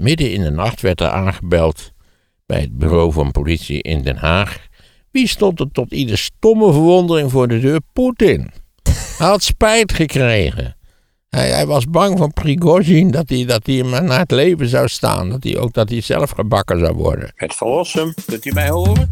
Midden 0.00 0.32
in 0.32 0.42
de 0.42 0.50
nacht 0.50 0.80
werd 0.80 1.00
er 1.00 1.08
aangebeld 1.08 1.92
bij 2.46 2.60
het 2.60 2.78
bureau 2.78 3.12
van 3.12 3.30
politie 3.30 3.82
in 3.82 4.02
Den 4.02 4.16
Haag. 4.16 4.66
Wie 5.10 5.28
stond 5.28 5.60
er 5.60 5.70
tot 5.72 5.92
ieder 5.92 6.18
stomme 6.18 6.72
verwondering 6.72 7.30
voor 7.30 7.48
de 7.48 7.60
deur? 7.60 7.80
Poetin. 7.92 8.50
Hij 9.18 9.26
had 9.26 9.42
spijt 9.42 9.92
gekregen. 9.92 10.76
Hij, 11.30 11.66
was 11.66 11.84
bang 11.84 12.18
van 12.18 12.32
Prigozhin 12.32 13.10
dat 13.10 13.28
hij, 13.28 13.44
dat 13.44 13.66
hij 13.66 13.74
hem 13.74 13.90
naar 13.90 14.18
het 14.18 14.30
leven 14.30 14.68
zou 14.68 14.88
staan. 14.88 15.30
Dat 15.30 15.44
hij 15.44 15.58
ook 15.58 15.72
dat 15.72 15.88
hij 15.88 16.00
zelf 16.00 16.30
gebakken 16.30 16.78
zou 16.78 16.94
worden. 16.94 17.32
Het 17.34 17.54
verlossen, 17.54 18.14
kunt 18.26 18.44
u 18.44 18.52
mij 18.52 18.68
horen? 18.68 19.08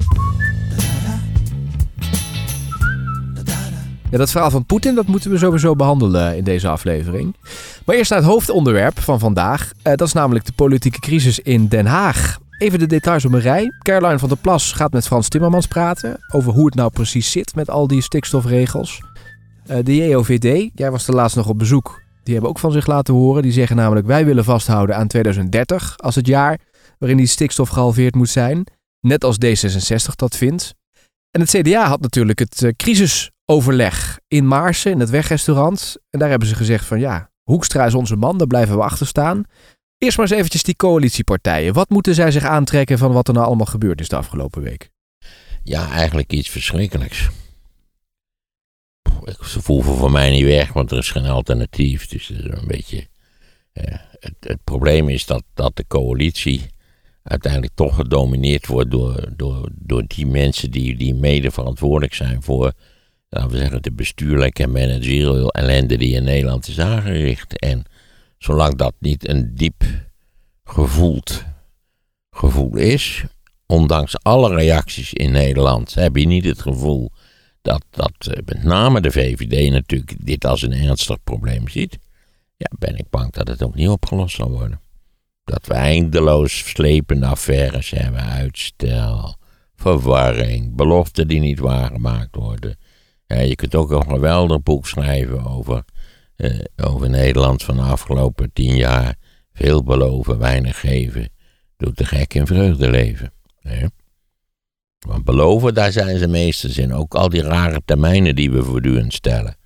Ja, 4.10 4.18
dat 4.18 4.30
verhaal 4.30 4.50
van 4.50 4.64
Poetin, 4.64 4.94
dat 4.94 5.06
moeten 5.06 5.30
we 5.30 5.38
sowieso 5.38 5.74
behandelen 5.74 6.36
in 6.36 6.44
deze 6.44 6.68
aflevering. 6.68 7.36
Maar 7.84 7.96
eerst 7.96 8.10
naar 8.10 8.18
het 8.18 8.28
hoofdonderwerp 8.28 9.00
van 9.00 9.18
vandaag. 9.18 9.72
Eh, 9.82 9.94
dat 9.94 10.06
is 10.06 10.12
namelijk 10.12 10.44
de 10.44 10.52
politieke 10.52 10.98
crisis 11.00 11.38
in 11.38 11.66
Den 11.66 11.86
Haag. 11.86 12.38
Even 12.58 12.78
de 12.78 12.86
details 12.86 13.24
op 13.24 13.32
een 13.32 13.40
rij. 13.40 13.72
Caroline 13.82 14.18
van 14.18 14.28
der 14.28 14.38
Plas 14.38 14.72
gaat 14.72 14.92
met 14.92 15.06
Frans 15.06 15.28
Timmermans 15.28 15.66
praten 15.66 16.16
over 16.32 16.52
hoe 16.52 16.64
het 16.64 16.74
nou 16.74 16.90
precies 16.90 17.30
zit 17.30 17.54
met 17.54 17.70
al 17.70 17.86
die 17.86 18.02
stikstofregels. 18.02 19.00
Uh, 19.70 19.76
de 19.82 19.96
JOVD, 19.96 20.70
jij 20.74 20.90
was 20.90 21.08
er 21.08 21.14
laatst 21.14 21.36
nog 21.36 21.48
op 21.48 21.58
bezoek. 21.58 22.00
Die 22.22 22.32
hebben 22.32 22.50
ook 22.50 22.58
van 22.58 22.72
zich 22.72 22.86
laten 22.86 23.14
horen. 23.14 23.42
Die 23.42 23.52
zeggen 23.52 23.76
namelijk 23.76 24.06
wij 24.06 24.24
willen 24.24 24.44
vasthouden 24.44 24.96
aan 24.96 25.06
2030 25.06 25.98
als 25.98 26.14
het 26.14 26.26
jaar 26.26 26.58
waarin 26.98 27.18
die 27.18 27.26
stikstof 27.26 27.68
gehalveerd 27.68 28.14
moet 28.14 28.28
zijn. 28.28 28.64
Net 29.00 29.24
als 29.24 29.36
D66 29.44 30.14
dat 30.16 30.36
vindt. 30.36 30.74
En 31.30 31.40
het 31.40 31.50
CDA 31.50 31.88
had 31.88 32.00
natuurlijk 32.00 32.38
het 32.38 32.62
uh, 32.62 32.70
crisisoverleg 32.76 34.18
in 34.28 34.46
Maarsen, 34.46 34.92
in 34.92 35.00
het 35.00 35.10
wegrestaurant. 35.10 35.96
En 36.10 36.18
daar 36.18 36.28
hebben 36.28 36.48
ze 36.48 36.54
gezegd 36.54 36.84
van 36.84 37.00
ja, 37.00 37.30
Hoekstra 37.42 37.86
is 37.86 37.94
onze 37.94 38.16
man, 38.16 38.38
daar 38.38 38.46
blijven 38.46 38.76
we 38.76 38.82
achter 38.82 39.06
staan. 39.06 39.44
Eerst 39.98 40.16
maar 40.16 40.26
eens 40.26 40.36
eventjes 40.36 40.62
die 40.62 40.76
coalitiepartijen. 40.76 41.72
Wat 41.74 41.90
moeten 41.90 42.14
zij 42.14 42.30
zich 42.30 42.44
aantrekken 42.44 42.98
van 42.98 43.12
wat 43.12 43.28
er 43.28 43.34
nou 43.34 43.46
allemaal 43.46 43.66
gebeurd 43.66 44.00
is 44.00 44.08
de 44.08 44.16
afgelopen 44.16 44.62
week? 44.62 44.90
Ja, 45.62 45.90
eigenlijk 45.90 46.32
iets 46.32 46.48
verschrikkelijks. 46.48 47.28
Ze 49.42 49.62
voelen 49.62 49.96
voor 49.96 50.10
mij 50.10 50.30
niet 50.30 50.44
weg, 50.44 50.72
want 50.72 50.90
er 50.90 50.98
is 50.98 51.10
geen 51.10 51.26
alternatief. 51.26 52.06
Dus 52.06 52.30
is 52.30 52.44
een 52.44 52.66
beetje. 52.66 53.08
Eh, 53.72 53.98
het, 54.18 54.34
het, 54.40 54.64
probleem 54.64 55.08
is 55.08 55.26
dat, 55.26 55.42
dat 55.54 55.76
de 55.76 55.84
coalitie 55.86 56.66
uiteindelijk 57.28 57.72
toch 57.74 57.94
gedomineerd 57.94 58.66
wordt 58.66 58.90
door, 58.90 59.28
door, 59.36 59.68
door 59.74 60.04
die 60.06 60.26
mensen 60.26 60.70
die, 60.70 60.96
die 60.96 61.14
mede 61.14 61.50
verantwoordelijk 61.50 62.14
zijn 62.14 62.42
voor, 62.42 62.72
laten 63.28 63.50
we 63.50 63.56
zeggen, 63.56 63.82
de 63.82 63.92
bestuurlijke 63.92 64.62
en 64.62 64.72
managerial 64.72 65.50
ellende 65.50 65.96
die 65.96 66.14
in 66.14 66.24
Nederland 66.24 66.68
is 66.68 66.80
aangericht. 66.80 67.58
En 67.58 67.84
zolang 68.38 68.76
dat 68.76 68.94
niet 68.98 69.28
een 69.28 69.54
diep 69.54 69.84
gevoeld 70.64 71.44
gevoel 72.30 72.76
is, 72.76 73.24
ondanks 73.66 74.22
alle 74.22 74.54
reacties 74.54 75.12
in 75.12 75.32
Nederland, 75.32 75.94
heb 75.94 76.16
je 76.16 76.26
niet 76.26 76.44
het 76.44 76.62
gevoel 76.62 77.10
dat, 77.62 77.84
dat 77.90 78.26
eh, 78.26 78.42
met 78.44 78.62
name 78.62 79.00
de 79.00 79.10
VVD 79.10 79.70
natuurlijk 79.70 80.26
dit 80.26 80.44
als 80.44 80.62
een 80.62 80.72
ernstig 80.72 81.22
probleem 81.24 81.68
ziet. 81.68 81.98
Ja, 82.56 82.70
ben 82.78 82.96
ik 82.96 83.10
bang 83.10 83.32
dat 83.32 83.48
het 83.48 83.62
ook 83.62 83.74
niet 83.74 83.88
opgelost 83.88 84.36
zal 84.36 84.50
worden. 84.50 84.80
Dat 85.48 85.66
we 85.66 85.74
eindeloos 85.74 86.58
slepende 86.58 87.26
affaires 87.26 87.90
hebben, 87.90 88.22
uitstel, 88.22 89.36
verwarring, 89.76 90.74
beloften 90.76 91.28
die 91.28 91.40
niet 91.40 91.58
waargemaakt 91.58 92.34
worden. 92.36 92.76
Ja, 93.26 93.40
je 93.40 93.54
kunt 93.54 93.74
ook 93.74 93.90
een 93.90 94.08
geweldig 94.08 94.62
boek 94.62 94.86
schrijven 94.86 95.46
over 95.46 95.84
eh, 96.36 96.58
over 96.76 97.10
Nederland 97.10 97.62
van 97.62 97.76
de 97.76 97.82
afgelopen 97.82 98.52
tien 98.52 98.76
jaar. 98.76 99.16
Veel 99.52 99.84
beloven, 99.84 100.38
weinig 100.38 100.80
geven. 100.80 101.28
Doet 101.76 101.98
de 101.98 102.04
gek 102.04 102.34
in 102.34 102.46
vreugde 102.46 102.90
leven. 102.90 103.32
Want 104.98 105.24
beloven, 105.24 105.74
daar 105.74 105.92
zijn 105.92 106.18
ze 106.18 106.26
meesters 106.26 106.78
in. 106.78 106.94
Ook 106.94 107.14
al 107.14 107.28
die 107.28 107.42
rare 107.42 107.82
termijnen 107.84 108.36
die 108.36 108.50
we 108.50 108.62
voortdurend 108.62 109.14
stellen. 109.14 109.56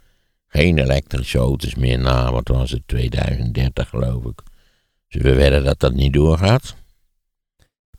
Geen 0.47 0.79
elektrische 0.79 1.39
auto's 1.39 1.75
meer 1.75 1.99
na, 1.99 2.33
wat 2.33 2.49
was 2.49 2.71
het, 2.71 2.83
2030 2.87 3.89
geloof 3.89 4.25
ik. 4.25 4.43
We 5.13 5.35
wedden 5.35 5.65
dat 5.65 5.81
dat 5.81 5.95
niet 5.95 6.13
doorgaat. 6.13 6.77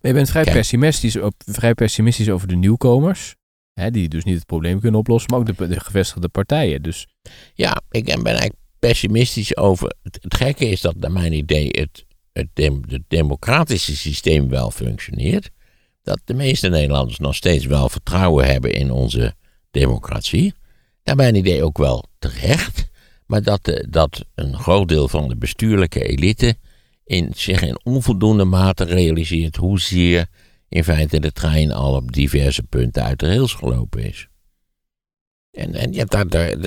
je 0.01 0.13
bent 0.13 0.29
vrij 0.29 0.43
pessimistisch, 0.43 1.17
op, 1.17 1.33
vrij 1.45 1.73
pessimistisch 1.73 2.29
over 2.29 2.47
de 2.47 2.55
nieuwkomers. 2.55 3.35
Hè, 3.73 3.91
die 3.91 4.07
dus 4.09 4.23
niet 4.23 4.35
het 4.35 4.45
probleem 4.45 4.79
kunnen 4.79 4.99
oplossen, 4.99 5.31
maar 5.31 5.39
ook 5.39 5.57
de, 5.57 5.67
de 5.67 5.79
gevestigde 5.79 6.29
partijen. 6.29 6.81
Dus. 6.81 7.07
Ja, 7.53 7.81
ik 7.89 8.05
ben 8.05 8.25
eigenlijk 8.25 8.55
pessimistisch 8.79 9.57
over. 9.57 9.95
Het, 10.01 10.19
gekke 10.21 10.65
is 10.65 10.81
dat, 10.81 10.95
naar 10.95 11.11
mijn 11.11 11.33
idee, 11.33 11.67
het, 11.71 12.05
het, 12.31 12.49
het 12.87 13.03
democratische 13.07 13.95
systeem 13.95 14.49
wel 14.49 14.71
functioneert. 14.71 15.49
Dat 16.01 16.19
de 16.23 16.33
meeste 16.33 16.69
Nederlanders 16.69 17.19
nog 17.19 17.35
steeds 17.35 17.65
wel 17.65 17.89
vertrouwen 17.89 18.45
hebben 18.45 18.73
in 18.73 18.91
onze 18.91 19.35
democratie. 19.71 20.53
Naar 21.03 21.15
mijn 21.15 21.35
idee 21.35 21.63
ook 21.63 21.77
wel 21.77 22.05
terecht. 22.19 22.91
Maar 23.25 23.43
dat, 23.43 23.65
de, 23.65 23.87
dat 23.89 24.25
een 24.35 24.57
groot 24.57 24.87
deel 24.87 25.07
van 25.07 25.27
de 25.27 25.35
bestuurlijke 25.35 26.03
elite 26.03 26.57
in, 27.05 27.31
zich 27.35 27.61
in 27.61 27.79
onvoldoende 27.83 28.45
mate 28.45 28.83
realiseert 28.83 29.55
hoezeer 29.55 30.27
in 30.69 30.83
feite 30.83 31.19
de 31.19 31.31
trein 31.31 31.71
al 31.71 31.95
op 31.95 32.11
diverse 32.11 32.63
punten 32.63 33.03
uit 33.03 33.19
de 33.19 33.27
rails 33.27 33.53
gelopen 33.53 34.03
is. 34.03 34.27
En, 35.51 35.73
en 35.73 35.93
ja, 35.93 36.03
daar, 36.03 36.27
daar, 36.29 36.59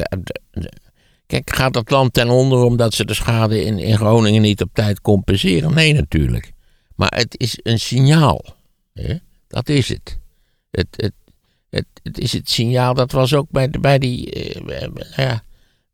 Kijk, 1.26 1.56
gaat 1.56 1.74
het 1.74 1.90
land 1.90 2.12
ten 2.12 2.28
onder 2.28 2.62
omdat 2.62 2.94
ze 2.94 3.04
de 3.04 3.14
schade 3.14 3.64
in, 3.64 3.78
in 3.78 3.96
Groningen 3.96 4.42
niet 4.42 4.62
op 4.62 4.70
tijd 4.72 5.00
compenseren? 5.00 5.74
Nee, 5.74 5.92
natuurlijk. 5.92 6.52
Maar 6.94 7.12
het 7.16 7.40
is 7.40 7.58
een 7.62 7.78
signaal. 7.78 8.44
Hè? 8.92 9.14
Dat 9.48 9.68
is 9.68 9.88
het. 9.88 10.18
Het, 10.70 10.86
het, 10.90 11.12
het. 11.70 11.86
het 12.02 12.18
is 12.18 12.32
het 12.32 12.50
signaal, 12.50 12.94
dat 12.94 13.12
was 13.12 13.34
ook 13.34 13.50
bij, 13.50 13.70
bij, 13.70 13.98
die, 13.98 14.30
eh, 14.30 14.88
ja, 15.16 15.42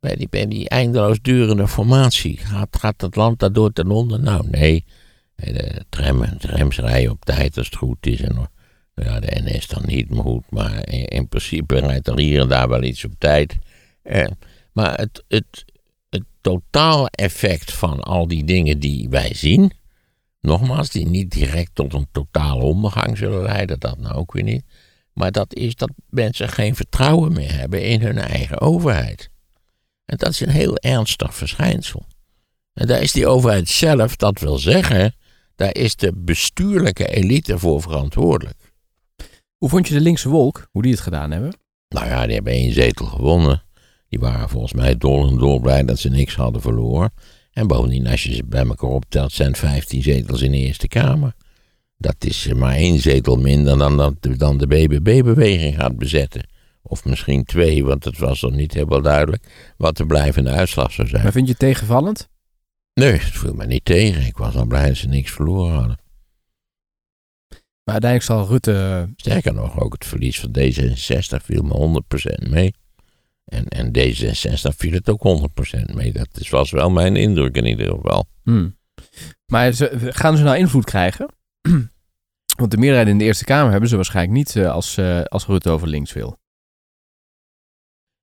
bij, 0.03 0.17
die, 0.17 0.29
bij 0.29 0.47
die 0.47 0.69
eindeloos 0.69 1.21
durende 1.21 1.69
formatie. 1.69 2.37
Gaat, 2.37 2.77
gaat 2.79 3.01
het 3.01 3.17
land 3.17 3.39
daardoor 3.39 3.73
ten 3.73 3.91
onder? 3.91 4.21
Nou, 4.21 4.49
nee. 4.51 4.85
De 5.35 5.85
tram, 5.89 6.39
trams 6.39 6.79
rijden 6.79 7.11
op 7.11 7.25
tijd 7.25 7.57
als 7.57 7.67
het 7.67 7.77
goed 7.77 8.07
is. 8.07 8.21
En 8.21 8.51
ja, 8.95 9.21
de 9.21 9.41
NS 9.45 9.67
dan 9.67 9.83
niet, 9.87 10.11
maar 10.11 10.23
goed. 10.23 10.51
Maar 10.51 10.89
in, 10.89 11.07
in 11.07 11.29
principe 11.29 11.79
rijdt 11.79 12.09
er 12.09 12.19
hier 12.19 12.41
en 12.41 12.49
daar 12.49 12.69
wel 12.69 12.83
iets 12.83 13.05
op 13.05 13.13
tijd. 13.19 13.57
Eh, 14.03 14.27
maar 14.73 14.99
het, 14.99 15.25
het, 15.29 15.65
het 16.11 16.25
totale 16.41 17.09
effect 17.11 17.73
van 17.73 18.01
al 18.01 18.27
die 18.27 18.45
dingen 18.45 18.79
die 18.79 19.09
wij 19.09 19.35
zien, 19.35 19.73
nogmaals, 20.41 20.91
die 20.91 21.07
niet 21.07 21.31
direct 21.31 21.71
tot 21.75 21.95
een 21.95 22.09
totale 22.13 22.63
ondergang 22.63 23.19
zullen 23.19 23.43
leiden, 23.43 23.81
dat 23.81 23.99
nou 23.99 24.15
ook 24.15 24.33
weer 24.33 24.43
niet. 24.43 24.65
Maar 25.13 25.33
dat 25.33 25.55
is 25.55 25.75
dat 25.75 25.91
mensen 26.09 26.49
geen 26.49 26.75
vertrouwen 26.75 27.33
meer 27.33 27.53
hebben 27.59 27.83
in 27.83 28.01
hun 28.01 28.19
eigen 28.19 28.61
overheid. 28.61 29.32
En 30.13 30.19
dat 30.19 30.29
is 30.29 30.41
een 30.41 30.49
heel 30.49 30.77
ernstig 30.77 31.35
verschijnsel. 31.35 32.07
En 32.73 32.87
daar 32.87 33.03
is 33.03 33.13
die 33.13 33.27
overheid 33.27 33.69
zelf, 33.69 34.17
dat 34.17 34.41
wil 34.41 34.59
zeggen, 34.59 35.15
daar 35.55 35.75
is 35.75 35.97
de 35.97 36.13
bestuurlijke 36.17 37.07
elite 37.07 37.59
voor 37.59 37.83
verantwoordelijk. 37.83 38.73
Hoe 39.57 39.69
vond 39.69 39.89
je 39.89 39.95
de 39.95 40.01
linkse 40.01 40.29
wolk, 40.29 40.69
hoe 40.71 40.83
die 40.83 40.93
het 40.93 41.01
gedaan 41.01 41.31
hebben? 41.31 41.57
Nou 41.89 42.07
ja, 42.07 42.25
die 42.25 42.35
hebben 42.35 42.53
één 42.53 42.73
zetel 42.73 43.07
gewonnen. 43.07 43.63
Die 44.09 44.19
waren 44.19 44.49
volgens 44.49 44.73
mij 44.73 44.97
dol 44.97 45.29
en 45.29 45.39
dol 45.39 45.61
blij 45.61 45.85
dat 45.85 45.99
ze 45.99 46.09
niks 46.09 46.35
hadden 46.35 46.63
verloren. 46.63 47.13
En 47.53 47.67
bovendien, 47.67 48.07
als 48.07 48.23
je 48.23 48.35
ze 48.35 48.45
bij 48.45 48.67
elkaar 48.67 48.91
optelt, 48.91 49.33
zijn 49.33 49.57
15 49.57 50.03
zetels 50.03 50.41
in 50.41 50.51
de 50.51 50.59
Eerste 50.59 50.89
Kamer. 50.89 51.35
Dat 51.97 52.25
is 52.25 52.53
maar 52.53 52.75
één 52.75 52.99
zetel 52.99 53.37
minder 53.37 53.79
dan, 53.79 53.97
dat, 53.97 54.15
dan 54.37 54.59
de 54.59 54.67
BBB-beweging 54.67 55.75
gaat 55.75 55.97
bezetten. 55.97 56.47
Of 56.83 57.05
misschien 57.05 57.45
twee, 57.45 57.85
want 57.85 58.05
het 58.05 58.19
was 58.19 58.41
nog 58.41 58.53
niet 58.53 58.73
helemaal 58.73 59.03
duidelijk 59.03 59.75
wat 59.77 59.97
de 59.97 60.07
blijvende 60.07 60.51
uitslag 60.51 60.93
zou 60.93 61.09
zijn. 61.09 61.23
Maar 61.23 61.33
vind 61.33 61.45
je 61.45 61.51
het 61.51 61.61
tegenvallend? 61.61 62.29
Nee, 62.95 63.13
het 63.13 63.23
viel 63.23 63.55
me 63.55 63.67
niet 63.67 63.85
tegen. 63.85 64.27
Ik 64.27 64.37
was 64.37 64.55
al 64.55 64.67
blij 64.67 64.89
dat 64.89 64.97
ze 64.97 65.09
niks 65.09 65.31
verloren 65.31 65.75
hadden. 65.75 65.99
Maar 67.85 67.95
uiteindelijk 68.03 68.23
zal 68.23 68.49
Rutte... 68.49 69.09
Sterker 69.17 69.55
nog, 69.55 69.81
ook 69.81 69.93
het 69.93 70.05
verlies 70.05 70.41
van 70.41 70.51
D66 70.59 71.45
viel 71.45 71.63
me 71.63 72.03
100% 72.47 72.51
mee. 72.51 72.75
En, 73.45 73.69
en 73.69 73.87
D66 73.99 74.77
viel 74.77 74.93
het 74.93 75.11
ook 75.11 75.51
100% 75.91 75.95
mee. 75.95 76.13
Dat 76.13 76.29
is, 76.33 76.49
was 76.49 76.71
wel 76.71 76.91
mijn 76.91 77.17
indruk 77.17 77.57
in 77.57 77.67
ieder 77.67 77.89
geval. 77.89 78.27
Hmm. 78.43 78.77
Maar 79.47 79.73
ze, 79.73 79.99
gaan 80.13 80.37
ze 80.37 80.43
nou 80.43 80.57
invloed 80.57 80.85
krijgen? 80.85 81.29
Want 82.59 82.71
de 82.71 82.77
meerderheid 82.77 83.09
in 83.09 83.19
de 83.19 83.25
Eerste 83.25 83.45
Kamer 83.45 83.71
hebben 83.71 83.89
ze 83.89 83.97
waarschijnlijk 83.97 84.37
niet 84.37 84.55
uh, 84.55 84.71
als, 84.71 84.99
uh, 84.99 85.23
als 85.23 85.47
Rutte 85.47 85.71
over 85.71 85.89
links 85.89 86.13
wil. 86.13 86.39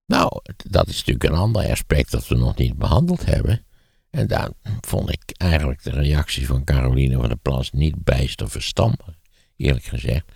Nou, 0.10 0.30
dat 0.70 0.88
is 0.88 0.98
natuurlijk 0.98 1.24
een 1.24 1.40
ander 1.40 1.70
aspect 1.70 2.12
dat 2.12 2.28
we 2.28 2.36
nog 2.36 2.58
niet 2.58 2.78
behandeld 2.78 3.26
hebben. 3.26 3.66
En 4.10 4.28
daar 4.28 4.50
vond 4.82 5.10
ik 5.12 5.22
eigenlijk 5.38 5.84
de 5.84 5.90
reactie 5.90 6.48
van 6.48 6.64
Caroline 6.64 7.16
van 7.16 7.28
der 7.28 7.38
Plas 7.38 7.72
niet 7.72 8.04
bijster 8.04 8.50
verstandig, 8.50 9.18
eerlijk 9.56 9.86
gezegd. 9.86 10.32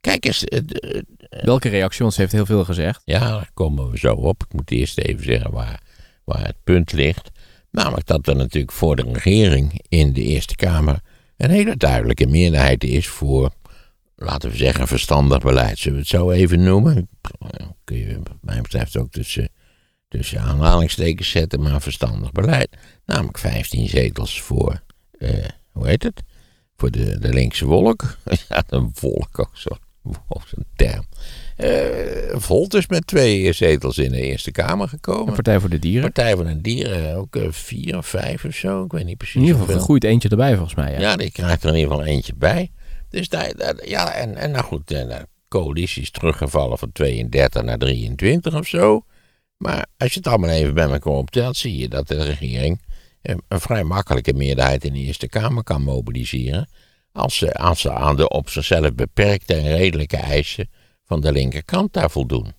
Kijk 0.00 0.24
eens. 0.24 0.44
Uh, 0.48 0.60
Welke 1.28 1.68
reactie? 1.68 2.02
Want 2.02 2.14
ze 2.14 2.20
heeft 2.20 2.32
heel 2.32 2.46
veel 2.46 2.64
gezegd. 2.64 3.02
Ja, 3.04 3.18
daar 3.18 3.50
komen 3.54 3.90
we 3.90 3.98
zo 3.98 4.14
op. 4.14 4.42
Ik 4.42 4.52
moet 4.52 4.70
eerst 4.70 4.98
even 4.98 5.24
zeggen 5.24 5.50
waar, 5.50 5.82
waar 6.24 6.46
het 6.46 6.56
punt 6.64 6.92
ligt. 6.92 7.30
Namelijk 7.70 8.06
dat 8.06 8.26
er 8.26 8.36
natuurlijk 8.36 8.72
voor 8.72 8.96
de 8.96 9.04
regering 9.12 9.84
in 9.88 10.12
de 10.12 10.22
Eerste 10.22 10.56
Kamer 10.56 11.00
een 11.36 11.50
hele 11.50 11.76
duidelijke 11.76 12.26
meerderheid 12.26 12.84
is 12.84 13.06
voor, 13.06 13.50
laten 14.16 14.50
we 14.50 14.56
zeggen, 14.56 14.88
verstandig 14.88 15.38
beleid. 15.38 15.78
Zullen 15.78 15.98
we 15.98 16.00
het 16.00 16.10
zo 16.10 16.30
even 16.30 16.62
noemen? 16.62 17.08
Kun 17.84 17.96
je, 17.96 18.18
wat 18.18 18.38
mij 18.40 18.60
betreft, 18.60 18.96
ook 18.96 19.10
tussen, 19.10 19.48
tussen 20.08 20.40
aanhalingstekens 20.40 21.30
zetten, 21.30 21.62
maar 21.62 21.80
verstandig 21.80 22.32
beleid. 22.32 22.68
Namelijk 23.04 23.38
15 23.38 23.88
zetels 23.88 24.40
voor, 24.40 24.82
eh, 25.18 25.44
hoe 25.72 25.86
heet 25.86 26.02
het? 26.02 26.22
Voor 26.76 26.90
de, 26.90 27.18
de 27.18 27.32
linkse 27.32 27.66
wolk. 27.66 28.16
ja, 28.48 28.64
een 28.68 28.90
volk 28.94 29.38
ook 29.38 29.56
zo. 29.56 29.70
Zo'n 30.28 30.64
term. 30.76 31.06
Uh, 31.56 32.38
Volt 32.40 32.74
is 32.74 32.86
met 32.86 33.06
twee 33.06 33.52
zetels 33.52 33.98
in 33.98 34.10
de 34.10 34.20
Eerste 34.20 34.50
Kamer 34.50 34.88
gekomen. 34.88 35.26
De 35.26 35.32
Partij 35.32 35.60
voor 35.60 35.68
de 35.68 35.78
Dieren. 35.78 36.12
Partij 36.12 36.34
voor 36.34 36.44
de 36.44 36.60
Dieren 36.60 37.16
ook 37.16 37.36
uh, 37.36 37.46
vier 37.50 37.96
of 37.96 38.06
vijf 38.06 38.44
of 38.44 38.54
zo. 38.54 38.84
Ik 38.84 38.92
weet 38.92 39.04
niet 39.04 39.16
precies. 39.16 39.34
In 39.34 39.42
ieder 39.42 39.60
geval 39.60 39.80
groeit 39.80 40.04
eentje 40.04 40.28
erbij 40.28 40.54
volgens 40.54 40.74
mij. 40.74 40.92
Ja, 40.92 41.00
ja 41.00 41.16
die 41.16 41.30
krijgt 41.30 41.62
er 41.62 41.68
in 41.68 41.74
ieder 41.74 41.90
geval 41.90 42.06
eentje 42.06 42.32
bij. 42.36 42.70
Dus 43.10 43.28
ja, 43.84 44.12
en, 44.12 44.36
en 44.36 44.50
nou 44.50 44.64
goed, 44.64 44.88
de 44.88 45.26
coalitie 45.48 46.02
is 46.02 46.10
teruggevallen 46.10 46.78
van 46.78 46.92
32 46.92 47.62
naar 47.62 47.78
23 47.78 48.54
of 48.54 48.66
zo. 48.66 49.04
Maar 49.56 49.86
als 49.96 50.12
je 50.12 50.18
het 50.18 50.28
allemaal 50.28 50.50
even 50.50 50.74
bij 50.74 50.90
elkaar 50.90 51.12
optelt, 51.12 51.56
zie 51.56 51.76
je 51.76 51.88
dat 51.88 52.08
de 52.08 52.24
regering 52.24 52.80
een, 53.22 53.42
een 53.48 53.60
vrij 53.60 53.84
makkelijke 53.84 54.32
meerderheid 54.32 54.84
in 54.84 54.92
de 54.92 54.98
Eerste 54.98 55.28
Kamer 55.28 55.62
kan 55.62 55.82
mobiliseren. 55.82 56.68
Als 57.12 57.36
ze, 57.36 57.54
aan 57.90 58.16
de 58.16 58.28
op 58.28 58.50
zichzelf 58.50 58.94
beperkte 58.94 59.54
en 59.54 59.76
redelijke 59.76 60.16
eisen 60.16 60.70
van 61.04 61.20
de 61.20 61.32
linkerkant 61.32 61.92
daar 61.92 62.10
voldoen. 62.10 62.54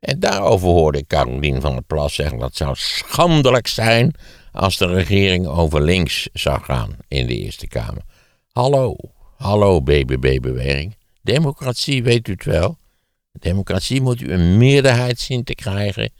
En 0.00 0.20
daarover 0.20 0.68
hoorde 0.68 0.98
ik 0.98 1.06
Carolien 1.06 1.60
van 1.60 1.72
der 1.72 1.82
Plas 1.82 2.14
zeggen 2.14 2.38
dat 2.38 2.56
zou 2.56 2.74
schandelijk 2.74 3.66
zijn 3.66 4.14
als 4.52 4.76
de 4.76 4.86
regering 4.86 5.46
over 5.46 5.82
links 5.82 6.28
zou 6.32 6.60
gaan 6.62 6.96
in 7.08 7.26
de 7.26 7.38
Eerste 7.38 7.66
Kamer. 7.66 8.02
Hallo, 8.52 8.96
hallo 9.40 9.82
BBB-beweging. 9.82 10.96
Democratie 11.22 12.02
weet 12.02 12.28
u 12.28 12.32
het 12.32 12.44
wel. 12.44 12.78
Democratie 13.32 14.00
moet 14.00 14.20
u 14.20 14.32
een 14.32 14.58
meerderheid 14.58 15.18
zien 15.18 15.44
te 15.44 15.54
krijgen 15.54 16.10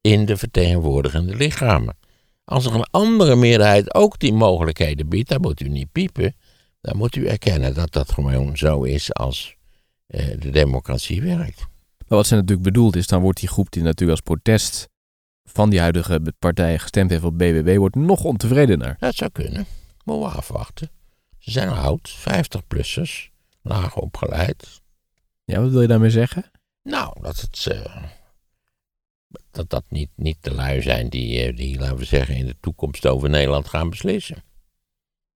in 0.00 0.24
de 0.24 0.36
vertegenwoordigende 0.36 1.36
lichamen. 1.36 1.96
Als 2.44 2.66
er 2.66 2.74
een 2.74 2.86
andere 2.90 3.36
meerderheid 3.36 3.94
ook 3.94 4.18
die 4.18 4.32
mogelijkheden 4.32 5.08
biedt, 5.08 5.28
dan 5.28 5.40
moet 5.40 5.60
u 5.60 5.68
niet 5.68 5.92
piepen. 5.92 6.34
Dan 6.80 6.96
moet 6.96 7.16
u 7.16 7.26
erkennen 7.26 7.74
dat 7.74 7.92
dat 7.92 8.12
gewoon 8.12 8.56
zo 8.56 8.82
is 8.82 9.14
als 9.14 9.56
eh, 10.06 10.26
de 10.38 10.50
democratie 10.50 11.22
werkt. 11.22 11.58
Maar 12.08 12.18
wat 12.18 12.26
ze 12.26 12.34
natuurlijk 12.34 12.62
bedoelt 12.62 12.96
is, 12.96 13.06
dan 13.06 13.22
wordt 13.22 13.40
die 13.40 13.48
groep 13.48 13.70
die 13.70 13.82
natuurlijk 13.82 14.10
als 14.10 14.20
protest 14.20 14.88
van 15.44 15.70
die 15.70 15.80
huidige 15.80 16.32
partij 16.38 16.78
gestemd 16.78 17.10
heeft 17.10 17.24
op 17.24 17.38
BBB, 17.38 17.76
wordt 17.76 17.96
nog 17.96 18.24
ontevredener. 18.24 18.96
Dat 18.98 19.14
zou 19.14 19.30
kunnen. 19.30 19.66
Moeten 20.04 20.28
we 20.28 20.34
afwachten. 20.34 20.95
Ze 21.46 21.52
zijn 21.52 21.68
oud, 21.68 22.16
50-plussers, 22.18 23.30
laag 23.62 23.96
opgeleid. 23.96 24.82
Ja, 25.44 25.60
wat 25.60 25.70
wil 25.70 25.80
je 25.80 25.88
daarmee 25.88 26.10
zeggen? 26.10 26.50
Nou, 26.82 27.20
dat 27.20 27.40
het... 27.40 27.66
Uh, 27.72 28.04
dat 29.50 29.70
dat 29.70 29.84
niet, 29.88 30.10
niet 30.14 30.36
de 30.40 30.54
lui 30.54 30.82
zijn 30.82 31.08
die, 31.08 31.42
eh, 31.42 31.56
die, 31.56 31.78
laten 31.78 31.96
we 31.96 32.04
zeggen, 32.04 32.36
in 32.36 32.46
de 32.46 32.56
toekomst 32.60 33.06
over 33.06 33.30
Nederland 33.30 33.68
gaan 33.68 33.90
beslissen. 33.90 34.44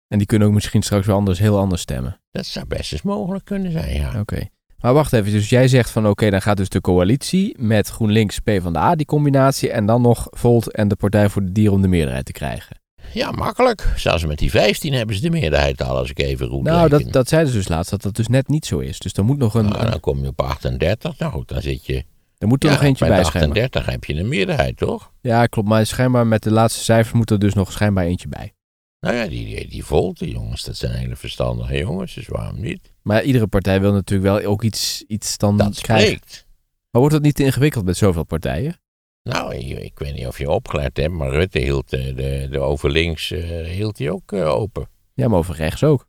En 0.09 0.19
die 0.19 0.27
kunnen 0.27 0.49
ook 0.49 0.55
misschien 0.55 0.83
straks 0.83 1.07
wel 1.07 1.17
anders, 1.17 1.39
heel 1.39 1.59
anders 1.59 1.83
stemmen. 1.83 2.21
Dat 2.31 2.47
zou 2.47 2.67
best 2.67 2.93
eens 2.93 3.03
mogelijk 3.03 3.45
kunnen 3.45 3.73
zijn, 3.73 3.95
ja. 3.95 4.21
Oké. 4.21 4.49
Maar 4.79 4.95
wacht 4.95 5.13
even, 5.13 5.33
dus 5.33 5.49
jij 5.49 5.69
zegt 5.69 5.91
van 5.91 6.07
oké, 6.07 6.31
dan 6.31 6.43
gaat 6.43 6.57
dus 6.57 6.69
de 6.69 6.81
coalitie 6.81 7.55
met 7.59 7.89
GroenLinks, 7.89 8.39
PvdA, 8.39 8.95
die 8.95 9.07
combinatie, 9.07 9.71
en 9.71 9.87
dan 9.87 10.03
nog 10.03 10.27
Volt 10.31 10.73
en 10.73 10.89
de 10.89 10.97
Partij 10.97 11.29
voor 11.29 11.45
de 11.45 11.53
Dieren 11.53 11.75
om 11.75 11.83
de 11.83 11.89
meerderheid 11.89 12.25
te 12.25 12.33
krijgen. 12.33 12.80
Ja, 13.13 13.31
makkelijk. 13.31 13.93
Zelfs 13.97 14.27
met 14.27 14.39
die 14.39 14.51
15 14.51 14.93
hebben 14.93 15.17
ze 15.17 15.23
de 15.23 15.31
meerderheid 15.31 15.83
al, 15.83 15.97
als 15.97 16.11
ik 16.11 16.19
even 16.19 16.47
roep. 16.47 16.63
Nou, 16.63 16.89
dat, 16.89 17.13
dat 17.13 17.29
zeiden 17.29 17.53
ze 17.53 17.59
dus 17.59 17.69
laatst, 17.69 17.91
dat 17.91 18.03
dat 18.03 18.17
dus 18.17 18.29
net 18.29 18.49
niet 18.49 18.67
zo 18.67 18.79
is. 18.79 18.99
Dus 18.99 19.13
dan 19.13 19.25
moet 19.25 19.39
nog 19.39 19.55
een... 19.55 19.69
Nou, 19.69 19.91
dan 19.91 20.01
kom 20.01 20.23
je 20.23 20.29
op 20.29 20.41
38. 20.41 21.19
Nou 21.19 21.33
goed, 21.33 21.49
dan 21.49 21.63
zit 21.63 21.87
je... 21.87 22.05
Er 22.39 22.49
moet 22.49 22.65
er 22.65 22.71
nog 22.71 22.83
eentje 22.83 23.07
bij, 23.07 23.25
schijnbaar. 23.25 23.63
38 23.63 23.87
heb 23.87 24.05
je 24.05 24.15
een 24.15 24.29
meerderheid, 24.29 24.77
toch? 24.77 25.13
Ja, 25.21 25.47
klopt. 25.47 25.69
Maar 25.69 25.87
schijnbaar 25.87 26.27
met 26.27 26.43
de 26.43 26.51
laatste 26.51 26.85
cijfers 26.85 27.15
moet 27.15 27.31
er 27.31 27.39
dus 27.39 27.55
nog 27.55 27.73
schijnbaar 27.73 28.05
eentje 28.05 28.29
bij. 28.29 28.53
Nou 29.01 29.15
ja, 29.15 29.27
die, 29.27 29.45
die, 29.45 29.69
die 29.69 29.85
Volt, 29.85 30.19
die 30.19 30.33
jongens, 30.33 30.65
dat 30.65 30.77
zijn 30.77 30.93
hele 30.93 31.17
verstandige 31.17 31.79
jongens, 31.79 32.15
dus 32.15 32.29
waarom 32.29 32.61
niet? 32.61 32.93
Maar 33.03 33.23
iedere 33.23 33.47
partij 33.47 33.81
wil 33.81 33.93
natuurlijk 33.93 34.31
wel 34.43 34.51
ook 34.51 34.63
iets, 34.63 35.05
iets 35.07 35.39
dan 35.39 35.57
dat 35.57 35.81
krijgen. 35.81 36.07
Spreekt. 36.07 36.47
Maar 36.91 37.01
wordt 37.01 37.15
het 37.15 37.25
niet 37.25 37.35
te 37.35 37.45
ingewikkeld 37.45 37.85
met 37.85 37.97
zoveel 37.97 38.25
partijen? 38.25 38.81
Nou, 39.23 39.55
ik, 39.55 39.79
ik 39.79 39.99
weet 39.99 40.15
niet 40.15 40.27
of 40.27 40.39
je 40.39 40.51
opgelet 40.51 40.97
hebt, 40.97 41.15
maar 41.15 41.31
Rutte 41.31 41.59
hield 41.59 41.91
de, 41.91 42.15
de, 42.15 42.49
de 42.51 42.59
over 42.59 42.91
links 42.91 43.31
uh, 43.31 43.67
hield 43.67 43.99
hij 43.99 44.11
ook 44.11 44.33
uh, 44.33 44.49
open. 44.49 44.89
Ja, 45.15 45.29
maar 45.29 45.39
over 45.39 45.55
rechts 45.55 45.83
ook. 45.83 46.07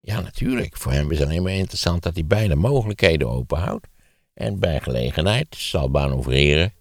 Ja, 0.00 0.20
natuurlijk. 0.20 0.76
Voor 0.76 0.92
hem 0.92 1.10
is 1.10 1.18
het 1.18 1.28
alleen 1.28 1.42
maar 1.42 1.52
interessant 1.52 2.02
dat 2.02 2.14
hij 2.14 2.26
beide 2.26 2.54
mogelijkheden 2.54 3.28
openhoudt. 3.28 3.86
En 4.34 4.58
bij 4.58 4.80
gelegenheid 4.80 5.46
zal 5.56 5.88
manoeuvreren. 5.88 6.72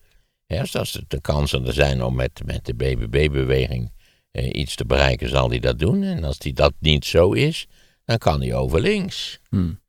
Ja, 0.46 0.62
dus 0.62 0.76
als 0.76 1.04
de 1.08 1.22
kansen 1.22 1.66
er 1.66 1.74
zijn 1.74 2.04
om 2.04 2.16
met, 2.16 2.42
met 2.46 2.66
de 2.66 2.74
BBB-beweging 2.74 3.92
eh, 4.32 4.50
iets 4.52 4.76
te 4.76 4.86
bereiken, 4.86 5.30
zal 5.30 5.50
hij 5.50 5.60
dat 5.60 5.80
doen. 5.80 6.04
En 6.04 6.24
als 6.24 6.38
die 6.38 6.54
dat 6.54 6.74
niet 6.80 7.06
zo 7.06 7.32
is, 7.32 7.68
dan 8.06 8.18
kan 8.18 8.42
hij 8.42 8.54
over 8.56 8.82
links. 8.82 9.40
Hmm. 9.50 9.80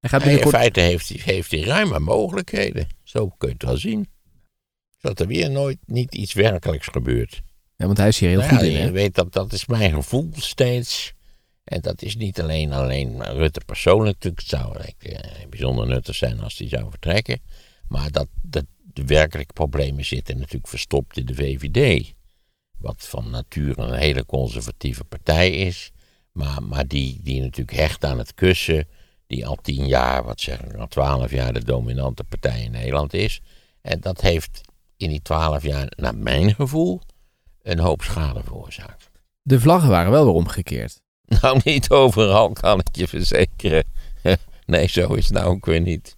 Hij 0.00 0.10
gaat 0.10 0.22
binnenkort... 0.22 0.54
In 0.54 0.60
feite 0.60 0.80
heeft 0.80 1.08
hij, 1.08 1.20
heeft 1.34 1.50
hij 1.50 1.60
ruime 1.60 1.98
mogelijkheden. 1.98 2.86
Zo 3.02 3.28
kun 3.28 3.48
je 3.48 3.54
het 3.54 3.62
wel 3.62 3.76
zien. 3.76 4.08
Zodat 5.00 5.20
er 5.20 5.26
weer 5.26 5.50
nooit 5.50 5.78
niet 5.86 6.14
iets 6.14 6.32
werkelijks 6.32 6.86
gebeurt. 6.86 7.42
Ja, 7.76 7.86
want 7.86 7.98
hij 7.98 8.08
is 8.08 8.18
hier 8.18 8.28
heel 8.28 8.38
nou 8.38 8.50
goed 8.50 8.62
in. 8.62 8.72
Je 8.72 8.90
weet 8.90 9.14
dat, 9.14 9.32
dat 9.32 9.52
is 9.52 9.66
mijn 9.66 9.92
gevoel 9.92 10.30
steeds. 10.32 11.12
En 11.64 11.80
dat 11.80 12.02
is 12.02 12.16
niet 12.16 12.40
alleen, 12.40 12.72
alleen 12.72 13.24
Rutte 13.24 13.60
persoonlijk. 13.66 14.14
Natuurlijk 14.14 14.40
het 14.40 14.50
zou 14.50 14.78
uh, 14.78 15.18
bijzonder 15.48 15.86
nuttig 15.86 16.14
zijn 16.14 16.40
als 16.40 16.58
hij 16.58 16.68
zou 16.68 16.90
vertrekken. 16.90 17.40
Maar 17.88 18.10
dat, 18.10 18.28
dat 18.42 18.64
de 18.92 19.04
werkelijke 19.04 19.52
problemen 19.52 20.04
zitten 20.04 20.38
natuurlijk 20.38 20.68
verstopt 20.68 21.16
in 21.16 21.26
de 21.26 21.34
VVD 21.34 22.12
wat 22.80 23.06
van 23.08 23.30
nature 23.30 23.82
een 23.82 23.98
hele 23.98 24.26
conservatieve 24.26 25.04
partij 25.04 25.50
is, 25.50 25.90
maar, 26.32 26.62
maar 26.62 26.86
die, 26.86 27.20
die 27.22 27.40
natuurlijk 27.40 27.76
hecht 27.76 28.04
aan 28.04 28.18
het 28.18 28.34
kussen, 28.34 28.88
die 29.26 29.46
al 29.46 29.56
tien 29.62 29.86
jaar, 29.86 30.24
wat 30.24 30.40
zeg 30.40 30.60
ik, 30.60 30.74
al 30.74 30.88
twaalf 30.88 31.30
jaar 31.30 31.52
de 31.52 31.64
dominante 31.64 32.24
partij 32.24 32.62
in 32.62 32.70
Nederland 32.70 33.14
is. 33.14 33.40
En 33.80 34.00
dat 34.00 34.20
heeft 34.20 34.60
in 35.00 35.08
die 35.08 35.22
twaalf 35.22 35.62
jaar, 35.62 35.92
naar 35.96 36.16
mijn 36.16 36.54
gevoel, 36.54 37.00
een 37.62 37.78
hoop 37.78 38.02
schade 38.02 38.42
veroorzaakt. 38.44 39.10
De 39.42 39.60
vlaggen 39.60 39.90
waren 39.90 40.10
wel 40.12 40.24
weer 40.24 40.34
omgekeerd. 40.34 41.00
Nou, 41.40 41.60
niet 41.64 41.90
overal, 41.90 42.52
kan 42.52 42.78
ik 42.78 42.96
je 42.96 43.08
verzekeren. 43.08 43.84
Nee, 44.66 44.88
zo 44.88 45.14
is 45.14 45.24
het 45.24 45.34
nou 45.34 45.46
ook 45.46 45.66
weer 45.66 45.80
niet. 45.80 46.16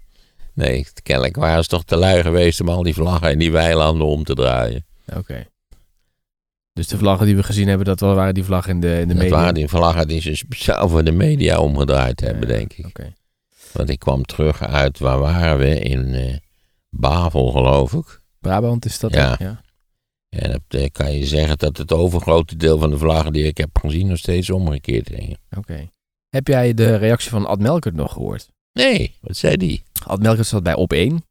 Nee, 0.54 0.86
kennelijk 1.02 1.36
waren 1.36 1.62
ze 1.62 1.68
toch 1.68 1.84
te 1.84 1.96
lui 1.96 2.22
geweest 2.22 2.60
om 2.60 2.68
al 2.68 2.82
die 2.82 2.94
vlaggen 2.94 3.30
in 3.30 3.38
die 3.38 3.52
weilanden 3.52 4.06
om 4.06 4.24
te 4.24 4.34
draaien. 4.34 4.86
Oké. 5.16 5.46
Dus 6.72 6.88
de 6.88 6.98
vlaggen 6.98 7.26
die 7.26 7.36
we 7.36 7.42
gezien 7.42 7.68
hebben, 7.68 7.86
dat 7.86 8.00
waren 8.00 8.34
die 8.34 8.44
vlaggen 8.44 8.72
in 8.72 8.80
de, 8.80 9.00
in 9.00 9.08
de 9.08 9.14
dat 9.14 9.16
media? 9.22 9.36
waren 9.36 9.54
die 9.54 9.68
vlaggen 9.68 10.08
die 10.08 10.20
ze 10.20 10.36
speciaal 10.36 10.88
voor 10.88 11.04
de 11.04 11.12
media 11.12 11.58
omgedraaid 11.58 12.20
hebben, 12.20 12.48
denk 12.48 12.72
ik. 12.72 12.86
Oké. 12.86 13.14
Want 13.72 13.88
ik 13.90 13.98
kwam 13.98 14.24
terug 14.24 14.62
uit, 14.62 14.98
waar 14.98 15.18
waren 15.18 15.58
we? 15.58 15.78
In 15.78 16.14
uh, 16.14 16.36
Bavel, 16.88 17.50
geloof 17.50 17.92
ik. 17.92 18.21
Brabant 18.42 18.84
is 18.84 18.98
dat? 18.98 19.14
Ja. 19.14 19.36
ja. 19.38 19.60
En 20.28 20.50
dat 20.50 20.80
uh, 20.80 20.86
kan 20.92 21.12
je 21.12 21.26
zeggen 21.26 21.58
dat 21.58 21.76
het 21.76 21.92
overgrote 21.92 22.56
deel 22.56 22.78
van 22.78 22.90
de 22.90 22.98
vlaggen 22.98 23.32
die 23.32 23.44
ik 23.44 23.56
heb 23.56 23.78
gezien 23.78 24.06
nog 24.06 24.18
steeds 24.18 24.50
omgekeerd 24.50 25.08
hingen. 25.08 25.38
Oké. 25.56 25.88
Heb 26.28 26.46
jij 26.46 26.74
de 26.74 26.96
reactie 26.96 27.30
van 27.30 27.46
Ad 27.46 27.58
Melkert 27.58 27.94
nog 27.94 28.12
gehoord? 28.12 28.48
Nee, 28.72 29.16
wat 29.20 29.36
zei 29.36 29.56
die? 29.56 29.82
Ad 30.06 30.20
Melkert 30.20 30.46
zat 30.46 30.62
bij 30.62 30.74
Op 30.74 30.92
1. 30.92 31.24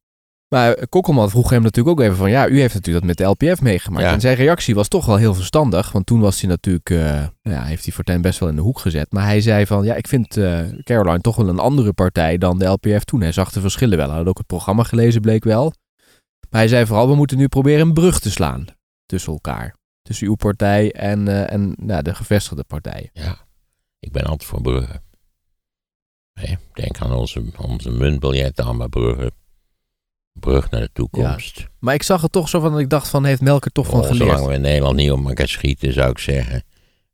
Maar 0.48 0.88
Kokkelman 0.88 1.30
vroeg 1.30 1.50
hem 1.50 1.62
natuurlijk 1.62 2.00
ook 2.00 2.06
even 2.06 2.18
van... 2.18 2.30
ja, 2.30 2.48
u 2.48 2.60
heeft 2.60 2.74
natuurlijk 2.74 3.06
dat 3.06 3.18
met 3.18 3.40
de 3.40 3.48
LPF 3.48 3.62
meegemaakt. 3.62 4.06
Ja. 4.06 4.14
En 4.14 4.20
zijn 4.20 4.36
reactie 4.36 4.76
was 4.76 4.88
toch 4.88 5.06
wel 5.06 5.16
heel 5.16 5.34
verstandig. 5.34 5.92
Want 5.92 6.06
toen 6.06 6.20
was 6.20 6.42
hij 6.42 6.50
natuurlijk... 6.50 6.90
Uh, 6.90 7.24
ja, 7.42 7.64
heeft 7.64 7.84
hij 7.84 7.94
Fortuyn 7.94 8.22
best 8.22 8.40
wel 8.40 8.50
in 8.50 8.56
de 8.56 8.62
hoek 8.62 8.80
gezet. 8.80 9.12
Maar 9.12 9.26
hij 9.26 9.42
zei 9.42 9.66
van... 9.66 9.84
ja, 9.84 9.96
ik 9.96 10.08
vind 10.08 10.38
uh, 10.38 10.60
Caroline 10.84 11.22
toch 11.22 11.36
wel 11.36 11.50
een 11.50 11.60
andere 11.60 11.94
partij 11.94 12.38
dan 12.38 12.60
de 12.60 12.66
LPF 12.66 13.04
toen. 13.04 13.22
Hij 13.22 13.32
zag 13.32 13.52
de 13.52 13.62
verschillen 13.62 13.98
wel. 13.98 14.08
Hij 14.08 14.18
had 14.18 14.28
ook 14.28 14.38
het 14.38 14.48
programma 14.48 14.84
gelezen, 14.84 15.22
bleek 15.22 15.44
wel. 15.44 15.74
Maar 16.52 16.60
hij 16.60 16.68
zei 16.68 16.86
vooral... 16.86 17.08
we 17.08 17.16
moeten 17.16 17.38
nu 17.38 17.48
proberen 17.48 17.88
een 17.88 17.94
brug 17.94 18.20
te 18.20 18.32
slaan 18.32 18.66
tussen 19.06 19.34
elkaar. 19.34 19.76
Tussen 20.02 20.28
uw 20.28 20.36
partij 20.36 20.92
en, 20.92 21.28
uh, 21.28 21.52
en 21.52 21.74
nou, 21.78 22.02
de 22.02 22.16
gevestigde 22.16 22.64
partijen. 22.64 23.10
Ja, 23.14 23.46
ik 24.00 24.12
ben 24.12 24.24
altijd 24.24 24.50
voor 24.50 24.62
bruggen. 24.62 25.04
Nee, 26.34 26.58
denk 26.74 27.00
aan 27.00 27.14
onze, 27.14 27.44
onze 27.58 27.90
muntbiljetten, 27.90 28.66
allemaal 28.66 28.90
bruggen 28.90 29.32
brug 30.34 30.70
naar 30.70 30.82
de 30.82 30.90
toekomst. 30.94 31.60
Ja, 31.60 31.68
maar 31.80 31.94
ik 31.94 32.04
zag 32.04 32.22
het 32.22 32.32
toch 32.32 32.50
zo 32.50 32.60
van, 32.60 32.80
ik 32.80 32.90
dacht 32.90 33.08
van, 33.08 33.26
heeft 33.26 33.42
Melker 33.42 33.72
toch 33.72 33.88
van 33.88 34.00
oh, 34.00 34.06
geleerd? 34.06 34.30
Zolang 34.30 34.48
we 34.48 34.54
in 34.54 34.62
Nederland 34.62 34.96
niet 34.96 35.12
op 35.12 35.26
elkaar 35.28 35.48
schieten, 35.48 35.94
zou 35.94 36.10
ik 36.10 36.18
zeggen. 36.18 36.64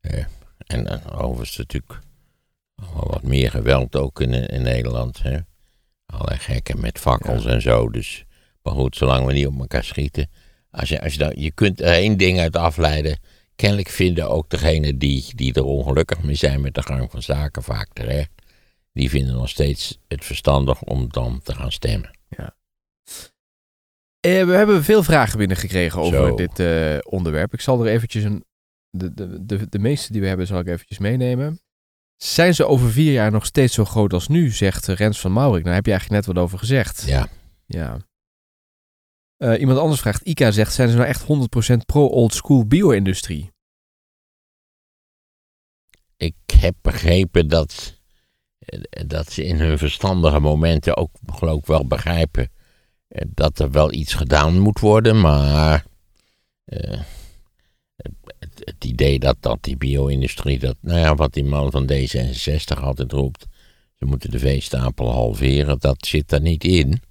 Uh, 0.01 0.23
en 0.57 0.85
uh, 0.85 1.21
overigens 1.21 1.57
natuurlijk 1.57 1.99
wat 2.93 3.23
meer 3.23 3.51
geweld 3.51 3.95
ook 3.95 4.21
in, 4.21 4.33
in 4.33 4.61
Nederland. 4.61 5.23
Hè? 5.23 5.37
Allerlei 6.05 6.39
gekken 6.39 6.79
met 6.79 6.99
fakkels 6.99 7.43
ja. 7.43 7.49
en 7.49 7.61
zo. 7.61 7.89
Dus, 7.89 8.25
maar 8.67 8.75
goed, 8.75 8.95
zolang 8.95 9.25
we 9.25 9.33
niet 9.33 9.47
op 9.47 9.59
elkaar 9.59 9.83
schieten. 9.83 10.29
Als 10.71 10.89
je, 10.89 11.01
als 11.01 11.13
je, 11.13 11.19
dan, 11.19 11.31
je 11.35 11.51
kunt 11.51 11.81
er 11.81 11.87
één 11.93 12.17
ding 12.17 12.39
uit 12.39 12.55
afleiden. 12.55 13.19
kennelijk 13.55 13.89
vinden 13.89 14.29
ook 14.29 14.49
degenen 14.49 14.97
die, 14.97 15.25
die 15.35 15.53
er 15.53 15.63
ongelukkig 15.63 16.23
mee 16.23 16.35
zijn 16.35 16.61
met 16.61 16.73
de 16.73 16.81
gang 16.83 17.11
van 17.11 17.21
zaken 17.21 17.63
vaak 17.63 17.89
terecht. 17.93 18.29
Die 18.93 19.09
vinden 19.09 19.35
nog 19.35 19.49
steeds 19.49 19.99
het 20.07 20.25
verstandig 20.25 20.81
om 20.81 21.07
dan 21.09 21.39
te 21.43 21.53
gaan 21.55 21.71
stemmen. 21.71 22.15
Eh, 24.19 24.45
we 24.45 24.51
hebben 24.53 24.83
veel 24.83 25.03
vragen 25.03 25.37
binnengekregen 25.37 26.01
over 26.01 26.27
Zo. 26.27 26.35
dit 26.35 26.59
eh, 26.59 26.97
onderwerp. 27.09 27.53
Ik 27.53 27.61
zal 27.61 27.85
er 27.85 27.91
eventjes 27.91 28.23
een... 28.23 28.45
De, 28.89 29.13
de, 29.13 29.45
de, 29.45 29.69
de 29.69 29.79
meeste 29.79 30.11
die 30.11 30.21
we 30.21 30.27
hebben 30.27 30.47
zal 30.47 30.59
ik 30.59 30.67
eventjes 30.67 30.97
meenemen. 30.97 31.59
Zijn 32.15 32.55
ze 32.55 32.65
over 32.65 32.91
vier 32.91 33.11
jaar 33.11 33.31
nog 33.31 33.45
steeds 33.45 33.73
zo 33.73 33.85
groot 33.85 34.13
als 34.13 34.27
nu, 34.27 34.51
zegt 34.51 34.87
Rens 34.87 35.19
van 35.19 35.31
Maurik. 35.31 35.63
Daar 35.63 35.73
heb 35.73 35.85
je 35.85 35.91
eigenlijk 35.91 36.25
net 36.25 36.35
wat 36.35 36.43
over 36.43 36.59
gezegd. 36.59 37.03
Ja, 37.05 37.27
Ja. 37.65 37.97
Eh, 39.37 39.59
iemand 39.59 39.79
anders 39.79 40.01
vraagt, 40.01 40.21
Ika 40.21 40.51
zegt, 40.51 40.73
zijn 40.73 40.89
ze 40.89 40.95
nou 40.95 41.07
echt 41.07 41.21
100% 41.21 41.85
pro-old 41.85 42.33
school 42.33 42.65
bio-industrie? 42.65 43.51
ik 46.17 46.35
heb 46.59 46.75
begrepen 46.81 47.47
dat, 47.47 47.93
eh, 48.59 48.79
dat 49.07 49.31
ze 49.31 49.45
in 49.45 49.59
hun 49.59 49.77
verstandige 49.77 50.39
momenten 50.39 50.97
ook 50.97 51.11
geloof 51.25 51.59
ik 51.59 51.65
wel 51.65 51.87
begrijpen 51.87 52.51
eh, 53.07 53.25
dat 53.27 53.59
er 53.59 53.71
wel 53.71 53.93
iets 53.93 54.13
gedaan 54.13 54.59
moet 54.59 54.79
worden, 54.79 55.19
maar 55.21 55.85
het, 56.65 58.51
het 58.59 58.85
idee 58.85 59.19
dat, 59.19 59.37
dat 59.39 59.57
die 59.61 59.77
bio-industrie, 59.77 60.59
dat, 60.59 60.75
nou 60.81 60.99
ja, 60.99 61.15
wat 61.15 61.33
die 61.33 61.43
man 61.43 61.71
van 61.71 61.91
D66 61.91 62.81
altijd 62.81 63.11
roept, 63.11 63.45
ze 63.95 64.05
moeten 64.05 64.31
de 64.31 64.39
veestapel 64.39 65.11
halveren, 65.11 65.79
dat 65.79 66.05
zit 66.05 66.31
er 66.31 66.41
niet 66.41 66.63
in. 66.63 67.01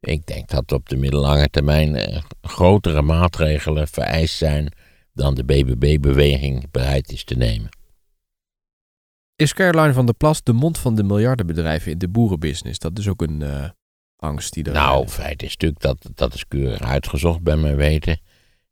Ik 0.00 0.26
denk 0.26 0.48
dat 0.48 0.72
op 0.72 0.88
de 0.88 0.96
middellange 0.96 1.48
termijn 1.48 1.96
eh, 1.96 2.22
grotere 2.40 3.02
maatregelen 3.02 3.88
vereist 3.88 4.36
zijn 4.36 4.72
dan 5.12 5.34
de 5.34 5.44
BBB-beweging 5.44 6.70
bereid 6.70 7.12
is 7.12 7.24
te 7.24 7.34
nemen. 7.34 7.68
Is 9.36 9.54
Caroline 9.54 9.92
van 9.92 10.06
der 10.06 10.14
Plas 10.14 10.42
de 10.42 10.52
mond 10.52 10.78
van 10.78 10.94
de 10.94 11.02
miljardenbedrijven 11.02 11.92
in 11.92 11.98
de 11.98 12.08
boerenbusiness? 12.08 12.78
Dat 12.78 12.98
is 12.98 13.08
ook 13.08 13.22
een 13.22 13.42
eh, 13.42 13.70
angst 14.16 14.52
die 14.52 14.64
er... 14.64 14.72
Nou, 14.72 15.08
feit 15.08 15.42
is 15.42 15.50
natuurlijk, 15.50 15.80
dat, 15.80 16.10
dat 16.14 16.34
is 16.34 16.48
keurig 16.48 16.80
uitgezocht 16.80 17.42
bij 17.42 17.56
mijn 17.56 17.76
weten. 17.76 18.20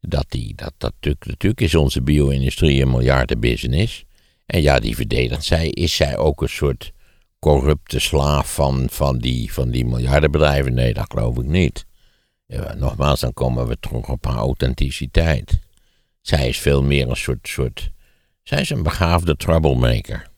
Dat, 0.01 0.27
die, 0.29 0.55
dat, 0.55 0.73
dat 0.79 0.93
natuurlijk, 0.93 1.27
natuurlijk 1.27 1.61
is 1.61 1.75
onze 1.75 2.03
bio-industrie 2.03 2.83
een 2.83 2.91
miljardenbusiness. 2.91 4.05
En 4.47 4.63
ja, 4.63 4.79
die 4.79 4.97
verdedigt 4.97 5.45
zij. 5.45 5.69
Is 5.69 5.97
zij 5.97 6.17
ook 6.17 6.43
een 6.43 6.49
soort 6.49 6.93
corrupte 7.39 7.99
slaaf 8.01 8.55
van, 8.55 8.87
van, 8.91 9.19
die, 9.19 9.53
van 9.53 9.71
die 9.71 9.85
miljardenbedrijven? 9.85 10.75
Nee, 10.75 10.95
dat 10.95 11.07
geloof 11.09 11.37
ik 11.39 11.45
niet. 11.45 11.87
Ja, 12.47 12.75
nogmaals, 12.75 13.21
dan 13.21 13.33
komen 13.33 13.67
we 13.67 13.77
terug 13.81 14.09
op 14.09 14.25
haar 14.25 14.37
authenticiteit. 14.37 15.59
Zij 16.21 16.49
is 16.49 16.59
veel 16.59 16.83
meer 16.83 17.09
een 17.09 17.17
soort, 17.17 17.49
soort 17.49 17.91
zij 18.43 18.61
is 18.61 18.71
een 18.71 18.83
begaafde 18.83 19.37
troublemaker. 19.37 20.29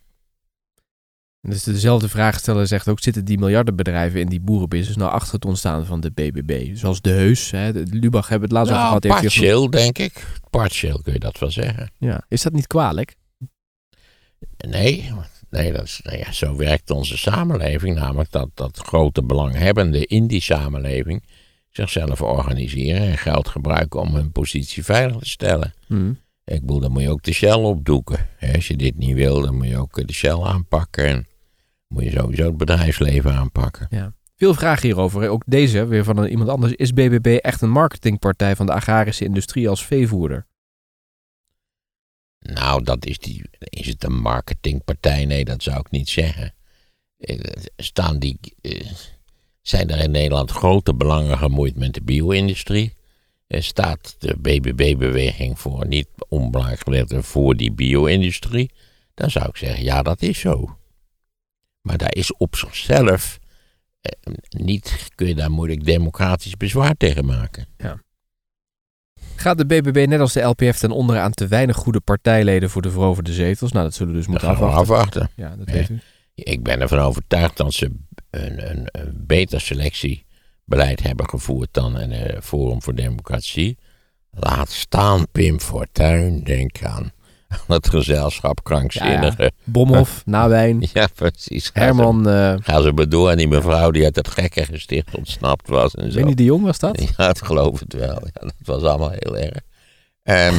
Dus 1.40 1.62
dezelfde 1.62 2.08
vraagsteller 2.08 2.66
zegt 2.66 2.88
ook, 2.88 3.00
zitten 3.00 3.24
die 3.24 3.38
miljardenbedrijven 3.38 4.20
in 4.20 4.28
die 4.28 4.40
boerenbusiness 4.40 4.96
nou 4.96 5.10
achter 5.10 5.34
het 5.34 5.44
ontstaan 5.44 5.86
van 5.86 6.00
de 6.00 6.10
BBB? 6.10 6.76
Zoals 6.76 7.00
De 7.00 7.10
Heus, 7.10 7.50
hè, 7.50 7.72
de, 7.72 7.86
Lubach 7.96 8.28
hebben 8.28 8.48
het 8.48 8.58
laatst 8.58 8.72
over 8.72 8.84
Nou, 8.84 9.00
gehad. 9.00 9.20
heeft 9.20 9.32
partieel, 9.34 9.70
denk 9.70 9.98
ik. 9.98 10.26
Partieel 10.50 11.00
kun 11.02 11.12
je 11.12 11.18
dat 11.18 11.38
wel 11.38 11.50
zeggen. 11.50 11.90
Ja. 11.98 12.24
Is 12.28 12.42
dat 12.42 12.52
niet 12.52 12.66
kwalijk? 12.66 13.14
Nee, 14.68 15.12
nee 15.50 15.72
dat 15.72 15.82
is, 15.82 16.00
nou 16.02 16.18
ja, 16.18 16.32
zo 16.32 16.56
werkt 16.56 16.90
onze 16.90 17.18
samenleving. 17.18 17.96
Namelijk 17.96 18.30
dat, 18.30 18.48
dat 18.54 18.78
grote 18.78 19.22
belanghebbenden 19.22 20.06
in 20.06 20.26
die 20.26 20.40
samenleving 20.40 21.22
zichzelf 21.70 22.22
organiseren 22.22 23.02
en 23.02 23.18
geld 23.18 23.48
gebruiken 23.48 24.00
om 24.00 24.14
hun 24.14 24.32
positie 24.32 24.84
veilig 24.84 25.18
te 25.18 25.28
stellen. 25.28 25.74
Hm. 25.86 26.12
Ik 26.44 26.60
bedoel, 26.60 26.80
dan 26.80 26.92
moet 26.92 27.02
je 27.02 27.10
ook 27.10 27.22
de 27.22 27.32
Shell 27.32 27.52
opdoeken. 27.52 28.28
Als 28.54 28.68
je 28.68 28.76
dit 28.76 28.96
niet 28.96 29.14
wil, 29.14 29.40
dan 29.40 29.54
moet 29.54 29.68
je 29.68 29.76
ook 29.76 30.06
de 30.06 30.12
Shell 30.12 30.40
aanpakken. 30.40 31.04
En 31.04 31.26
moet 31.88 32.04
je 32.04 32.10
sowieso 32.10 32.44
het 32.44 32.56
bedrijfsleven 32.56 33.34
aanpakken. 33.34 33.86
Veel 34.36 34.54
vragen 34.54 34.82
hierover. 34.82 35.28
Ook 35.28 35.42
deze, 35.46 35.86
weer 35.86 36.04
van 36.04 36.24
iemand 36.24 36.48
anders. 36.48 36.72
Is 36.72 36.92
BBB 36.92 37.26
echt 37.26 37.60
een 37.60 37.70
marketingpartij 37.70 38.56
van 38.56 38.66
de 38.66 38.72
agrarische 38.72 39.24
industrie 39.24 39.68
als 39.68 39.86
veevoerder? 39.86 40.46
Nou, 42.54 42.82
dat 42.82 43.06
is, 43.06 43.18
die, 43.18 43.42
is 43.58 43.86
het 43.86 44.04
een 44.04 44.20
marketingpartij? 44.20 45.24
Nee, 45.24 45.44
dat 45.44 45.62
zou 45.62 45.78
ik 45.78 45.90
niet 45.90 46.08
zeggen. 46.08 46.54
Eh, 47.18 47.38
Staan 47.76 48.18
die, 48.18 48.38
eh, 48.60 48.86
zijn 49.62 49.90
er 49.90 49.98
in 49.98 50.10
Nederland 50.10 50.50
grote 50.50 50.94
belangen 50.94 51.38
gemoeid 51.38 51.76
met 51.76 51.94
de 51.94 52.02
bio-industrie? 52.02 52.96
Staat 53.48 54.16
de 54.18 54.36
BBB-beweging 54.38 55.58
voor 55.58 55.86
niet 55.86 56.08
onbelangrijk 56.28 56.82
gedeelte 56.82 57.22
voor 57.22 57.56
die 57.56 57.72
bio-industrie? 57.72 58.70
Dan 59.14 59.30
zou 59.30 59.48
ik 59.48 59.56
zeggen, 59.56 59.84
ja, 59.84 60.02
dat 60.02 60.22
is 60.22 60.38
zo. 60.38 60.78
Maar 61.80 61.98
daar 61.98 62.14
is 62.14 62.32
op 62.36 62.56
zichzelf 62.56 63.38
eh, 64.00 64.32
niet, 64.48 65.08
kun 65.14 65.26
je 65.26 65.34
daar 65.34 65.50
moeilijk 65.50 65.84
democratisch 65.84 66.56
bezwaar 66.56 66.96
tegen 66.96 67.24
maken. 67.24 67.66
Gaat 69.38 69.58
de 69.58 69.66
BBB 69.66 70.06
net 70.08 70.20
als 70.20 70.32
de 70.32 70.40
LPF 70.40 70.78
ten 70.78 70.90
onder 70.90 71.18
aan 71.18 71.32
te 71.32 71.46
weinig 71.46 71.76
goede 71.76 72.00
partijleden 72.00 72.70
voor 72.70 72.82
de 72.82 72.90
veroverde 72.90 73.32
zetels? 73.32 73.72
Nou, 73.72 73.84
dat 73.84 73.94
zullen 73.94 74.12
we 74.12 74.18
dus 74.18 74.26
moeten 74.28 74.48
afwachten. 74.48 74.78
afwachten. 74.78 75.30
Ja, 75.36 75.56
dat 75.56 75.70
weet 75.70 75.88
u. 75.88 76.00
Ik 76.34 76.62
ben 76.62 76.80
ervan 76.80 76.98
overtuigd 76.98 77.56
dat 77.56 77.72
ze 77.72 77.90
een, 78.30 78.70
een, 78.70 78.88
een 78.92 79.24
beter 79.26 79.60
selectiebeleid 79.60 81.02
hebben 81.02 81.28
gevoerd 81.28 81.68
dan 81.72 81.96
een 81.96 82.12
eh, 82.12 82.40
Forum 82.40 82.82
voor 82.82 82.94
Democratie. 82.94 83.78
Laat 84.30 84.70
staan 84.70 85.26
Pim 85.32 85.60
Fortuyn, 85.60 86.44
denk 86.44 86.82
aan 86.82 87.12
het 87.66 87.88
gezelschap 87.88 88.62
krankzinnigen. 88.64 89.52
Bomhof, 89.64 90.22
Nawijn, 90.26 90.88
Ja, 90.92 91.08
precies. 91.14 91.70
Ga 91.74 91.80
Herman, 91.80 92.28
eh 92.28 92.32
Ze, 92.52 92.58
ga 92.62 92.80
ze 92.80 92.92
maar 92.92 93.08
door. 93.08 93.30
En 93.30 93.36
die 93.36 93.48
mevrouw 93.48 93.90
die 93.90 94.04
uit 94.04 94.16
het 94.16 94.28
gekke 94.28 94.64
gesticht 94.64 95.16
ontsnapt 95.16 95.68
was 95.68 95.94
en 95.94 96.10
zo. 96.12 96.16
Winnie 96.16 96.34
de 96.34 96.44
Jong 96.44 96.64
was 96.64 96.78
dat? 96.78 97.00
Ja, 97.16 97.28
ik 97.28 97.38
geloof 97.38 97.80
het 97.80 97.92
wel. 97.92 98.20
Ja, 98.24 98.40
dat 98.40 98.52
was 98.64 98.82
allemaal 98.82 99.10
heel 99.12 99.36
erg. 99.36 99.60
Ehm, 100.22 100.54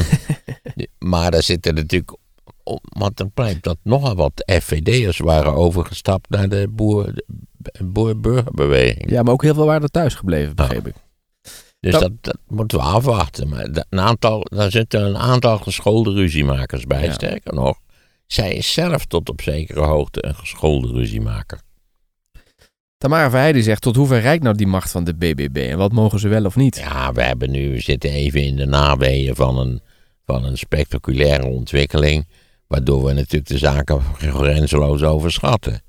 maar 0.98 1.30
daar 1.30 1.42
zitten 1.42 1.74
natuurlijk... 1.74 2.16
op- 2.62 2.84
Want 2.98 3.16
dan 3.16 3.30
blijkt 3.34 3.62
dat 3.62 3.76
nogal 3.82 4.14
wat 4.14 4.32
FVD'ers 4.62 5.18
waren 5.18 5.54
overgestapt 5.54 6.28
naar 6.30 6.48
de 6.48 6.66
boer, 6.70 7.12
de 7.56 7.84
boer-burgerbeweging. 7.84 9.10
Ja, 9.10 9.22
maar 9.22 9.32
ook 9.32 9.42
heel 9.42 9.54
veel 9.54 9.66
waren 9.66 9.82
er 9.82 9.88
thuis 9.90 10.14
gebleven, 10.14 10.54
begreep 10.56 10.86
ik. 10.86 10.94
Dus 11.80 11.92
Dat- 11.92 12.00
dat, 12.00 12.12
dat 12.20 12.38
moeten 12.46 12.78
we 12.78 12.84
afwachten. 12.84 13.48
Maar 13.48 13.68
een 13.88 14.00
aantal, 14.00 14.46
daar 14.50 14.70
zitten 14.70 15.04
een 15.04 15.16
aantal 15.18 15.58
geschoolde 15.58 16.12
ruziemakers 16.12 16.84
bij. 16.84 17.04
Ja. 17.04 17.12
Sterker 17.12 17.54
nog, 17.54 17.78
zij 18.26 18.54
is 18.54 18.72
zelf 18.72 19.04
tot 19.04 19.28
op 19.28 19.40
zekere 19.40 19.80
hoogte 19.80 20.26
een 20.26 20.34
geschoolde 20.34 20.88
ruziemaker. 20.88 21.60
Tamara 22.98 23.30
Verheijden 23.30 23.62
zegt, 23.62 23.82
tot 23.82 23.96
hoever 23.96 24.20
reikt 24.20 24.42
nou 24.42 24.56
die 24.56 24.66
macht 24.66 24.90
van 24.90 25.04
de 25.04 25.14
BBB? 25.14 25.56
En 25.70 25.78
wat 25.78 25.92
mogen 25.92 26.18
ze 26.18 26.28
wel 26.28 26.44
of 26.44 26.56
niet? 26.56 26.76
Ja, 26.76 27.12
we 27.12 27.22
hebben 27.22 27.50
nu, 27.50 27.70
we 27.70 27.80
zitten 27.80 28.10
even 28.10 28.42
in 28.42 28.56
de 28.56 28.66
naweeën 28.66 29.34
van 29.34 29.58
een, 29.58 29.80
van 30.24 30.44
een 30.44 30.58
spectaculaire 30.58 31.46
ontwikkeling. 31.46 32.28
Waardoor 32.66 33.04
we 33.04 33.12
natuurlijk 33.12 33.46
de 33.46 33.58
zaken 33.58 34.02
grenzeloos 34.16 35.02
overschatten. 35.02 35.82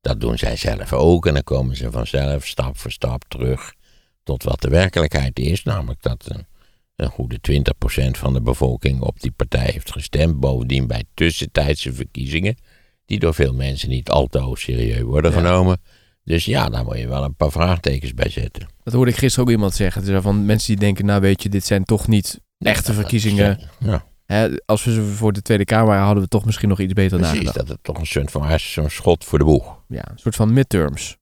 Dat 0.00 0.20
doen 0.20 0.38
zij 0.38 0.56
zelf 0.56 0.92
ook 0.92 1.26
en 1.26 1.34
dan 1.34 1.42
komen 1.42 1.76
ze 1.76 1.90
vanzelf 1.90 2.46
stap 2.46 2.78
voor 2.78 2.90
stap 2.90 3.24
terug 3.28 3.72
tot 4.26 4.42
wat 4.42 4.60
de 4.60 4.68
werkelijkheid 4.68 5.38
is. 5.38 5.62
Namelijk 5.62 6.02
dat 6.02 6.24
een, 6.28 6.46
een 6.96 7.08
goede 7.10 7.38
20% 7.50 8.10
van 8.10 8.32
de 8.32 8.40
bevolking 8.40 9.00
op 9.00 9.20
die 9.20 9.30
partij 9.30 9.64
heeft 9.72 9.92
gestemd. 9.92 10.40
Bovendien 10.40 10.86
bij 10.86 11.04
tussentijdse 11.14 11.92
verkiezingen, 11.92 12.56
die 13.04 13.18
door 13.18 13.34
veel 13.34 13.54
mensen 13.54 13.88
niet 13.88 14.10
al 14.10 14.26
te 14.26 14.38
hoog 14.38 14.58
serieus 14.58 15.00
worden 15.00 15.30
Ja. 15.30 15.36
genomen. 15.36 15.80
Dus 16.24 16.44
ja, 16.44 16.68
daar 16.68 16.84
moet 16.84 16.98
je 16.98 17.08
wel 17.08 17.24
een 17.24 17.34
paar 17.34 17.50
vraagtekens 17.50 18.14
bij 18.14 18.28
zetten. 18.30 18.66
Dat 18.82 18.94
hoorde 18.94 19.10
ik 19.10 19.16
gisteren 19.16 19.44
ook 19.46 19.52
iemand 19.54 19.74
zeggen. 19.74 20.14
Is 20.14 20.22
van 20.22 20.44
mensen 20.46 20.68
die 20.68 20.76
denken, 20.84 21.04
nou 21.06 21.20
weet 21.20 21.42
je, 21.42 21.48
dit 21.48 21.64
zijn 21.64 21.84
toch 21.84 22.08
niet 22.08 22.40
echte 22.58 22.92
verkiezingen. 22.92 23.60
Ja. 23.78 24.04
Hè, 24.24 24.48
als 24.64 24.84
we 24.84 24.92
ze 24.92 25.02
voor 25.02 25.32
de 25.32 25.42
Tweede 25.42 25.64
Kamer 25.64 25.86
waren, 25.86 26.04
hadden 26.04 26.22
we 26.22 26.28
toch 26.28 26.44
misschien 26.44 26.68
nog 26.68 26.80
iets 26.80 26.92
beter 26.92 27.18
Precies, 27.18 27.32
nagedacht. 27.34 27.56
dat 27.58 27.68
het 27.68 27.78
toch 27.82 27.98
een 27.98 28.06
soort 28.06 28.30
van 28.30 28.58
zo'n 28.60 28.90
schot 28.90 29.24
voor 29.24 29.38
de 29.38 29.44
boeg. 29.44 29.82
Ja, 29.88 30.10
een 30.10 30.18
soort 30.18 30.36
van 30.36 30.52
midterms. 30.52 31.16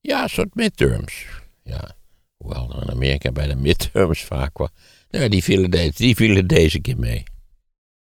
Ja, 0.00 0.22
een 0.22 0.28
soort 0.28 0.54
midterms. 0.54 1.26
Ja, 1.62 1.94
hoewel 2.44 2.76
er 2.76 2.82
in 2.82 2.90
Amerika 2.90 3.32
bij 3.32 3.46
de 3.46 3.54
midterms 3.54 4.22
vaak 4.22 4.58
wel. 4.58 4.68
Nou, 5.10 5.28
die 5.28 5.42
vielen, 5.42 5.70
deze, 5.70 5.92
die 5.96 6.16
vielen 6.16 6.46
deze 6.46 6.80
keer 6.80 6.98
mee. 6.98 7.22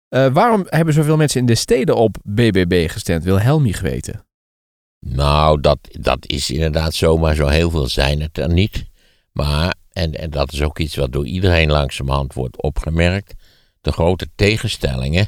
Eh, 0.08 0.32
waarom 0.32 0.66
hebben 0.68 0.94
zoveel 0.94 1.16
mensen 1.16 1.40
in 1.40 1.46
de 1.46 1.54
steden 1.54 1.96
op 1.96 2.16
BBB 2.22 2.90
gestemd? 2.90 3.24
Wil 3.24 3.40
Helmich 3.40 3.80
weten. 3.80 4.26
Nou, 5.00 5.60
dat, 5.60 5.78
dat 6.00 6.26
is 6.26 6.50
inderdaad 6.50 6.94
zomaar 6.94 7.34
zo 7.34 7.46
heel 7.46 7.70
veel 7.70 7.88
zijn 7.88 8.20
het 8.20 8.38
er 8.38 8.52
niet. 8.52 8.84
Maar, 9.32 9.74
en, 9.92 10.14
en 10.14 10.30
dat 10.30 10.52
is 10.52 10.62
ook 10.62 10.78
iets 10.78 10.96
wat 10.96 11.12
door 11.12 11.26
iedereen 11.26 11.70
langzamerhand 11.70 12.34
wordt 12.34 12.62
opgemerkt. 12.62 13.34
De 13.80 13.92
grote 13.92 14.28
tegenstellingen 14.34 15.26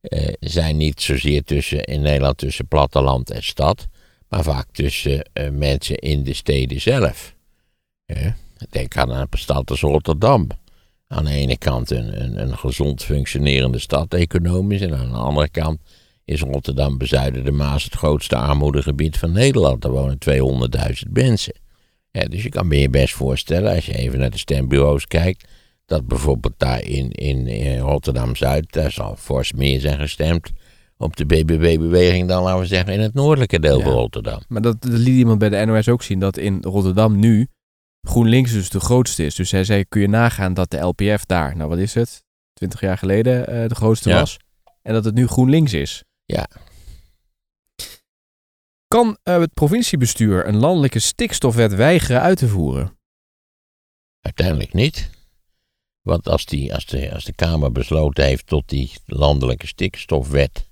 eh, 0.00 0.34
zijn 0.40 0.76
niet 0.76 1.02
zozeer 1.02 1.44
tussen, 1.44 1.84
in 1.84 2.00
Nederland 2.00 2.38
tussen 2.38 2.68
platteland 2.68 3.30
en 3.30 3.42
stad. 3.42 3.88
Maar 4.28 4.42
vaak 4.42 4.66
tussen 4.72 5.30
eh, 5.32 5.50
mensen 5.50 5.96
in 5.96 6.22
de 6.22 6.34
steden 6.34 6.80
zelf. 6.80 7.35
Denk 8.70 8.96
aan 8.96 9.10
een 9.10 9.26
stad 9.30 9.70
als 9.70 9.80
Rotterdam. 9.80 10.46
aan 11.08 11.24
de 11.24 11.30
ene 11.30 11.58
kant 11.58 11.90
een, 11.90 12.22
een, 12.22 12.40
een 12.42 12.58
gezond 12.58 13.02
functionerende 13.02 13.78
stad 13.78 14.14
economisch. 14.14 14.80
En 14.80 14.96
aan 14.96 15.08
de 15.10 15.16
andere 15.16 15.48
kant 15.48 15.78
is 16.24 16.40
Rotterdam 16.40 16.98
bezuiden 16.98 17.44
de 17.44 17.50
Maas 17.52 17.84
het 17.84 17.94
grootste 17.94 18.36
armoedegebied 18.36 19.18
van 19.18 19.32
Nederland. 19.32 19.84
Er 19.84 19.90
wonen 19.90 20.18
200.000 21.06 21.12
mensen. 21.12 21.54
Ja, 22.10 22.24
dus 22.24 22.42
je 22.42 22.48
kan 22.48 22.66
me 22.66 22.78
je 22.80 22.90
best 22.90 23.14
voorstellen, 23.14 23.74
als 23.74 23.86
je 23.86 23.94
even 23.96 24.18
naar 24.18 24.30
de 24.30 24.38
stembureaus 24.38 25.06
kijkt, 25.06 25.48
dat 25.86 26.06
bijvoorbeeld 26.06 26.54
daar 26.56 26.82
in, 26.84 27.10
in, 27.10 27.46
in 27.46 27.78
Rotterdam-Zuid, 27.78 28.72
daar 28.72 28.90
zal 28.90 29.16
fors 29.16 29.52
meer 29.52 29.80
zijn 29.80 29.98
gestemd 29.98 30.50
op 30.96 31.16
de 31.16 31.26
BBB-beweging 31.26 32.28
dan, 32.28 32.42
laten 32.42 32.60
we 32.60 32.66
zeggen, 32.66 32.92
in 32.92 33.00
het 33.00 33.14
noordelijke 33.14 33.60
deel 33.60 33.78
Ja. 33.78 33.84
van 33.84 33.92
Rotterdam. 33.92 34.40
Maar 34.48 34.62
dat, 34.62 34.82
dat 34.82 34.92
liet 34.92 35.16
iemand 35.16 35.38
bij 35.38 35.48
de 35.48 35.64
NOS 35.64 35.88
ook 35.88 36.02
zien, 36.02 36.18
dat 36.18 36.36
in 36.36 36.58
Rotterdam 36.62 37.18
nu 37.18 37.46
GroenLinks 38.08 38.52
dus 38.52 38.70
de 38.70 38.80
grootste 38.80 39.24
is. 39.24 39.34
Dus 39.34 39.50
hij 39.50 39.64
zei, 39.64 39.84
kun 39.84 40.00
je 40.00 40.08
nagaan 40.08 40.54
dat 40.54 40.70
de 40.70 40.78
LPF 40.78 41.24
daar, 41.24 41.56
nou 41.56 41.68
wat 41.68 41.78
is 41.78 41.94
het, 41.94 42.24
20 42.52 42.80
jaar 42.80 42.98
geleden 42.98 43.46
eh, 43.46 43.68
de 43.68 43.74
grootste 43.74 44.08
Ja. 44.08 44.18
was. 44.18 44.36
En 44.82 44.92
dat 44.92 45.04
het 45.04 45.14
nu 45.14 45.26
GroenLinks 45.26 45.72
is. 45.72 46.04
Ja. 46.24 46.48
Kan 48.88 49.18
eh, 49.22 49.38
het 49.38 49.54
provinciebestuur 49.54 50.46
een 50.46 50.56
landelijke 50.56 50.98
stikstofwet 50.98 51.74
weigeren 51.74 52.20
uit 52.20 52.38
te 52.38 52.48
voeren? 52.48 52.98
Uiteindelijk 54.20 54.72
niet. 54.72 55.10
Want 56.02 56.28
als, 56.28 56.44
die, 56.44 56.74
als, 56.74 56.86
de, 56.86 57.12
als 57.14 57.24
de 57.24 57.32
Kamer 57.32 57.72
besloten 57.72 58.24
heeft 58.24 58.46
tot 58.46 58.68
die 58.68 58.92
landelijke 59.06 59.66
stikstofwet. 59.66 60.68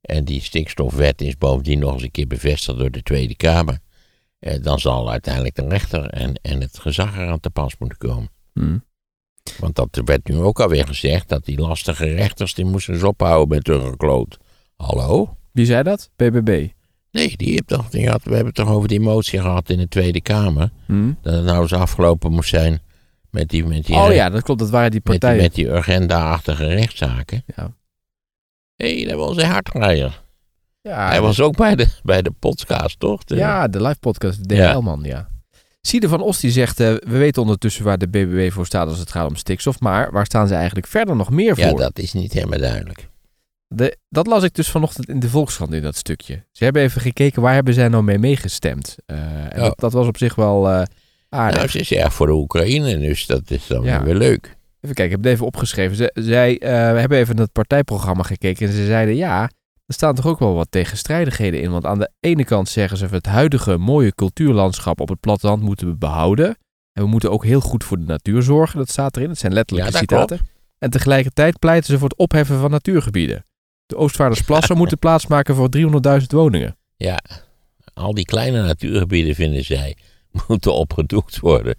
En 0.00 0.24
die 0.24 0.40
stikstofwet 0.40 1.20
is 1.20 1.38
bovendien 1.38 1.78
nog 1.78 1.92
eens 1.92 2.02
een 2.02 2.10
keer 2.10 2.26
bevestigd 2.26 2.78
door 2.78 2.90
de 2.90 3.02
Tweede 3.02 3.36
Kamer. 3.36 3.78
Eh, 4.44 4.62
dan 4.62 4.78
zal 4.78 5.10
uiteindelijk 5.10 5.54
de 5.54 5.68
rechter 5.68 6.06
en, 6.06 6.34
en 6.42 6.60
het 6.60 6.78
gezag 6.78 7.16
eraan 7.16 7.40
te 7.40 7.50
pas 7.50 7.74
moeten 7.78 7.98
komen. 7.98 8.28
Hm. 8.52 8.78
Want 9.58 9.74
dat 9.74 10.00
werd 10.04 10.28
nu 10.28 10.36
ook 10.36 10.60
alweer 10.60 10.86
gezegd 10.86 11.28
dat 11.28 11.44
die 11.44 11.60
lastige 11.60 12.04
rechters 12.14 12.54
die 12.54 12.64
moesten 12.64 12.94
eens 12.94 13.02
ophouden 13.02 13.56
met 13.56 13.66
hun 13.66 13.82
gekloot. 13.82 14.36
Hallo? 14.76 15.36
Wie 15.52 15.66
zei 15.66 15.82
dat? 15.82 16.10
BBB. 16.16 16.68
Nee, 17.10 17.36
die 17.36 17.50
heeft 17.50 17.66
toch, 17.66 17.88
die 17.88 18.08
had, 18.08 18.22
we 18.22 18.28
hebben 18.28 18.46
het 18.46 18.54
toch 18.54 18.68
over 18.68 18.88
die 18.88 19.00
motie 19.00 19.40
gehad 19.40 19.70
in 19.70 19.78
de 19.78 19.88
Tweede 19.88 20.20
Kamer. 20.20 20.70
Hm. 20.86 21.12
Dat 21.22 21.34
het 21.34 21.44
nou 21.44 21.62
eens 21.62 21.72
afgelopen 21.72 22.32
moest 22.32 22.48
zijn 22.48 22.80
met 23.30 23.48
die, 23.48 23.64
met 23.64 23.86
die, 23.86 23.96
Oh 23.96 24.12
ja, 24.12 24.30
dat 24.30 24.42
klopt. 24.42 24.60
Dat 24.60 24.70
waren 24.70 24.90
die 24.90 25.00
met 25.04 25.10
die, 25.10 25.20
partijen. 25.20 25.42
met 25.42 25.54
die 25.54 25.72
agenda-achtige 25.72 26.66
rechtszaken. 26.66 27.44
Ja. 27.56 27.74
Hé, 28.74 28.96
hey, 28.96 29.08
dat 29.08 29.18
was 29.18 29.36
een 29.36 29.50
hardrijder. 29.50 30.23
Ja, 30.88 31.08
Hij 31.08 31.20
was 31.20 31.40
ook 31.40 31.56
bij 31.56 31.76
de, 31.76 31.86
bij 32.02 32.22
de 32.22 32.30
podcast, 32.30 33.00
toch? 33.00 33.24
De- 33.24 33.36
Ja, 33.36 33.68
de 33.68 33.82
live 33.82 33.98
podcast, 33.98 34.48
de 34.48 34.54
Ja. 34.54 34.72
DL-man, 34.72 35.00
ja. 35.02 35.28
Siede 35.80 36.08
van 36.08 36.20
Os 36.20 36.40
die 36.40 36.50
zegt, 36.50 36.80
eh, 36.80 36.86
we 36.86 37.18
weten 37.18 37.42
ondertussen 37.42 37.84
waar 37.84 37.98
de 37.98 38.08
BBB 38.08 38.50
voor 38.52 38.66
staat 38.66 38.88
als 38.88 38.98
het 38.98 39.10
gaat 39.10 39.28
om 39.28 39.36
stikstof, 39.36 39.80
maar 39.80 40.12
waar 40.12 40.24
staan 40.26 40.48
ze 40.48 40.54
eigenlijk 40.54 40.86
verder 40.86 41.16
nog 41.16 41.30
meer 41.30 41.58
Ja, 41.58 41.68
voor? 41.68 41.78
dat 41.78 41.98
is 41.98 42.12
niet 42.12 42.32
helemaal 42.32 42.58
duidelijk. 42.58 43.08
De, 43.68 43.96
dat 44.08 44.26
las 44.26 44.42
ik 44.42 44.54
dus 44.54 44.68
vanochtend 44.70 45.08
in 45.08 45.20
de 45.20 45.28
Volkskrant 45.28 45.72
in 45.72 45.82
dat 45.82 45.96
stukje. 45.96 46.44
Ze 46.52 46.64
hebben 46.64 46.82
even 46.82 47.00
gekeken 47.00 47.42
waar 47.42 47.54
hebben 47.54 47.74
zij 47.74 47.88
nou 47.88 48.02
mee 48.02 48.18
meegestemd. 48.18 48.96
Eh, 49.06 49.16
en 49.44 49.52
Oh. 49.56 49.60
dat, 49.60 49.78
dat 49.78 49.92
was 49.92 50.06
op 50.06 50.16
zich 50.18 50.34
wel 50.34 50.68
eh, 50.70 50.82
aardig. 51.28 51.56
Nou, 51.58 51.68
ze 51.68 51.78
is 51.78 51.92
erg 51.92 52.14
voor 52.14 52.26
de 52.26 52.32
Oekraïne, 52.32 52.98
dus 52.98 53.26
dat 53.26 53.50
is 53.50 53.66
dan 53.66 53.82
Ja. 53.84 54.02
weer 54.02 54.14
leuk. 54.14 54.44
Even 54.80 54.94
kijken, 54.94 55.04
ik 55.04 55.10
heb 55.10 55.22
het 55.22 55.32
even 55.32 55.46
opgeschreven. 55.46 55.96
Ze, 55.96 56.10
zij 56.14 56.56
hebben 56.60 57.18
even 57.18 57.34
naar 57.34 57.44
het 57.44 57.52
partijprogramma 57.52 58.22
gekeken 58.22 58.66
en 58.66 58.72
ze 58.72 58.86
zeiden 58.86 59.16
ja, 59.16 59.50
er 59.86 59.94
staan 59.94 60.14
toch 60.14 60.26
ook 60.26 60.38
wel 60.38 60.54
wat 60.54 60.70
tegenstrijdigheden 60.70 61.60
in. 61.60 61.70
Want 61.70 61.86
aan 61.86 61.98
de 61.98 62.10
ene 62.20 62.44
kant 62.44 62.68
zeggen 62.68 62.98
ze 62.98 63.06
het 63.06 63.26
huidige 63.26 63.76
mooie 63.76 64.14
cultuurlandschap 64.14 65.00
op 65.00 65.08
het 65.08 65.20
platteland 65.20 65.62
moeten 65.62 65.86
we 65.86 65.94
behouden. 65.94 66.56
En 66.92 67.02
we 67.02 67.08
moeten 67.08 67.30
ook 67.30 67.44
heel 67.44 67.60
goed 67.60 67.84
voor 67.84 67.98
de 67.98 68.04
natuur 68.04 68.42
zorgen. 68.42 68.78
Dat 68.78 68.90
staat 68.90 69.16
erin. 69.16 69.28
Dat 69.28 69.38
zijn 69.38 69.52
letterlijke 69.52 69.92
Ja, 69.92 69.98
citaten. 69.98 70.38
En 70.78 70.90
tegelijkertijd 70.90 71.58
pleiten 71.58 71.92
ze 71.92 71.98
voor 71.98 72.08
het 72.08 72.18
opheffen 72.18 72.58
van 72.58 72.70
natuurgebieden. 72.70 73.46
De 73.86 73.96
Oostvaardersplassen 73.96 74.76
moeten 74.80 74.98
plaatsmaken 74.98 75.54
voor 75.54 75.68
300.000 76.20 76.26
woningen. 76.26 76.76
Ja, 76.96 77.20
al 77.94 78.14
die 78.14 78.24
kleine 78.24 78.62
natuurgebieden, 78.62 79.34
vinden 79.34 79.64
zij, 79.64 79.96
moeten 80.48 80.74
opgedoekt 80.74 81.38
worden. 81.38 81.76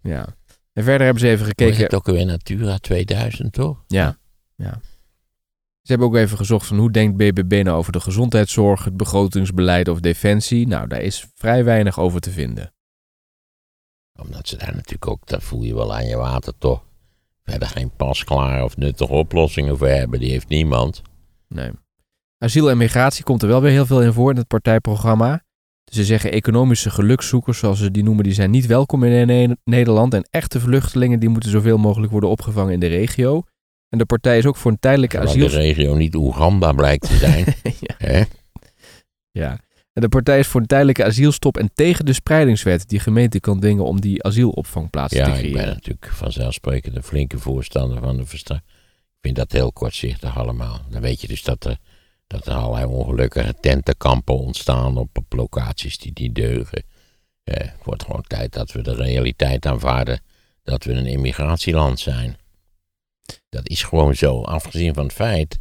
Ja. 0.00 0.26
En 0.72 0.84
verder 0.84 1.04
hebben 1.04 1.20
ze 1.20 1.28
even 1.28 1.46
gekeken. 1.46 1.82
het 1.82 1.94
ook 1.94 2.06
weer 2.06 2.26
Natura 2.26 2.78
2000, 2.78 3.52
toch? 3.52 3.84
Ja, 3.86 4.18
ja. 4.56 4.80
Ze 5.84 5.90
hebben 5.92 6.08
ook 6.08 6.16
even 6.16 6.36
gezocht 6.36 6.66
van 6.66 6.78
hoe 6.78 6.90
denkt 6.90 7.16
BBB 7.16 7.60
nou 7.64 7.78
over 7.78 7.92
de 7.92 8.00
gezondheidszorg, 8.00 8.84
het 8.84 8.96
begrotingsbeleid 8.96 9.88
of 9.88 10.00
defensie. 10.00 10.66
Nou, 10.66 10.88
daar 10.88 11.00
is 11.02 11.26
vrij 11.34 11.64
weinig 11.64 11.98
over 11.98 12.20
te 12.20 12.30
vinden. 12.30 12.72
Omdat 14.22 14.48
ze 14.48 14.56
daar 14.56 14.74
natuurlijk 14.74 15.06
ook, 15.06 15.26
dat 15.26 15.42
voel 15.42 15.62
je 15.62 15.74
wel 15.74 15.94
aan 15.94 16.06
je 16.06 16.16
water, 16.16 16.52
toch? 16.58 16.84
Verder 17.42 17.68
geen 17.68 17.90
pasklaar 17.90 18.64
of 18.64 18.76
nuttige 18.76 19.12
oplossingen 19.12 19.78
voor 19.78 19.88
hebben, 19.88 20.20
die 20.20 20.30
heeft 20.30 20.48
niemand. 20.48 21.02
Nee. 21.48 21.70
Asiel 22.38 22.70
en 22.70 22.76
migratie 22.76 23.24
komt 23.24 23.42
er 23.42 23.48
wel 23.48 23.60
weer 23.60 23.70
heel 23.70 23.86
veel 23.86 24.02
in 24.02 24.12
voor 24.12 24.30
in 24.30 24.36
het 24.36 24.46
partijprogramma. 24.46 25.44
Ze 25.84 26.04
zeggen 26.04 26.32
economische 26.32 26.90
gelukszoekers, 26.90 27.58
zoals 27.58 27.78
ze 27.78 27.90
die 27.90 28.02
noemen, 28.02 28.24
die 28.24 28.32
zijn 28.32 28.50
niet 28.50 28.66
welkom 28.66 29.04
in 29.04 29.26
Ne- 29.26 29.56
Nederland. 29.64 30.14
En 30.14 30.28
echte 30.30 30.60
vluchtelingen, 30.60 31.20
die 31.20 31.28
moeten 31.28 31.50
zoveel 31.50 31.78
mogelijk 31.78 32.12
worden 32.12 32.30
opgevangen 32.30 32.72
in 32.72 32.80
de 32.80 32.86
regio. 32.86 33.42
En 33.94 34.00
de 34.00 34.06
partij 34.06 34.38
is 34.38 34.46
ook 34.46 34.56
voor 34.56 34.70
een 34.70 34.78
tijdelijke 34.78 35.16
Zolang 35.16 35.30
asiel... 35.30 35.48
de 35.48 35.56
regio 35.56 35.94
niet 35.94 36.14
Oeganda 36.14 36.72
blijkt 36.72 37.06
te 37.06 37.16
zijn. 37.16 37.44
ja. 37.80 37.94
hè? 37.98 38.22
Ja. 39.30 39.58
En 39.92 40.02
de 40.02 40.08
partij 40.08 40.38
is 40.38 40.46
voor 40.46 40.60
een 40.60 40.66
tijdelijke 40.66 41.04
asielstop 41.04 41.56
en 41.56 41.70
tegen 41.74 42.06
de 42.06 42.12
spreidingswet 42.12 42.88
die 42.88 43.00
gemeente 43.00 43.40
kan 43.40 43.60
dwingen 43.60 43.84
om 43.84 44.00
die 44.00 44.24
asielopvangplaatsen 44.24 45.18
Ja, 45.18 45.24
te 45.24 45.30
ik 45.30 45.38
creëren. 45.38 45.64
ben 45.64 45.74
natuurlijk 45.74 46.12
vanzelfsprekend 46.12 46.96
een 46.96 47.02
flinke 47.02 47.38
voorstander 47.38 48.00
van 48.00 48.16
de 48.16 48.26
verstra. 48.26 48.54
Ik 48.54 49.20
vind 49.20 49.36
dat 49.36 49.52
heel 49.52 49.72
kortzichtig 49.72 50.38
allemaal. 50.38 50.80
Dan 50.90 51.00
weet 51.00 51.20
je 51.20 51.26
dus 51.26 51.42
dat 51.42 51.64
er, 51.64 51.78
dat 52.26 52.46
er 52.46 52.52
allerlei 52.54 52.84
ongelukkige 52.86 53.54
tentenkampen 53.60 54.38
ontstaan 54.38 54.96
op, 54.96 55.18
op 55.18 55.32
locaties 55.32 55.98
die 55.98 56.12
niet 56.14 56.34
deugen. 56.34 56.82
Eh, 57.44 57.56
het 57.56 57.84
wordt 57.84 58.02
gewoon 58.02 58.24
tijd 58.26 58.52
dat 58.52 58.72
we 58.72 58.82
de 58.82 58.94
realiteit 58.94 59.66
aanvaarden 59.66 60.20
dat 60.62 60.84
we 60.84 60.92
een 60.92 61.06
immigratieland 61.06 62.00
zijn. 62.00 62.36
Dat 63.48 63.68
is 63.68 63.82
gewoon 63.82 64.14
zo, 64.14 64.42
afgezien 64.42 64.94
van 64.94 65.04
het 65.04 65.12
feit 65.12 65.58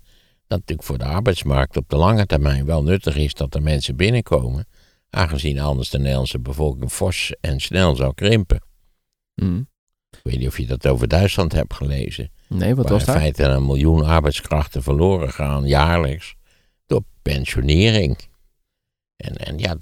dat 0.48 0.60
natuurlijk 0.60 0.88
voor 0.88 0.98
de 0.98 1.04
arbeidsmarkt 1.06 1.78
op 1.78 1.90
de 1.90 1.96
lange 1.96 2.26
termijn 2.26 2.66
wel 2.66 2.84
nuttig 2.84 3.16
is 3.16 3.34
dat 3.34 3.56
er 3.56 3.62
mensen 3.62 3.96
binnenkomen, 3.96 4.68
aangezien 5.10 5.60
anders 5.60 5.90
de 5.90 5.98
Nederlandse 5.98 6.40
bevolking 6.40 6.92
fors 6.92 7.34
en 7.42 7.60
snel 7.60 7.96
zou 7.96 8.14
krimpen. 8.14 8.62
Hm. 9.34 9.62
Ik 10.12 10.20
weet 10.24 10.40
niet 10.40 10.48
of 10.48 10.58
je 10.58 10.66
dat 10.66 10.88
over 10.88 11.08
Duitsland 11.08 11.52
hebt 11.52 11.74
gelezen. 11.74 12.32
Nee, 12.48 12.76
wat 12.76 12.90
was 12.90 13.00
in 13.00 13.06
daar? 13.06 13.18
feite 13.18 13.44
een 13.44 13.66
miljoen 13.66 14.04
arbeidskrachten 14.04 14.84
verloren 14.84 15.32
gaan 15.32 15.68
jaarlijks 15.68 16.36
door 16.86 17.04
pensionering. 17.22 18.18
En, 19.16 19.36
en 19.36 19.58
ja, 19.58 19.76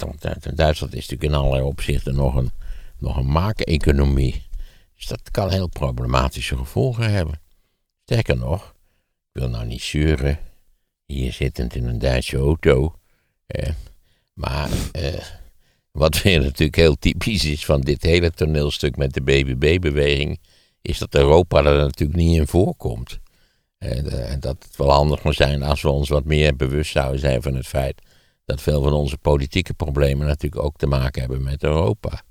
Duitsland 0.54 0.94
is 0.94 1.10
natuurlijk 1.10 1.24
in 1.24 1.34
allerlei 1.34 1.64
opzichten 1.64 2.16
nog 2.16 2.36
een, 2.36 2.52
nog 2.98 3.18
een 3.18 3.32
maakeconomie. 3.32 4.48
Dus 4.96 5.08
dat 5.08 5.32
kan 5.32 5.50
heel 5.50 5.68
problematische 5.68 6.58
gevolgen 6.58 7.12
hebben. 7.12 7.42
Sterker 8.12 8.38
nog, 8.38 8.74
ik 9.34 9.42
wil 9.42 9.50
nou 9.50 9.66
niet 9.66 9.82
zeuren, 9.82 10.40
hier 11.06 11.32
zittend 11.32 11.76
in 11.76 11.86
een 11.86 12.00
Duitse 12.00 12.38
auto. 12.38 12.96
Eh, 13.46 13.70
maar 14.34 14.70
eh, 14.92 15.24
wat 15.92 16.22
weer 16.22 16.40
natuurlijk 16.42 16.76
heel 16.76 16.96
typisch 16.96 17.46
is 17.46 17.66
van 17.66 17.82
dit 17.82 18.02
hele 18.02 18.32
toneelstuk 18.32 18.96
met 18.98 19.14
de 19.14 19.22
BBB-beweging, 19.22 20.40
is 20.82 20.98
dat 20.98 21.16
Europa 21.16 21.58
er 21.58 21.78
natuurlijk 21.78 22.20
niet 22.20 22.38
in 22.38 22.48
voorkomt. 22.48 23.20
En, 23.78 24.12
eh, 24.12 24.32
en 24.32 24.40
dat 24.40 24.64
het 24.64 24.78
wel 24.78 24.92
handig 24.92 25.22
zou 25.22 25.34
zijn 25.34 25.64
als 25.64 25.82
we 25.82 25.90
ons 25.90 26.10
wat 26.10 26.26
meer 26.26 26.56
bewust 26.56 26.92
zouden 26.92 27.20
zijn 27.20 27.42
van 27.42 27.56
het 27.56 27.68
feit 27.68 28.02
dat 28.46 28.62
veel 28.62 28.84
van 28.84 28.94
onze 28.94 29.18
politieke 29.18 29.74
problemen 29.74 30.28
natuurlijk 30.28 30.64
ook 30.64 30.78
te 30.78 30.88
maken 30.88 31.22
hebben 31.22 31.44
met 31.44 31.64
Europa. 31.64 32.24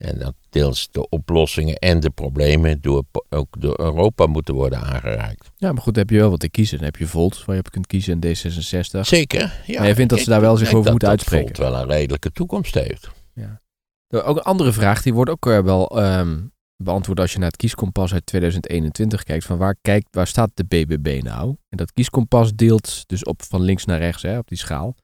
En 0.00 0.18
dat 0.18 0.34
deels 0.50 0.88
de 0.90 1.08
oplossingen 1.08 1.76
en 1.76 2.00
de 2.00 2.10
problemen 2.10 2.80
door, 2.80 3.04
ook 3.28 3.60
door 3.60 3.80
Europa 3.80 4.26
moeten 4.26 4.54
worden 4.54 4.80
aangereikt. 4.80 5.50
Ja, 5.56 5.72
maar 5.72 5.82
goed, 5.82 5.94
dan 5.94 6.02
heb 6.02 6.10
je 6.12 6.18
wel 6.18 6.30
wat 6.30 6.40
te 6.40 6.48
kiezen. 6.50 6.76
Dan 6.76 6.86
heb 6.86 6.96
je 6.96 7.06
Volt, 7.06 7.44
waar 7.44 7.54
je 7.56 7.60
op 7.60 7.70
kunt 7.70 7.86
kiezen, 7.86 8.20
en 8.20 8.28
D66. 8.36 9.00
Zeker. 9.00 9.60
Ja, 9.66 9.78
Maar 9.78 9.88
je 9.88 9.94
vindt 9.94 10.10
dat 10.10 10.20
ze 10.20 10.30
daar 10.30 10.40
wel 10.40 10.56
zich 10.56 10.68
over 10.68 10.82
dat 10.82 10.90
moeten 10.90 11.08
dat 11.08 11.18
uitspreken? 11.18 11.56
Volt 11.56 11.70
wel 11.72 11.80
een 11.82 11.88
redelijke 11.88 12.30
toekomst 12.32 12.74
heeft. 12.74 13.10
De- 14.06 14.22
Ook 14.22 14.36
een 14.36 14.42
andere 14.42 14.72
vraag, 14.72 15.02
die 15.02 15.14
wordt 15.14 15.30
ook 15.30 15.46
eh, 15.46 15.58
wel 15.58 15.98
ehm, 16.00 16.40
beantwoord 16.76 17.20
als 17.20 17.32
je 17.32 17.38
naar 17.38 17.46
het 17.48 17.56
kieskompas 17.56 18.12
uit 18.12 18.26
2021 18.26 19.22
kijkt. 19.22 19.44
Van 19.44 19.58
waar, 19.58 19.76
kijkt, 19.82 20.06
waar 20.10 20.26
staat 20.26 20.50
de 20.54 20.64
BBB 20.64 21.20
nou? 21.22 21.56
En 21.68 21.76
dat 21.76 21.92
kieskompas 21.92 22.54
deelt 22.54 23.02
dus 23.08 23.24
op 23.24 23.42
van 23.42 23.60
links 23.62 23.84
naar 23.84 23.98
rechts, 23.98 24.22
hè, 24.22 24.38
op 24.38 24.48
die 24.48 24.58
schaal. 24.58 24.94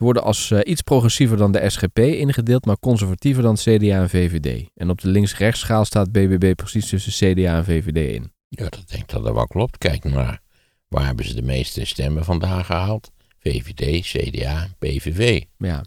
Ze 0.00 0.06
worden 0.06 0.24
als 0.24 0.50
eh, 0.50 0.60
iets 0.64 0.82
progressiever 0.82 1.36
dan 1.36 1.52
de 1.52 1.70
SGP 1.70 1.98
ingedeeld, 1.98 2.64
maar 2.64 2.78
conservatiever 2.78 3.42
dan 3.42 3.54
CDA 3.54 4.00
en 4.00 4.08
VVD. 4.08 4.70
En 4.74 4.90
op 4.90 5.00
de 5.00 5.08
links-rechts 5.08 5.60
schaal 5.60 5.84
staat 5.84 6.12
BBB 6.12 6.54
precies 6.54 6.88
tussen 6.88 7.12
CDA 7.12 7.56
en 7.56 7.64
VVD 7.64 8.14
in. 8.14 8.32
Ja, 8.48 8.62
dat 8.68 8.82
denk 8.86 9.02
ik 9.02 9.08
dat 9.08 9.24
dat 9.24 9.34
wel 9.34 9.46
klopt. 9.46 9.78
Kijk 9.78 10.04
maar, 10.04 10.40
waar 10.88 11.06
hebben 11.06 11.24
ze 11.24 11.34
de 11.34 11.42
meeste 11.42 11.84
stemmen 11.84 12.24
vandaan 12.24 12.64
gehaald? 12.64 13.10
VVD, 13.38 14.02
CDA, 14.06 14.68
PVV. 14.78 15.42
Ja. 15.58 15.84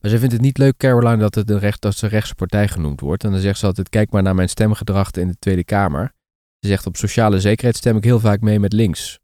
Maar 0.00 0.10
ze 0.10 0.18
vindt 0.18 0.32
het 0.32 0.42
niet 0.42 0.58
leuk, 0.58 0.76
Caroline, 0.76 1.16
dat, 1.16 1.34
het 1.34 1.50
een 1.50 1.58
recht, 1.58 1.80
dat 1.80 1.96
ze 1.96 2.06
rechtse 2.06 2.34
partij 2.34 2.68
genoemd 2.68 3.00
wordt. 3.00 3.24
En 3.24 3.30
dan 3.30 3.40
zegt 3.40 3.58
ze 3.58 3.66
altijd, 3.66 3.88
kijk 3.88 4.10
maar 4.10 4.22
naar 4.22 4.34
mijn 4.34 4.48
stemgedrag 4.48 5.10
in 5.10 5.28
de 5.28 5.36
Tweede 5.38 5.64
Kamer. 5.64 6.12
Ze 6.60 6.68
zegt, 6.68 6.86
op 6.86 6.96
sociale 6.96 7.40
zekerheid 7.40 7.76
stem 7.76 7.96
ik 7.96 8.04
heel 8.04 8.20
vaak 8.20 8.40
mee 8.40 8.60
met 8.60 8.72
links. 8.72 9.18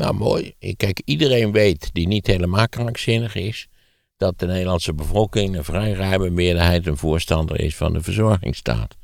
Nou, 0.00 0.14
mooi. 0.14 0.54
Kijk, 0.76 1.02
iedereen 1.04 1.52
weet 1.52 1.90
die 1.92 2.06
niet 2.06 2.26
helemaal 2.26 2.68
krankzinnig 2.68 3.34
is, 3.34 3.68
dat 4.16 4.38
de 4.38 4.46
Nederlandse 4.46 4.94
bevolking 4.94 5.56
een 5.56 5.64
vrij 5.64 5.92
ruime 5.92 6.30
meerderheid 6.30 6.86
een 6.86 6.96
voorstander 6.96 7.60
is 7.60 7.76
van 7.76 7.92
de 7.92 8.02
verzorgingsstaat. 8.02 8.96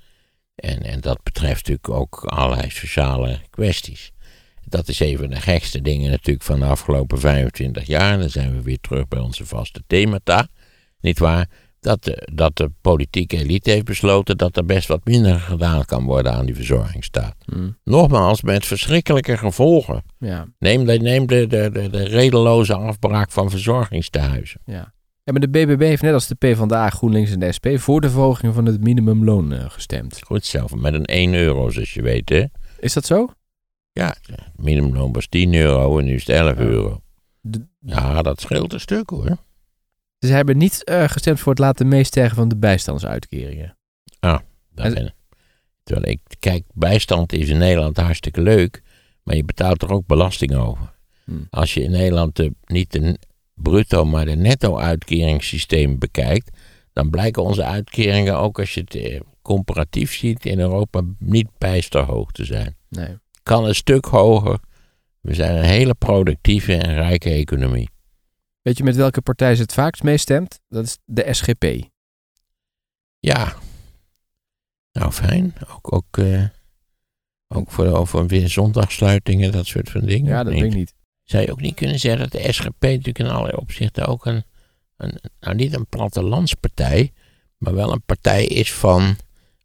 En, 0.54 0.82
en 0.82 1.00
dat 1.00 1.22
betreft 1.22 1.68
natuurlijk 1.68 1.88
ook 1.88 2.24
allerlei 2.24 2.70
sociale 2.70 3.40
kwesties. 3.50 4.12
Dat 4.64 4.88
is 4.88 5.00
een 5.00 5.16
van 5.16 5.30
de 5.30 5.40
gekste 5.40 5.82
dingen 5.82 6.11
natuurlijk 6.11 6.44
van 6.44 6.59
de 6.59 6.66
afgelopen 6.66 7.20
25 7.20 7.87
jaar. 7.87 8.18
Dan 8.18 8.30
zijn 8.30 8.56
we 8.56 8.62
weer 8.62 8.80
terug 8.80 9.09
bij 9.09 9.20
onze 9.20 9.46
vaste 9.46 9.82
themata. 9.87 10.48
Niet 11.00 11.18
waar? 11.18 11.48
Dat 11.87 12.05
de, 12.05 12.29
dat 12.35 12.57
de 12.57 12.70
politieke 12.81 13.37
elite 13.37 13.70
heeft 13.70 13.85
besloten 13.85 14.37
dat 14.37 14.57
er 14.57 14.64
best 14.64 14.88
wat 14.88 15.05
minder 15.05 15.40
gedaan 15.40 15.85
kan 15.85 16.05
worden 16.05 16.33
aan 16.33 16.46
die 16.46 16.55
verzorgingsstaat. 16.55 17.35
Hmm. 17.44 17.79
Nogmaals, 17.85 18.42
met 18.42 18.66
verschrikkelijke 18.66 19.37
gevolgen. 19.37 20.03
Ja, 20.18 20.46
Neem, 20.59 20.85
de, 20.85 20.92
neem 20.99 21.27
de, 21.27 21.46
de, 21.46 21.70
de, 21.72 21.90
de 21.90 22.03
redeloze 22.05 22.75
afbraak 22.75 23.31
van 23.31 23.51
verzorgingstehuizen. 23.51 24.61
ja. 24.64 24.94
Maar 25.25 25.40
de 25.40 25.49
BBB 25.49 25.81
heeft 25.81 26.03
net 26.03 26.12
als 26.12 26.27
de 26.27 26.35
PvdA, 26.35 26.90
GroenLinks 26.90 27.31
en 27.31 27.38
de 27.40 27.53
SP 27.57 27.66
voor 27.75 28.01
de 28.01 28.11
verhoging 28.11 28.55
van 28.55 28.66
het 28.66 28.81
minimumloon 28.81 29.53
eh, 29.53 29.64
gestemd. 29.70 30.18
Goed 30.25 30.44
zelf, 30.44 30.75
met 30.75 30.94
een 30.94 31.05
1 31.05 31.35
euro, 31.35 31.70
zoals 31.70 31.94
je 31.94 32.03
weet. 32.03 32.29
Hè? 32.29 32.44
Is 32.79 32.92
dat 32.92 33.05
zo? 33.07 33.29
Ja, 33.92 34.07
het 34.27 34.40
minimumloon 34.57 35.12
was 35.12 35.27
10 35.29 35.55
euro 35.55 35.99
en 35.99 36.05
nu 36.05 36.14
is 36.14 36.27
het 36.27 36.37
11 36.37 36.57
Ja. 36.59 36.64
euro. 36.64 37.01
De- 37.40 37.66
Ja, 37.81 38.22
dat 38.22 38.40
scheelt 38.40 38.72
een 38.72 38.81
stuk 38.81 39.11
hoor. 39.11 39.37
Ze 40.18 40.33
hebben 40.33 40.57
niet 40.57 40.85
eh, 40.85 41.09
gestemd 41.09 41.40
voor 41.40 41.52
het 41.52 41.61
laten 41.61 41.88
meestergen 41.88 42.37
van 42.37 42.48
de 42.48 42.57
bijstandsuitkeringen. 42.57 43.76
Daar 44.20 44.87
En- 44.87 44.94
ben- 44.94 45.14
Terwijl 45.83 46.12
ik, 46.12 46.20
kijk, 46.38 46.64
bijstand 46.74 47.33
is 47.33 47.48
in 47.48 47.59
Nederland 47.59 47.96
hartstikke 47.96 48.40
leuk, 48.40 48.83
maar 49.22 49.37
je 49.37 49.44
betaalt 49.44 49.83
er 49.83 49.90
ook 49.92 50.07
belasting 50.07 50.55
over. 50.55 50.94
Hmm. 51.24 51.46
Als 51.50 51.74
je 51.74 51.83
in 51.83 51.90
Nederland 51.90 52.37
de, 52.37 52.52
niet 52.64 52.92
de 52.92 53.18
bruto, 53.55 54.05
maar 54.05 54.24
de 54.24 54.37
netto-uitkeringssysteem 54.37 55.98
bekijkt, 55.98 56.59
dan 56.92 57.11
blijken 57.11 57.42
onze 57.42 57.64
uitkeringen 57.64 58.37
ook 58.38 58.59
als 58.59 58.74
je 58.74 58.81
het 58.81 58.94
eh, 58.94 59.20
comparatief 59.42 60.14
ziet 60.14 60.44
in 60.46 60.59
Europa 60.59 61.02
niet 61.18 61.48
bijster 61.59 62.02
hoog 62.02 62.33
te 62.33 62.44
zijn. 62.44 62.76
Nee. 62.88 63.18
Kan 63.42 63.64
een 63.64 63.74
stuk 63.74 64.05
hoger. 64.05 64.59
We 65.20 65.35
zijn 65.35 65.57
een 65.57 65.64
hele 65.64 65.94
productieve 65.94 66.74
en 66.74 66.94
rijke 66.94 67.31
economie. 67.31 67.90
Weet 68.66 68.76
je 68.76 68.85
met 68.85 68.96
welke 68.96 69.20
partij 69.20 69.55
ze 69.55 69.62
het 69.62 69.72
vaakst 69.72 70.02
meestemt? 70.02 70.61
Dat 70.68 70.85
is 70.85 70.98
de 71.05 71.35
SGP. 71.35 71.88
Ja. 73.18 73.55
Nou, 74.92 75.12
fijn. 75.12 75.55
Ook, 75.68 75.92
ook, 75.92 76.18
eh, 76.18 76.44
ook 77.48 77.70
voor, 77.70 77.87
over 77.87 78.26
weer 78.26 78.48
zondagsluitingen, 78.48 79.52
dat 79.52 79.66
soort 79.66 79.90
van 79.90 80.00
dingen. 80.00 80.31
Ja, 80.31 80.42
dat 80.44 80.52
weet 80.52 80.62
ik 80.62 80.74
niet. 80.74 80.94
Zou 81.22 81.42
je 81.42 81.52
ook 81.52 81.61
niet 81.61 81.74
kunnen 81.74 81.98
zeggen 81.98 82.20
dat 82.20 82.33
de 82.33 82.52
SGP 82.52 82.83
natuurlijk 82.83 83.18
in 83.18 83.26
allerlei 83.26 83.57
opzichten 83.57 84.07
ook 84.07 84.26
een, 84.26 84.44
een 84.96 85.18
nou 85.40 85.55
niet 85.55 85.74
een 85.74 85.87
plattelandspartij, 85.87 87.12
maar 87.59 87.74
wel 87.74 87.92
een 87.92 88.05
partij 88.07 88.46
is 88.46 88.72
van, 88.72 89.16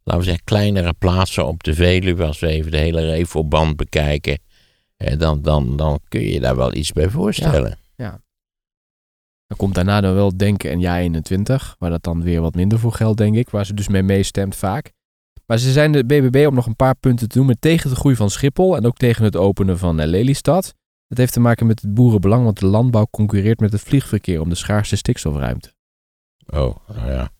laten 0.02 0.22
we 0.22 0.26
zeggen, 0.26 0.44
kleinere 0.44 0.92
plaatsen 0.92 1.46
op 1.46 1.62
de 1.62 1.74
Veluwe. 1.74 2.24
Als 2.24 2.40
we 2.40 2.46
even 2.46 2.70
de 2.70 2.78
hele 2.78 3.10
Revelband 3.10 3.76
bekijken, 3.76 4.38
eh, 4.96 5.18
dan, 5.18 5.42
dan, 5.42 5.76
dan 5.76 6.00
kun 6.08 6.20
je 6.20 6.32
je 6.32 6.40
daar 6.40 6.56
wel 6.56 6.74
iets 6.74 6.92
bij 6.92 7.08
voorstellen. 7.08 7.80
Dan 9.52 9.60
komt 9.60 9.74
daarna 9.74 10.00
dan 10.00 10.14
wel 10.14 10.36
Denken 10.36 10.70
en 10.70 10.80
Ja 10.80 10.98
21, 10.98 11.76
waar 11.78 11.90
dat 11.90 12.02
dan 12.02 12.22
weer 12.22 12.40
wat 12.40 12.54
minder 12.54 12.78
voor 12.78 12.92
geldt, 12.92 13.18
denk 13.18 13.36
ik. 13.36 13.50
Waar 13.50 13.66
ze 13.66 13.74
dus 13.74 13.88
mee 13.88 14.02
meestemt 14.02 14.56
vaak. 14.56 14.92
Maar 15.46 15.58
ze 15.58 15.72
zijn 15.72 15.92
de 15.92 16.04
BBB 16.04 16.46
om 16.48 16.54
nog 16.54 16.66
een 16.66 16.76
paar 16.76 16.94
punten 16.94 17.28
te 17.28 17.36
noemen 17.36 17.58
tegen 17.58 17.90
de 17.90 17.96
groei 17.96 18.16
van 18.16 18.30
Schiphol 18.30 18.76
en 18.76 18.86
ook 18.86 18.96
tegen 18.96 19.24
het 19.24 19.36
openen 19.36 19.78
van 19.78 20.00
eh, 20.00 20.06
Lelystad. 20.06 20.74
Dat 21.08 21.18
heeft 21.18 21.32
te 21.32 21.40
maken 21.40 21.66
met 21.66 21.82
het 21.82 21.94
boerenbelang, 21.94 22.44
want 22.44 22.58
de 22.58 22.66
landbouw 22.66 23.06
concurreert 23.10 23.60
met 23.60 23.72
het 23.72 23.80
vliegverkeer 23.80 24.40
om 24.40 24.48
de 24.48 24.54
schaarste 24.54 24.96
stikstofruimte. 24.96 25.72
Oh, 26.46 26.76
nou 26.88 27.10
ja. 27.10 27.30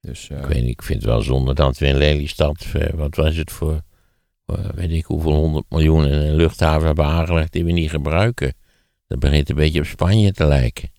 Dus 0.00 0.30
eh, 0.30 0.38
Ik 0.38 0.44
weet 0.44 0.62
niet, 0.62 0.70
ik 0.70 0.82
vind 0.82 1.02
het 1.02 1.10
wel 1.10 1.22
zonde 1.22 1.54
dat 1.54 1.78
we 1.78 1.86
in 1.86 1.96
Lelystad, 1.96 2.66
eh, 2.72 2.90
wat 2.94 3.16
was 3.16 3.36
het 3.36 3.50
voor, 3.50 3.80
weet 4.74 4.90
ik 4.90 5.04
hoeveel 5.04 5.34
honderd 5.34 5.64
miljoen 5.68 6.06
in 6.06 6.12
een 6.12 6.34
luchthaven 6.34 6.86
hebben 6.86 7.04
aangelegd 7.04 7.52
die 7.52 7.64
we 7.64 7.72
niet 7.72 7.90
gebruiken. 7.90 8.54
Dat 9.06 9.18
begint 9.18 9.48
een 9.48 9.56
beetje 9.56 9.80
op 9.80 9.86
Spanje 9.86 10.32
te 10.32 10.46
lijken. 10.46 10.98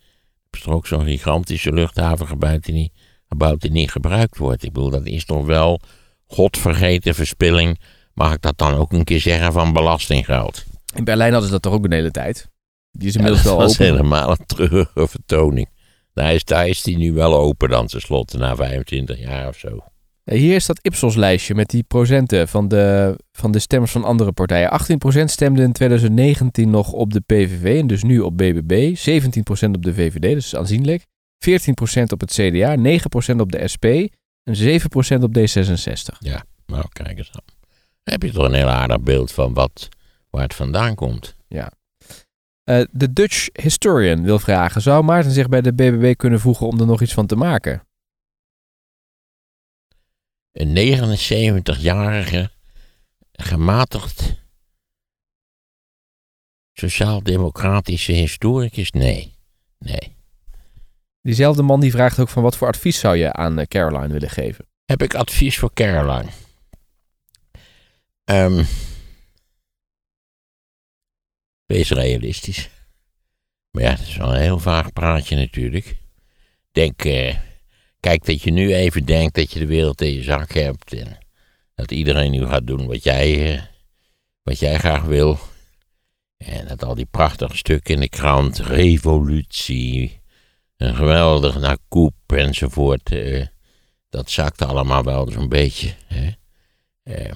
Er 0.51 0.59
is 0.59 0.65
er 0.65 0.73
ook 0.73 0.87
zo'n 0.87 1.05
gigantische 1.05 1.71
luchthaven 1.71 2.27
gebouwd 2.27 2.63
die, 2.63 2.73
niet, 2.73 2.91
gebouwd 3.29 3.61
die 3.61 3.71
niet 3.71 3.91
gebruikt 3.91 4.37
wordt. 4.37 4.63
Ik 4.63 4.71
bedoel, 4.73 4.89
dat 4.89 5.05
is 5.05 5.25
toch 5.25 5.45
wel 5.45 5.79
godvergeten 6.27 7.15
verspilling, 7.15 7.79
mag 8.13 8.33
ik 8.33 8.41
dat 8.41 8.57
dan 8.57 8.73
ook 8.73 8.91
een 8.91 9.03
keer 9.03 9.19
zeggen, 9.19 9.53
van 9.53 9.73
belastinggeld. 9.73 10.63
in 10.95 11.03
Berlijn 11.03 11.31
hadden 11.31 11.47
ze 11.49 11.53
dat 11.55 11.63
toch 11.63 11.73
ook 11.73 11.85
een 11.85 11.91
hele 11.91 12.11
tijd. 12.11 12.49
Die 12.91 13.07
is 13.07 13.13
Ja, 13.13 13.19
inmiddels 13.19 13.45
dat 13.45 13.53
wel 13.57 13.61
was 13.65 13.73
open. 13.73 13.85
helemaal 13.85 14.29
een 14.31 14.45
treurige 14.45 15.07
vertoning. 15.07 15.69
Daar 16.13 16.33
is, 16.33 16.43
daar 16.43 16.67
is 16.67 16.81
die 16.81 16.97
nu 16.97 17.13
wel 17.13 17.35
open 17.35 17.69
dan 17.69 17.87
tenslotte, 17.87 18.37
na 18.37 18.55
25 18.55 19.19
jaar 19.19 19.47
of 19.47 19.57
zo. 19.57 19.79
Hier 20.37 20.55
is 20.55 20.65
dat 20.65 20.79
Ipsos-lijstje 20.81 21.55
met 21.55 21.69
die 21.69 21.83
procenten 21.83 22.47
van 22.47 22.67
de, 22.67 23.15
van 23.31 23.51
de 23.51 23.59
stemmers 23.59 23.91
van 23.91 24.03
andere 24.03 24.31
partijen. 24.31 24.71
18% 25.21 25.23
stemde 25.23 25.61
in 25.61 25.71
2019 25.71 26.69
nog 26.69 26.91
op 26.91 27.13
de 27.13 27.19
PVV 27.19 27.79
en 27.79 27.87
dus 27.87 28.03
nu 28.03 28.19
op 28.19 28.37
BBB. 28.37 28.97
17% 29.65 29.71
op 29.71 29.83
de 29.83 29.93
VVD, 29.93 30.21
dus 30.21 30.55
aanzienlijk. 30.55 31.05
14% 31.49 32.03
op 32.07 32.19
het 32.19 32.31
CDA, 32.31 32.77
9% 32.77 33.35
op 33.37 33.51
de 33.51 33.67
SP 33.73 33.85
en 34.43 34.55
7% 34.55 35.21
op 35.21 35.37
D66. 35.37 36.17
Nou, 36.65 36.85
kijk 36.89 37.17
eens 37.17 37.31
aan. 37.31 37.55
Dan 38.03 38.13
heb 38.13 38.23
je 38.23 38.31
toch 38.31 38.45
een 38.45 38.53
heel 38.53 38.69
aardig 38.69 39.01
beeld 39.01 39.31
van 39.31 39.53
wat, 39.53 39.89
waar 40.29 40.43
het 40.43 40.53
vandaan 40.53 40.95
komt. 40.95 41.35
Eh, 42.63 42.81
de 42.91 43.13
Dutch 43.13 43.47
Historian 43.61 44.23
wil 44.23 44.39
vragen, 44.39 44.81
zou 44.81 45.03
Maarten 45.03 45.31
zich 45.31 45.49
bij 45.49 45.61
de 45.61 45.73
BBB 45.73 46.15
kunnen 46.15 46.39
voegen 46.39 46.67
om 46.67 46.79
er 46.79 46.85
nog 46.85 47.01
iets 47.01 47.13
van 47.13 47.25
te 47.25 47.35
maken? 47.35 47.81
Een 50.51 50.75
79-jarige, 50.75 52.51
gematigd, 53.31 54.43
sociaal-democratische 56.73 58.11
historicus? 58.11 58.91
Nee. 58.91 59.35
Nee. 59.77 60.15
Diezelfde 61.21 61.61
man 61.61 61.79
die 61.79 61.91
vraagt 61.91 62.19
ook 62.19 62.29
van 62.29 62.43
wat 62.43 62.57
voor 62.57 62.67
advies 62.67 62.99
zou 62.99 63.17
je 63.17 63.33
aan 63.33 63.59
eh, 63.59 63.65
Caroline 63.65 64.13
willen 64.13 64.29
geven? 64.29 64.65
Heb 64.85 65.01
ik 65.01 65.15
advies 65.15 65.57
voor 65.57 65.73
Caroline? 65.73 66.29
Ehm, 68.23 68.63
wees 71.65 71.89
realistisch. 71.89 72.69
Maar 73.71 73.83
ja, 73.83 73.89
dat 73.89 74.07
is 74.07 74.17
wel 74.17 74.35
een 74.35 74.41
heel 74.41 74.59
vaag 74.59 74.93
praatje 74.93 75.35
natuurlijk. 75.35 75.97
Denk, 76.71 77.05
eh, 77.05 77.37
kijk 78.01 78.25
dat 78.25 78.41
je 78.41 78.51
nu 78.51 78.73
even 78.73 79.05
denkt 79.05 79.35
dat 79.35 79.51
je 79.51 79.59
de 79.59 79.65
wereld 79.65 80.01
in 80.01 80.13
je 80.13 80.23
zak 80.23 80.51
hebt. 80.51 80.93
En 80.93 81.17
dat 81.75 81.91
iedereen 81.91 82.31
nu 82.31 82.45
gaat 82.45 82.67
doen 82.67 82.87
wat 82.87 83.03
jij, 83.03 83.53
eh, 83.53 83.61
wat 84.43 84.59
jij 84.59 84.77
graag 84.77 85.03
wil. 85.03 85.39
En 86.37 86.67
dat 86.67 86.83
al 86.83 86.95
die 86.95 87.05
prachtige 87.05 87.57
stukken 87.57 87.93
in 87.93 87.99
de 87.99 88.09
krant, 88.09 88.59
revolutie, 88.59 90.21
een 90.77 90.95
geweldig 90.95 91.59
naar 91.59 91.77
koep 91.87 92.15
enzovoort. 92.25 93.11
eh, 93.11 93.45
dat 94.09 94.29
zakt 94.29 94.61
allemaal 94.61 95.03
wel 95.03 95.31
zo'n 95.31 95.49
beetje. 95.49 95.93
Hè? 96.07 96.31
Eh, 97.03 97.33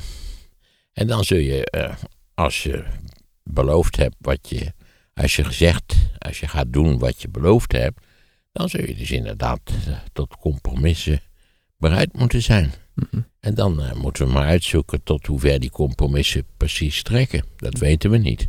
en 0.94 1.08
dan 1.08 1.24
zul 1.24 1.38
je, 1.38 1.66
eh, 1.66 1.96
als 2.34 2.64
je 2.64 2.84
beloofd 3.44 3.96
hebt 3.96 4.16
wat 4.20 4.50
je, 4.50 4.74
als 5.14 5.36
je 5.36 5.44
gezegd, 5.44 5.96
als 6.18 6.40
je 6.40 6.48
gaat 6.48 6.74
doen 6.74 7.00
wat 7.00 7.22
je 7.22 7.30
beloofd 7.30 7.72
hebt, 7.72 8.05
dan 8.56 8.70
zul 8.70 8.86
je 8.86 8.96
dus 8.96 9.12
inderdaad 9.12 9.60
eh, 9.66 9.98
tot 10.14 10.38
compromissen 10.38 11.22
bereid 11.78 12.14
moeten 12.14 12.42
zijn. 12.42 12.72
En 13.40 13.56
dan 13.56 13.82
eh, 13.82 13.94
moeten 13.94 14.26
we 14.26 14.34
maar 14.34 14.48
uitzoeken 14.48 15.04
tot 15.04 15.26
hoe 15.26 15.40
ver 15.40 15.60
die 15.60 15.70
compromissen 15.70 16.46
precies 16.58 16.98
strekken. 16.98 17.46
Dat 17.56 17.78
weten 17.78 18.10
we 18.10 18.18
niet. 18.18 18.48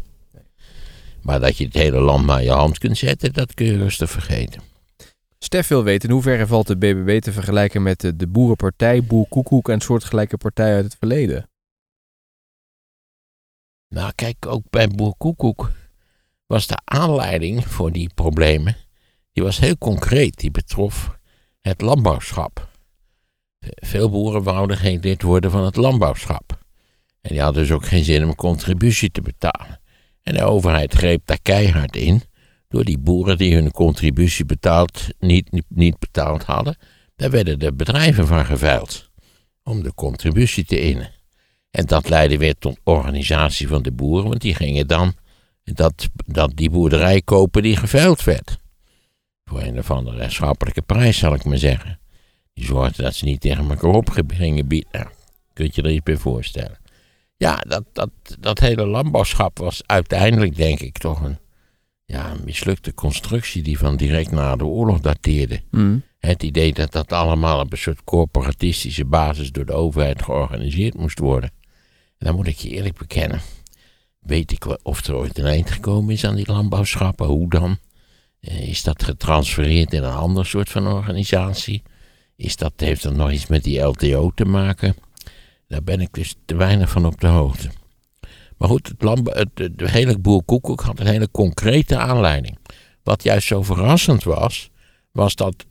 Maar 1.23 1.41
dat 1.41 1.57
je 1.57 1.65
het 1.65 1.75
hele 1.75 2.01
land 2.01 2.27
maar 2.27 2.39
in 2.39 2.45
je 2.45 2.51
hand 2.51 2.79
kunt 2.79 2.99
zetten, 2.99 3.33
dat 3.33 3.55
kun 3.55 3.67
je 3.67 3.77
rustig 3.77 4.11
vergeten. 4.11 4.63
Stef 5.39 5.69
wil 5.69 5.85
weten 5.85 6.09
in 6.09 6.15
hoeverre 6.15 6.47
valt 6.47 6.67
de 6.67 6.77
BBB 6.77 7.21
te 7.21 7.33
vergelijken 7.33 7.83
met 7.83 8.01
de, 8.01 8.17
de 8.17 8.27
Boerenpartij, 8.27 9.05
Boer 9.05 9.29
Koekoek 9.29 9.69
en 9.69 9.81
soortgelijke 9.81 10.37
partijen 10.37 10.75
uit 10.75 10.85
het 10.85 10.97
verleden. 10.99 11.51
Nou, 13.89 14.13
kijk, 14.15 14.47
ook 14.47 14.63
bij 14.71 14.89
Boer 14.89 15.15
Koekoek 15.17 15.71
was 16.47 16.67
de 16.67 16.79
aanleiding 16.85 17.67
voor 17.67 17.93
die 17.93 18.11
problemen, 18.15 18.77
die 19.37 19.45
was 19.45 19.59
heel 19.59 19.79
concreet. 19.79 20.39
Die 20.39 20.51
betrof 20.51 21.19
het 21.61 21.81
landbouwschap. 21.81 22.69
Veel 23.61 24.11
boeren 24.11 24.43
wouden 24.43 24.77
geen 24.77 25.01
lid 25.01 25.23
worden 25.23 25.51
van 25.51 25.65
het 25.65 25.77
landbouwschap. 25.77 26.59
En 27.21 27.31
die 27.31 27.41
hadden 27.41 27.63
dus 27.63 27.73
ook 27.73 27.87
geen 27.87 28.05
zin 28.05 28.25
om 28.25 28.35
contributie 28.35 29.11
te 29.11 29.21
betalen. 29.21 29.81
En 30.23 30.35
de 30.35 30.45
overheid 30.45 30.95
greep 30.95 31.21
daar 31.25 31.41
keihard 31.43 31.97
in 31.97 32.23
door 32.69 32.85
die 32.85 32.99
boeren 32.99 33.39
die 33.39 33.55
hun 33.55 33.71
contributie 33.71 34.45
betaald, 34.45 35.07
niet, 35.19 35.53
niet, 35.53 35.65
niet 35.69 35.99
betaald 35.99 36.45
hadden. 36.45 36.77
Daar 37.17 37.31
werden 37.31 37.59
de 37.59 37.73
bedrijven 37.73 38.27
van 38.27 38.47
geveild 38.47 39.11
om 39.63 39.83
de 39.83 39.95
contributie 39.95 40.65
te 40.65 40.81
innen. 40.81 41.11
En 41.71 41.87
dat 41.87 42.09
leidde 42.09 42.39
weer 42.39 42.59
tot 42.59 42.79
organisatie 42.85 43.69
van 43.69 43.83
de 43.83 43.93
boeren, 43.93 44.29
want 44.29 44.41
die 44.41 44.55
gingen 44.55 44.87
dan 44.87 45.15
dat, 45.65 46.09
dat 46.27 46.53
die 46.55 46.71
boerderij 46.71 47.23
kopen 47.23 47.63
die 47.63 47.77
geveild 47.77 48.25
werd. 48.25 48.65
Voor 49.51 49.63
een 49.63 49.79
of 49.79 49.91
andere 49.91 50.17
rechtschappelijke 50.17 50.83
prijs, 50.83 51.19
zal 51.19 51.35
ik 51.35 51.45
maar 51.45 51.59
zeggen. 51.59 51.99
Die 52.55 52.65
zorgde 52.65 53.03
dat 53.03 53.15
ze 53.15 53.25
niet 53.25 53.41
tegen 53.41 53.71
elkaar 53.71 53.91
op 53.91 54.09
gingen 54.27 54.67
bieden. 54.67 54.91
Nou, 54.93 55.07
kunt 55.53 55.75
je 55.75 55.83
er 55.83 55.91
iets 55.91 56.03
bij 56.03 56.17
voorstellen. 56.17 56.79
Ja, 57.37 57.57
dat, 57.57 57.85
dat, 57.93 58.11
dat 58.39 58.59
hele 58.59 58.87
landbouwschap 58.87 59.59
was 59.59 59.83
uiteindelijk, 59.87 60.57
denk 60.57 60.81
ik, 60.81 60.99
toch 60.99 61.21
een, 61.23 61.39
ja, 62.05 62.31
een 62.31 62.45
mislukte 62.45 62.95
constructie 62.95 63.63
die 63.63 63.79
van 63.79 63.97
direct 63.97 64.31
na 64.31 64.57
de 64.57 64.65
oorlog 64.65 65.01
dateerde. 65.01 65.61
Mm. 65.71 66.03
Het 66.19 66.43
idee 66.43 66.73
dat 66.73 66.93
dat 66.93 67.13
allemaal 67.13 67.61
op 67.61 67.73
een 67.73 67.79
soort 67.79 68.05
corporatistische 68.05 69.05
basis 69.05 69.53
door 69.53 69.67
de 69.67 69.73
overheid 69.73 70.23
georganiseerd 70.23 70.95
moest 70.95 71.19
worden. 71.19 71.51
En 72.19 72.27
dan 72.27 72.35
moet 72.35 72.47
ik 72.47 72.57
je 72.57 72.69
eerlijk 72.69 72.99
bekennen. 72.99 73.41
Weet 74.19 74.53
ik 74.53 74.65
wel 74.65 74.79
of 74.83 75.07
er 75.07 75.15
ooit 75.15 75.39
een 75.39 75.47
eind 75.47 75.71
gekomen 75.71 76.15
is 76.15 76.25
aan 76.25 76.35
die 76.35 76.53
landbouwschappen? 76.53 77.27
Hoe 77.27 77.51
dan? 77.51 77.79
Eh, 78.47 78.69
Is 78.69 78.83
dat 78.83 79.05
getransfereerd 79.05 79.93
in 79.93 80.03
een 80.03 80.13
ander 80.13 80.47
soort 80.47 80.69
van 80.71 80.87
organisatie? 80.87 81.83
Is 82.37 82.57
dat, 82.57 82.73
heeft 82.77 83.03
dat 83.03 83.15
nog 83.15 83.31
iets 83.31 83.47
met 83.47 83.65
die 83.65 83.81
LTO 83.81 84.31
te 84.35 84.45
maken? 84.45 84.97
Daar 85.69 85.83
ben 85.83 86.01
ik 86.01 86.13
dus 86.13 86.35
te 86.45 86.57
weinig 86.57 86.91
van 86.91 87.07
op 87.07 87.21
de 87.21 87.27
hoogte. 87.27 87.71
Maar 88.57 88.69
goed, 88.69 88.93
het, 88.99 89.51
het, 89.55 89.91
hele 89.91 90.19
boer 90.19 90.43
Koekoek 90.45 90.81
had 90.81 91.01
een 91.01 91.07
hele 91.07 91.31
concrete 91.31 91.97
aanleiding. 91.97 92.59
Wat 93.03 93.23
juist 93.23 93.47
zo 93.47 93.63
verrassend 93.63 94.25
was, 94.25 94.71
was 95.13 95.35
dat 95.35 95.65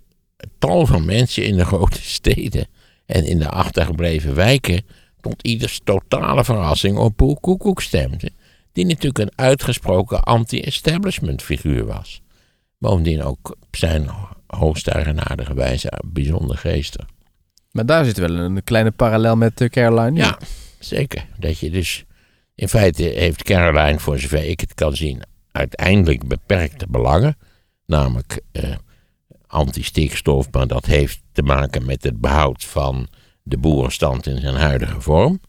tal 0.60 0.86
van 0.86 1.06
mensen 1.06 1.46
in 1.46 1.58
de 1.58 1.66
grote 1.72 2.02
steden 2.02 2.68
en 3.06 3.26
in 3.26 3.40
de 3.40 3.50
achtergebleven 3.50 4.36
wijken 4.36 4.84
tot 5.22 5.42
ieders 5.42 5.82
totale 5.84 6.44
verrassing 6.44 6.98
op 6.98 7.18
boer 7.18 7.40
Koekoek 7.40 7.82
stemden. 7.82 8.34
Die 8.72 8.86
natuurlijk 8.86 9.20
een 9.20 9.32
uitgesproken 9.36 10.24
anti-establishment 10.24 11.42
figuur 11.42 11.86
was. 11.86 12.22
Bovendien 12.86 13.24
ook 13.24 13.56
op 13.60 13.76
zijn 13.76 14.10
hoogst 14.48 14.88
eigenaardige 14.88 15.54
wijze 15.54 15.92
bijzonder 16.06 16.58
geestig. 16.58 17.06
Maar 17.72 17.86
daar 17.86 18.06
zit 18.06 18.18
wel 18.18 18.30
een 18.30 18.64
kleine 18.64 18.92
parallel 18.92 19.36
met 19.36 19.62
eh, 19.62 19.70
Caroline. 19.70 20.18
Ja, 20.18 20.40
zeker. 20.80 21.26
Dat 21.40 21.60
je 21.60 21.70
dus, 21.70 22.06
in 22.56 22.70
feite 22.70 23.04
heeft 23.04 23.44
Caroline, 23.44 24.00
voor 24.00 24.20
zover 24.20 24.46
ik 24.46 24.60
het 24.60 24.74
kan 24.74 24.96
zien, 24.96 25.22
uiteindelijk 25.52 26.28
beperkte 26.28 26.88
belangen. 26.90 27.38
Namelijk 27.86 28.42
eh, 28.52 28.76
anti-stikstof, 29.48 30.52
maar 30.52 30.68
dat 30.68 30.86
heeft 30.86 31.22
te 31.32 31.42
maken 31.42 31.86
met 31.86 32.04
het 32.04 32.22
behoud 32.22 32.64
van 32.64 33.08
de 33.44 33.58
boerenstand 33.58 34.28
in 34.28 34.40
zijn 34.40 34.56
huidige 34.56 35.02
vorm. 35.02 35.40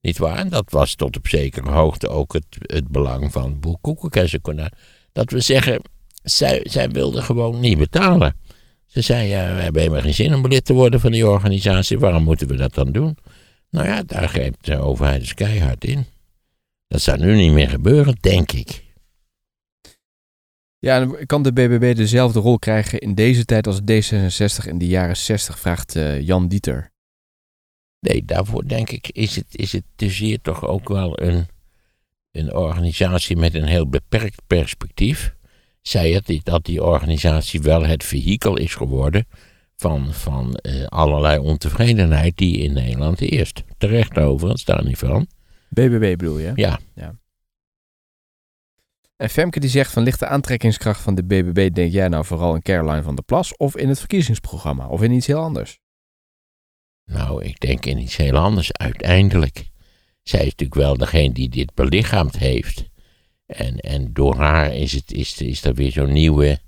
Niet 0.00 0.18
waar? 0.18 0.36
En 0.36 0.48
dat 0.48 0.70
was 0.70 0.94
tot 0.94 1.16
op 1.16 1.28
zekere 1.28 1.70
hoogte 1.70 2.08
ook 2.08 2.32
het, 2.32 2.46
het 2.58 2.88
belang 2.88 3.32
van 3.32 3.60
boer. 3.60 3.78
Dat 5.12 5.30
we 5.30 5.40
zeggen, 5.40 5.80
zij, 6.36 6.60
zij 6.62 6.90
wilde 6.90 7.22
gewoon 7.22 7.60
niet 7.60 7.78
betalen. 7.78 8.36
Ze 8.86 9.00
zei, 9.00 9.28
ja, 9.28 9.54
we 9.54 9.60
hebben 9.60 9.82
helemaal 9.82 10.02
geen 10.02 10.14
zin 10.14 10.34
om 10.34 10.46
lid 10.46 10.64
te 10.64 10.72
worden 10.72 11.00
van 11.00 11.12
die 11.12 11.28
organisatie. 11.28 11.98
Waarom 11.98 12.22
moeten 12.22 12.48
we 12.48 12.56
dat 12.56 12.74
dan 12.74 12.92
doen? 12.92 13.16
Nou 13.70 13.86
ja, 13.86 14.02
daar 14.02 14.28
greep 14.28 14.62
de 14.62 14.76
overheid 14.76 15.20
dus 15.20 15.34
keihard 15.34 15.84
in. 15.84 16.06
Dat 16.86 17.00
zou 17.00 17.18
nu 17.18 17.34
niet 17.34 17.52
meer 17.52 17.68
gebeuren, 17.68 18.16
denk 18.20 18.52
ik. 18.52 18.86
Ja, 20.78 21.08
kan 21.26 21.42
de 21.42 21.52
BBB 21.52 21.96
dezelfde 21.96 22.40
rol 22.40 22.58
krijgen 22.58 22.98
in 22.98 23.14
deze 23.14 23.44
tijd 23.44 23.66
als 23.66 23.80
D66 23.80 24.68
in 24.68 24.78
de 24.78 24.86
jaren 24.86 25.16
60, 25.16 25.58
vraagt 25.58 25.96
eh, 25.96 26.20
Jan 26.20 26.48
Dieter. 26.48 26.92
Nee, 28.00 28.24
daarvoor 28.24 28.68
denk 28.68 28.90
ik 28.90 29.08
is 29.08 29.36
het, 29.36 29.46
is 29.50 29.72
het 29.72 29.84
te 29.96 30.10
zeer 30.10 30.40
toch 30.40 30.66
ook 30.66 30.88
wel 30.88 31.20
een, 31.22 31.46
een 32.30 32.54
organisatie 32.54 33.36
met 33.36 33.54
een 33.54 33.66
heel 33.66 33.88
beperkt 33.88 34.42
perspectief. 34.46 35.36
Zij 35.88 36.10
het 36.10 36.40
dat 36.42 36.64
die 36.64 36.84
organisatie 36.84 37.60
wel 37.60 37.86
het 37.86 38.04
vehikel 38.04 38.56
is 38.56 38.74
geworden 38.74 39.26
van, 39.76 40.12
van 40.12 40.54
eh, 40.54 40.86
allerlei 40.86 41.38
ontevredenheid 41.38 42.36
die 42.36 42.58
in 42.58 42.72
Nederland 42.72 43.20
eerst. 43.20 43.62
Terecht 43.78 44.18
overigens, 44.18 44.64
daar 44.64 44.84
niet 44.84 44.98
van. 44.98 45.26
BBB 45.68 46.16
bedoel 46.16 46.38
je? 46.38 46.52
Ja, 46.54 46.78
En 49.16 49.30
Femke 49.30 49.60
die 49.60 49.70
zegt 49.70 49.92
van 49.92 50.02
ligt 50.02 50.18
de 50.18 50.26
aantrekkingskracht 50.26 51.00
van 51.00 51.14
de 51.14 51.24
BBB, 51.24 51.70
denk 51.72 51.92
jij 51.92 52.08
nou 52.08 52.24
vooral 52.24 52.54
in 52.54 52.62
Caroline 52.62 53.02
van 53.02 53.14
der 53.14 53.24
Plas 53.24 53.56
of 53.56 53.76
in 53.76 53.88
het 53.88 53.98
verkiezingsprogramma 53.98 54.88
of 54.88 55.02
in 55.02 55.12
iets 55.12 55.26
heel 55.26 55.40
anders? 55.40 55.78
nou, 57.04 57.44
ik 57.44 57.60
denk 57.60 57.86
in 57.86 57.98
iets 57.98 58.16
heel 58.16 58.36
anders 58.36 58.72
uiteindelijk. 58.72 59.68
Zij 60.22 60.40
is 60.40 60.46
natuurlijk 60.46 60.80
wel 60.80 60.96
degene 60.96 61.32
die 61.32 61.48
dit 61.48 61.74
belichaamd 61.74 62.38
heeft. 62.38 62.88
En, 63.48 63.78
en 63.78 64.12
door 64.12 64.36
haar 64.36 64.74
is, 64.74 64.92
het, 64.92 65.12
is, 65.12 65.40
is 65.40 65.64
er 65.64 65.74
weer 65.74 65.92
zo'n 65.92 66.12
nieuwe 66.12 66.58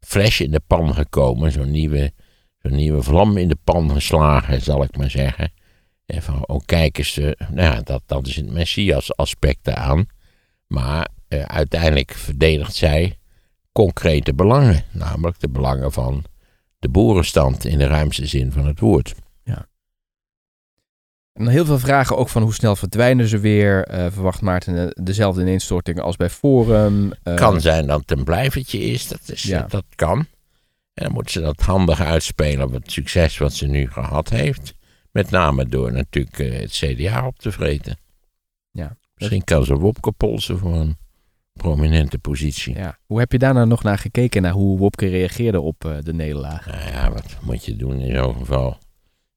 fles 0.00 0.40
in 0.40 0.50
de 0.50 0.60
pan 0.66 0.94
gekomen. 0.94 1.52
Zo'n 1.52 1.70
nieuwe, 1.70 2.12
nieuwe 2.62 3.02
vlam 3.02 3.36
in 3.36 3.48
de 3.48 3.58
pan 3.64 3.90
geslagen, 3.90 4.62
zal 4.62 4.82
ik 4.82 4.96
maar 4.96 5.10
zeggen. 5.10 5.52
En 6.06 6.22
van, 6.22 6.46
oh 6.46 6.60
kijk 6.64 6.98
eens, 6.98 7.18
eh, 7.18 7.30
nou 7.50 7.74
ja, 7.74 7.80
dat, 7.80 8.02
dat 8.06 8.26
is 8.26 8.36
het 8.36 8.52
Messias-aspect 8.52 9.68
aan. 9.68 10.06
Maar 10.66 11.08
eh, 11.28 11.42
uiteindelijk 11.42 12.12
verdedigt 12.12 12.74
zij 12.74 13.18
concrete 13.72 14.34
belangen. 14.34 14.84
Namelijk 14.92 15.40
de 15.40 15.48
belangen 15.48 15.92
van 15.92 16.24
de 16.78 16.88
boerenstand 16.88 17.64
in 17.64 17.78
de 17.78 17.86
ruimste 17.86 18.26
zin 18.26 18.52
van 18.52 18.66
het 18.66 18.80
woord. 18.80 19.14
En 21.38 21.48
heel 21.48 21.64
veel 21.64 21.78
vragen 21.78 22.16
ook 22.16 22.28
van 22.28 22.42
hoe 22.42 22.54
snel 22.54 22.76
verdwijnen 22.76 23.28
ze 23.28 23.38
weer. 23.38 23.84
Eh, 23.84 24.06
verwacht 24.10 24.40
Maarten 24.40 24.78
eh, 24.96 25.04
dezelfde 25.04 25.40
ineenstortingen 25.40 26.02
als 26.02 26.16
bij 26.16 26.30
Forum? 26.30 27.12
Eh, 27.22 27.34
kan 27.34 27.60
zijn 27.60 27.86
dat 27.86 28.00
het 28.00 28.10
een 28.10 28.24
blijvertje 28.24 28.80
is, 28.80 29.08
dat, 29.08 29.20
is 29.24 29.42
Ja. 29.42 29.66
dat 29.68 29.84
kan. 29.94 30.18
En 30.94 31.04
dan 31.04 31.12
moet 31.12 31.30
ze 31.30 31.40
dat 31.40 31.60
handig 31.60 32.00
uitspelen 32.00 32.66
op 32.66 32.72
het 32.72 32.92
succes 32.92 33.38
wat 33.38 33.52
ze 33.52 33.66
nu 33.66 33.90
gehad 33.90 34.28
heeft. 34.28 34.74
Met 35.10 35.30
name 35.30 35.66
door 35.66 35.92
natuurlijk 35.92 36.38
het 36.38 36.70
CDA 36.70 37.26
op 37.26 37.38
te 37.38 37.52
vreten. 37.52 37.98
Ja. 38.70 38.96
Misschien 39.14 39.44
kan 39.44 39.64
ze 39.64 39.74
Wopke 39.74 40.12
polsen 40.12 40.58
voor 40.58 40.74
een 40.74 40.96
prominente 41.52 42.18
positie. 42.18 42.74
Ja. 42.74 42.98
Hoe 43.06 43.18
heb 43.18 43.32
je 43.32 43.38
daarna 43.38 43.64
nog 43.64 43.82
naar 43.82 43.98
gekeken, 43.98 44.42
naar 44.42 44.52
hoe 44.52 44.78
Wopke 44.78 45.06
reageerde 45.06 45.60
op 45.60 45.98
de 46.02 46.14
nederlaag? 46.14 46.66
Nou 46.66 46.90
ja, 46.92 47.10
wat 47.12 47.36
moet 47.40 47.64
je 47.64 47.76
doen 47.76 48.00
in 48.00 48.14
zo'n 48.14 48.34
geval? 48.36 48.78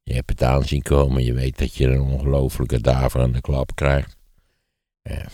Je 0.04 0.14
hebt 0.14 0.30
het 0.30 0.44
aanzien 0.44 0.82
komen, 0.82 1.24
je 1.24 1.34
weet 1.34 1.58
dat 1.58 1.76
je 1.76 1.88
een 1.88 2.02
ongelofelijke 2.02 2.82
daverende 2.82 3.42
klap 3.42 3.76
krijgt. 3.76 4.18
Eh, 5.02 5.26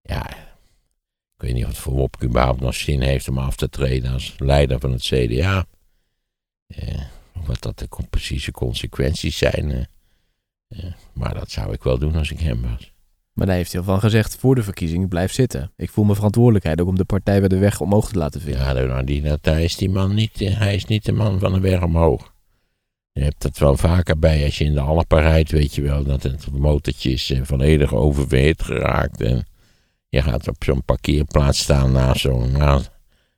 ja, 0.00 0.30
ik 0.30 1.44
weet 1.44 1.54
niet 1.54 1.64
of 1.64 1.70
het 1.70 1.78
voor 1.78 1.92
Wopke 1.94 2.26
überhaupt 2.26 2.60
nog 2.60 2.74
zin 2.74 3.00
heeft 3.00 3.28
om 3.28 3.38
af 3.38 3.56
te 3.56 3.68
treden 3.68 4.12
als 4.12 4.34
leider 4.38 4.80
van 4.80 4.92
het 4.92 5.02
CDA. 5.02 5.66
Eh, 6.66 7.00
wat 7.46 7.62
dat 7.62 7.78
de 7.78 7.88
precieze 8.10 8.50
consequenties 8.50 9.38
zijn. 9.38 9.70
eh, 10.68 10.92
maar 11.12 11.34
dat 11.34 11.50
zou 11.50 11.72
ik 11.72 11.82
wel 11.82 11.98
doen 11.98 12.16
als 12.16 12.30
ik 12.30 12.40
hem 12.40 12.62
was. 12.62 12.92
Maar 13.32 13.46
daar 13.46 13.56
heeft 13.56 13.72
hij 13.72 13.80
al 13.80 13.86
van 13.86 14.00
gezegd 14.00 14.36
voor 14.36 14.54
de 14.54 14.62
verkiezing, 14.62 15.08
blijf 15.08 15.32
zitten. 15.32 15.72
Ik 15.76 15.90
voel 15.90 16.04
mijn 16.04 16.16
verantwoordelijkheid 16.16 16.80
ook 16.80 16.88
om 16.88 16.96
de 16.96 17.04
partij 17.04 17.40
weer 17.40 17.48
de 17.48 17.58
weg 17.58 17.80
omhoog 17.80 18.08
te 18.08 18.18
laten 18.18 18.40
vinden. 18.40 18.62
Ja, 18.62 18.72
nou, 18.72 19.04
die, 19.04 19.22
dat, 19.22 19.44
hij 19.44 19.64
is 19.64 19.76
die 19.76 19.90
man 19.90 20.14
niet, 20.14 20.40
eh, 20.40 20.58
hij 20.58 20.74
is 20.74 20.84
niet 20.84 21.04
de 21.04 21.12
man 21.12 21.38
van 21.38 21.52
de 21.52 21.60
weg 21.60 21.82
omhoog. 21.82 22.34
Je 23.18 23.24
hebt 23.24 23.42
dat 23.42 23.58
wel 23.58 23.76
vaker 23.76 24.18
bij 24.18 24.44
als 24.44 24.58
je 24.58 24.64
in 24.64 24.74
de 24.74 24.80
Alpen 24.80 25.20
rijdt, 25.20 25.50
weet 25.50 25.74
je 25.74 25.82
wel, 25.82 26.04
dat 26.04 26.22
het 26.22 26.50
motortje 26.50 27.10
is 27.10 27.30
eh, 27.30 27.40
volledig 27.42 27.94
oververhit 27.94 28.62
geraakt. 28.62 29.20
En 29.20 29.46
je 30.08 30.22
gaat 30.22 30.48
op 30.48 30.64
zo'n 30.64 30.84
parkeerplaats 30.84 31.58
staan 31.58 31.92
naast 31.92 32.20
zo'n 32.20 32.52
na, 32.52 32.80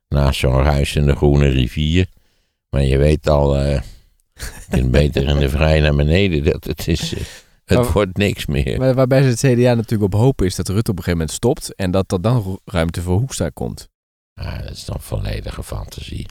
naast 0.08 0.38
zo'n 0.40 0.62
ruisende 0.62 1.16
groene 1.16 1.48
rivier. 1.48 2.06
Maar 2.70 2.82
je 2.82 2.96
weet 2.98 3.28
al, 3.28 3.56
eh 3.56 3.82
je 4.34 4.66
kunt 4.70 4.90
beter 4.90 5.28
in 5.28 5.38
de 5.38 5.48
vrij 5.48 5.80
naar 5.80 5.94
beneden, 5.96 6.44
dat 6.44 6.64
het 6.64 6.88
is, 6.88 7.14
eh, 7.14 7.20
het 7.64 7.78
Maar- 7.78 7.92
wordt 7.92 8.16
niks 8.16 8.46
meer. 8.46 8.78
Waar- 8.78 8.94
waarbij 8.94 9.22
ze 9.22 9.28
het 9.28 9.38
CDA 9.58 9.74
natuurlijk 9.74 10.14
op 10.14 10.20
hopen 10.20 10.46
is 10.46 10.54
dat 10.54 10.68
Rutte 10.68 10.90
op 10.90 10.96
een 10.98 11.02
gegeven 11.04 11.18
moment 11.18 11.36
stopt 11.36 11.74
en 11.74 11.90
dat 11.90 12.12
er 12.12 12.20
dan 12.22 12.42
ru- 12.42 12.56
ruimte 12.72 13.02
voor 13.02 13.18
Hoekstra 13.18 13.48
komt. 13.48 13.88
Ah, 14.34 14.58
dat 14.62 14.70
is 14.70 14.84
dan 14.84 15.00
volledige 15.00 15.62
fantasie. 15.62 16.26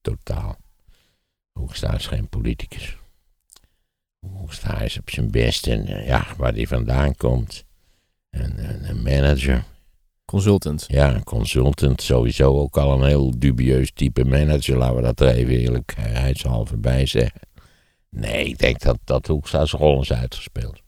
Totaal. 0.00 0.56
Hoekstra 1.56 1.94
is 1.94 2.06
geen 2.06 2.28
politicus. 2.28 2.96
Hoekstra 4.18 4.80
is 4.80 4.98
op 4.98 5.10
zijn 5.10 5.30
best 5.30 5.66
en 5.66 5.86
eh, 5.86 6.06
ja, 6.06 6.26
waar 6.36 6.52
hij 6.52 6.66
vandaan 6.66 7.16
komt. 7.16 7.64
Een, 8.30 8.88
een, 8.88 9.02
manager. 9.02 9.64
Consultant. 10.24 10.84
Ja, 10.88 11.14
een 11.14 11.24
consultant. 11.24 12.02
Sowieso 12.02 12.58
ook 12.58 12.76
al 12.76 12.92
een 12.92 13.08
heel 13.08 13.38
dubieus 13.38 13.90
type 13.92 14.24
manager. 14.24 14.76
Laten 14.76 14.96
we 14.96 15.02
dat 15.02 15.20
er 15.20 15.34
even 15.34 15.54
eerlijkheidshalve 15.54 16.76
bij 16.76 17.06
zeggen. 17.06 17.40
Nee, 18.08 18.44
ik 18.44 18.58
denk 18.58 18.80
dat, 18.80 18.98
dat 19.04 19.26
Hoekstra 19.26 19.64
zijn 19.64 19.82
rol 19.82 20.00
is 20.00 20.12
uitgespeeld. 20.12 20.80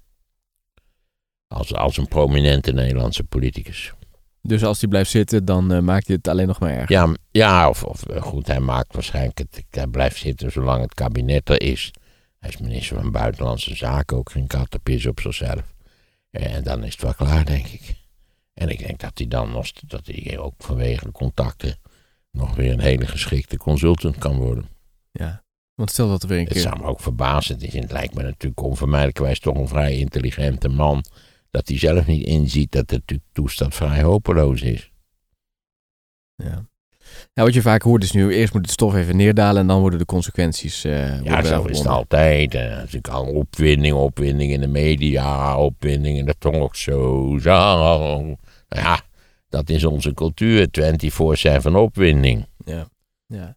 Als, 1.46 1.74
als 1.74 1.96
een 1.96 2.09
prominente 2.09 2.72
Nederlandse 2.72 3.24
politicus. 3.24 3.92
Dus 4.42 4.64
als 4.64 4.81
hij 4.81 4.88
blijft 4.88 5.11
zitten, 5.11 5.44
dan 5.44 5.72
uh, 5.72 5.81
maakt 5.81 6.07
hij 6.07 6.16
het 6.16 6.29
alleen 6.29 6.46
nog 6.46 6.61
maar 6.61 6.70
erg. 6.70 6.88
Ja, 6.88 7.14
ja 7.31 7.68
of, 7.68 7.85
of 7.85 8.11
uh, 8.11 8.22
goed, 8.22 8.46
hij 8.46 8.61
maakt 8.61 8.94
waarschijnlijk 8.94 9.38
het, 9.38 9.64
hij 9.70 9.87
blijft 9.87 10.16
zitten 10.16 10.53
zolang 10.53 10.83
het 10.83 10.94
kabinet 10.94 11.48
er 11.48 11.61
is. 11.62 11.90
Hij 12.38 12.51
is 12.51 12.57
minister 12.57 12.96
van 12.96 13.12
Buitenlandse 13.12 13.77
Zaken, 13.77 14.16
ook 14.16 14.31
geen 14.31 14.46
kattenpis 14.46 15.07
op 15.07 15.20
zichzelf. 15.20 15.74
En 16.31 16.62
dan 16.62 16.85
is 16.85 16.92
het 16.92 17.03
wel 17.03 17.14
klaar, 17.14 17.44
denk 17.44 17.66
ik. 17.66 17.94
En 18.55 18.68
ik 18.68 18.79
denk 18.79 19.01
dat 19.01 19.18
hij 19.18 19.29
dan 19.29 19.51
nog, 19.51 19.72
dat 19.72 20.07
hij 20.07 20.38
ook 20.38 20.55
vanwege 20.59 21.05
de 21.05 21.12
contacten 21.12 21.77
nog 22.31 22.55
weer 22.55 22.72
een 22.72 22.81
hele 22.81 23.07
geschikte 23.07 23.57
consultant 23.57 24.18
kan 24.18 24.37
worden. 24.37 24.68
Ja, 25.11 25.42
want 25.74 25.90
stel 25.90 26.09
dat 26.09 26.22
er 26.22 26.29
weer 26.29 26.38
een 26.38 26.44
Het 26.44 26.53
keer... 26.53 26.62
zou 26.62 26.79
me 26.79 26.87
ook 26.87 27.01
verbazen. 27.01 27.55
Het, 27.55 27.64
is, 27.64 27.72
het 27.72 27.92
lijkt 27.92 28.14
me 28.14 28.22
natuurlijk 28.22 28.62
onvermijdelijkwijs 28.62 29.40
toch 29.40 29.57
een 29.57 29.68
vrij 29.68 29.98
intelligente 29.98 30.68
man. 30.68 31.05
Dat 31.59 31.68
hij 31.68 31.79
zelf 31.79 32.07
niet 32.07 32.27
inziet 32.27 32.73
dat 32.73 32.88
de 32.88 33.21
toestand 33.33 33.75
vrij 33.75 34.03
hopeloos 34.03 34.62
is. 34.62 34.90
Ja. 36.35 36.66
Ja, 37.33 37.42
wat 37.42 37.55
je 37.55 37.62
vaak 37.62 37.83
hoort 37.83 38.03
is 38.03 38.12
nu, 38.12 38.35
eerst 38.35 38.53
moet 38.53 38.62
het 38.62 38.71
stof 38.71 38.94
even 38.94 39.16
neerdalen 39.16 39.61
en 39.61 39.66
dan 39.66 39.81
worden 39.81 39.99
de 39.99 40.05
consequenties 40.05 40.85
uh, 40.85 41.23
Ja, 41.23 41.42
zo 41.42 41.64
is 41.64 41.79
het 41.79 41.87
altijd. 41.87 42.55
Uh, 42.55 42.61
natuurlijk 42.61 43.09
al 43.09 43.25
opwinding, 43.25 43.94
opwinding 43.94 44.53
in 44.53 44.61
de 44.61 44.66
media, 44.66 45.57
opwinding 45.59 46.18
in 46.18 46.25
de 46.25 46.35
talkshows. 46.38 47.44
Nou 47.44 48.37
ja, 48.68 49.01
dat 49.49 49.71
is 49.71 49.85
onze 49.85 50.14
cultuur, 50.14 50.68
24-7 51.68 51.73
opwinding. 51.73 52.47
Ja, 52.64 52.88
ja. 53.27 53.57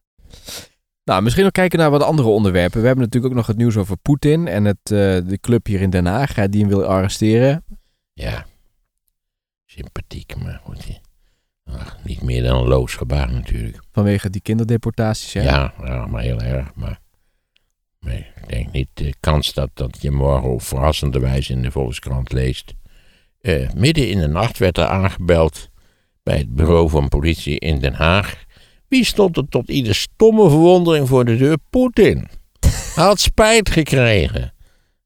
Nou, 1.04 1.22
misschien 1.22 1.44
nog 1.44 1.54
kijken 1.54 1.80
naar 1.80 1.92
wat 1.92 2.04
andere 2.04 2.28
onderwerpen. 2.28 2.82
We 2.82 2.88
hebben 2.88 3.06
natuurlijk 3.06 3.34
ook 3.34 3.40
nog 3.40 3.48
het 3.48 3.58
nieuws 3.58 3.78
over 3.78 3.98
Poetin 3.98 4.48
en 4.48 4.66
het, 4.66 4.92
uh, 4.92 4.98
de 5.00 5.38
club 5.42 5.66
hier 5.66 5.82
in 5.82 5.90
Den 5.90 6.06
Haag 6.06 6.34
die 6.34 6.62
hem 6.62 6.70
wil 6.70 6.86
arresteren. 6.86 7.64
Ja, 8.22 8.46
sympathiek, 9.66 10.36
maar 10.36 10.62
goed. 10.64 11.02
Ach, 11.66 11.98
niet 12.04 12.22
meer 12.22 12.44
dan 12.44 12.62
een 12.62 12.68
loos 12.68 12.96
gebaar 12.96 13.32
natuurlijk. 13.32 13.80
Vanwege 13.92 14.30
die 14.30 14.42
kinderdeportaties, 14.42 15.34
hè? 15.34 15.42
Ja, 15.42 15.74
ja 15.84 16.06
maar 16.06 16.22
heel 16.22 16.42
erg. 16.42 16.76
Maar, 16.76 17.00
maar 18.00 18.14
ik 18.14 18.48
denk 18.48 18.72
niet 18.72 18.88
de 18.94 19.14
kans 19.20 19.54
dat, 19.54 19.70
dat 19.74 20.02
je 20.02 20.12
morgen 20.12 20.50
op 20.50 20.62
verrassende 20.62 21.20
wijze 21.20 21.54
in 21.54 21.62
de 21.62 21.72
Volkskrant 21.72 22.32
leest. 22.32 22.74
Uh, 23.42 23.72
midden 23.72 24.10
in 24.10 24.20
de 24.20 24.28
nacht 24.28 24.58
werd 24.58 24.78
er 24.78 24.86
aangebeld 24.86 25.70
bij 26.24 26.38
het 26.38 26.56
bureau 26.56 26.90
van 26.90 27.10
politie 27.10 27.60
in 27.60 27.80
Den 27.80 27.94
Haag. 27.94 28.44
Wie 28.88 29.06
stond 29.06 29.38
er 29.38 29.48
tot 29.50 29.70
ieder 29.70 29.96
stomme 29.96 30.50
verwondering 30.50 31.08
voor 31.08 31.26
de 31.26 31.38
deur? 31.38 31.58
Poetin. 31.70 32.28
Hij 32.96 33.04
had 33.04 33.20
spijt 33.20 33.70
gekregen. 33.70 34.54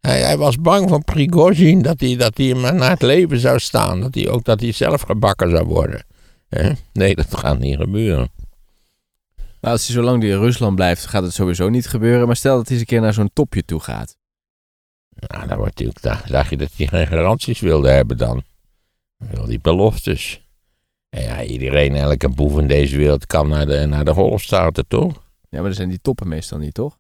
Hij, 0.06 0.22
hij, 0.22 0.38
was 0.38 0.60
bang 0.60 0.90
van 0.90 1.04
Prigozhin 1.04 1.82
dat 1.82 2.00
hij, 2.00 2.16
dat 2.16 2.38
hij 2.38 2.46
hem 2.46 2.62
naar 2.78 2.90
het 2.90 3.02
leven 3.02 3.40
zou 3.40 3.60
staan. 3.60 4.02
Dat 4.02 4.16
hij 4.16 4.30
ook 4.30 4.44
dat 4.44 4.60
hij 4.60 4.72
zelf 4.72 5.02
gebakken 5.02 5.50
zou 5.50 5.66
worden. 5.66 6.06
He? 6.50 6.72
Nee, 6.94 7.16
dat 7.16 7.38
gaat 7.38 7.60
niet 7.60 7.78
gebeuren. 7.78 8.30
Als 9.62 9.86
hij 9.86 9.96
zolang 9.96 10.22
die 10.22 10.32
in 10.32 10.40
Rusland 10.40 10.76
blijft, 10.76 11.06
gaat 11.06 11.24
het 11.24 11.34
sowieso 11.34 11.70
niet 11.70 11.88
gebeuren. 11.88 12.28
Maar 12.28 12.36
stel 12.36 12.56
dat 12.56 12.64
hij 12.68 12.72
eens 12.72 12.82
een 12.82 12.88
keer 12.88 13.02
naar 13.02 13.14
zo'n 13.14 13.30
topje 13.34 13.66
toe 13.66 13.80
gaat. 13.80 14.18
Nou, 15.10 15.48
dan 15.48 15.58
wordt 15.58 15.86
ook, 15.86 16.02
dacht, 16.02 16.32
dacht 16.32 16.50
je 16.50 16.58
dat 16.58 16.70
hij 16.76 16.88
geen 16.88 17.08
garanties 17.08 17.60
wilde 17.60 17.90
hebben 17.90 18.18
dan. 18.18 18.44
Wil 19.18 19.46
die 19.46 19.60
beloftes. 19.60 20.42
En 21.10 21.22
ja, 21.22 21.44
iedereen, 21.44 21.96
elke 21.96 22.30
boef 22.30 22.60
in 22.60 22.68
deze 22.68 22.98
wereld 22.98 23.26
kan 23.26 23.48
naar 23.48 23.66
de, 23.66 23.86
naar 23.86 24.06
de 24.06 24.14
golfstaten, 24.14 24.88
toch? 24.88 25.14
Ja, 25.50 25.58
maar 25.60 25.64
dan 25.64 25.74
zijn 25.74 25.90
die 25.90 26.02
toppen 26.02 26.28
meestal 26.28 26.58
niet, 26.58 26.74
toch? 26.74 26.98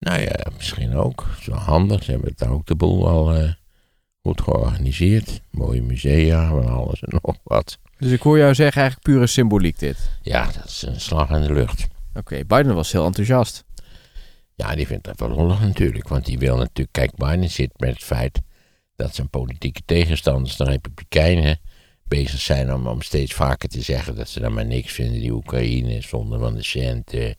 Nou 0.00 0.20
ja, 0.20 0.46
misschien 0.56 0.94
ook. 0.94 1.26
Dat 1.28 1.38
is 1.40 1.46
wel 1.46 1.58
handig. 1.58 2.04
Ze 2.04 2.10
hebben 2.10 2.32
daar 2.36 2.50
ook 2.50 2.66
de 2.66 2.74
boel 2.74 3.08
al 3.08 3.36
uh, 3.36 3.52
goed 4.22 4.40
georganiseerd. 4.40 5.40
Mooie 5.50 5.82
musea, 5.82 6.48
van 6.48 6.68
alles 6.68 7.02
en 7.02 7.08
nog 7.22 7.36
wat. 7.42 7.78
Dus 7.98 8.10
ik 8.10 8.20
hoor 8.20 8.38
jou 8.38 8.54
zeggen 8.54 8.80
eigenlijk 8.80 9.10
pure 9.10 9.26
symboliek 9.26 9.78
dit. 9.78 10.10
Ja, 10.22 10.44
dat 10.44 10.64
is 10.64 10.82
een 10.82 11.00
slag 11.00 11.30
in 11.30 11.40
de 11.40 11.52
lucht. 11.52 11.86
Oké, 12.08 12.18
okay, 12.18 12.46
Biden 12.46 12.74
was 12.74 12.92
heel 12.92 13.04
enthousiast. 13.04 13.64
Ja, 14.54 14.74
die 14.74 14.86
vindt 14.86 15.04
dat 15.04 15.20
wel 15.20 15.28
lollig 15.28 15.60
natuurlijk. 15.60 16.08
Want 16.08 16.24
die 16.24 16.38
wil 16.38 16.56
natuurlijk... 16.56 16.92
Kijk, 16.92 17.16
Biden 17.16 17.50
zit 17.50 17.70
met 17.76 17.90
het 17.90 18.04
feit 18.04 18.40
dat 18.96 19.14
zijn 19.14 19.28
politieke 19.28 19.80
tegenstanders, 19.84 20.56
de 20.56 20.64
Republikeinen, 20.64 21.58
bezig 22.04 22.40
zijn 22.40 22.74
om, 22.74 22.86
om 22.86 23.02
steeds 23.02 23.34
vaker 23.34 23.68
te 23.68 23.82
zeggen 23.82 24.16
dat 24.16 24.28
ze 24.28 24.40
dan 24.40 24.52
maar 24.52 24.66
niks 24.66 24.92
vinden. 24.92 25.20
Die 25.20 25.32
Oekraïne, 25.32 26.00
zonder 26.00 26.38
van 26.38 26.54
de 26.54 26.62
centen. 26.62 27.36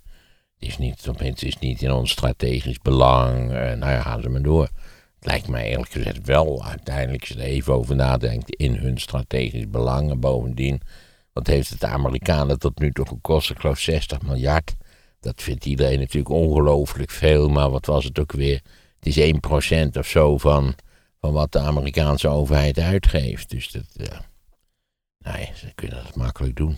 Is 0.62 0.78
niet, 0.78 1.06
het 1.17 1.43
is 1.43 1.60
niet 1.60 1.82
in 1.82 1.91
ons 1.91 2.12
strategisch 2.12 2.78
belang. 2.78 3.52
Uh, 3.52 3.52
nou 3.52 3.91
ja, 3.91 4.02
gaan 4.02 4.21
ze 4.21 4.30
maar 4.30 4.41
door. 4.41 4.63
Het 5.15 5.26
lijkt 5.26 5.47
mij 5.47 5.69
eerlijk 5.69 5.91
gezegd 5.91 6.26
wel 6.26 6.65
uiteindelijk, 6.65 7.24
je 7.24 7.34
er 7.34 7.39
even 7.39 7.74
over 7.74 7.95
nadenkt, 7.95 8.56
in 8.56 8.76
hun 8.76 9.00
strategisch 9.00 9.69
belang. 9.69 10.10
En 10.12 10.19
bovendien, 10.19 10.82
wat 11.34 11.47
heeft 11.47 11.69
het 11.69 11.80
de 11.80 11.88
Amerikanen 11.88 12.60
tot 12.60 12.80
nu 12.80 12.91
toe 12.91 13.08
gekost? 13.08 13.50
Ik 13.50 13.60
geloof 13.60 13.80
60 13.80 14.21
miljard. 14.21 14.76
Dat 15.19 15.41
vindt 15.41 15.65
iedereen 15.65 16.00
natuurlijk 16.00 16.34
ongelooflijk 16.34 17.12
veel, 17.12 17.50
maar 17.50 17.69
wat 17.69 17.86
was 17.86 18.04
het 18.04 18.19
ook 18.19 18.32
weer? 18.32 18.62
Het 19.00 19.17
is 19.17 19.34
1% 19.86 19.97
of 19.97 20.08
zo 20.08 20.38
van, 20.38 20.76
van 21.19 21.34
wat 21.34 21.52
de 21.52 21.60
Amerikaanse 21.60 22.28
overheid 22.28 22.80
uitgeeft. 22.80 23.50
Dus 23.50 23.71
dat, 23.71 23.86
uh, 23.97 25.39
ze 25.56 25.71
kunnen 25.76 26.04
dat 26.04 26.15
makkelijk 26.15 26.56
doen. 26.56 26.78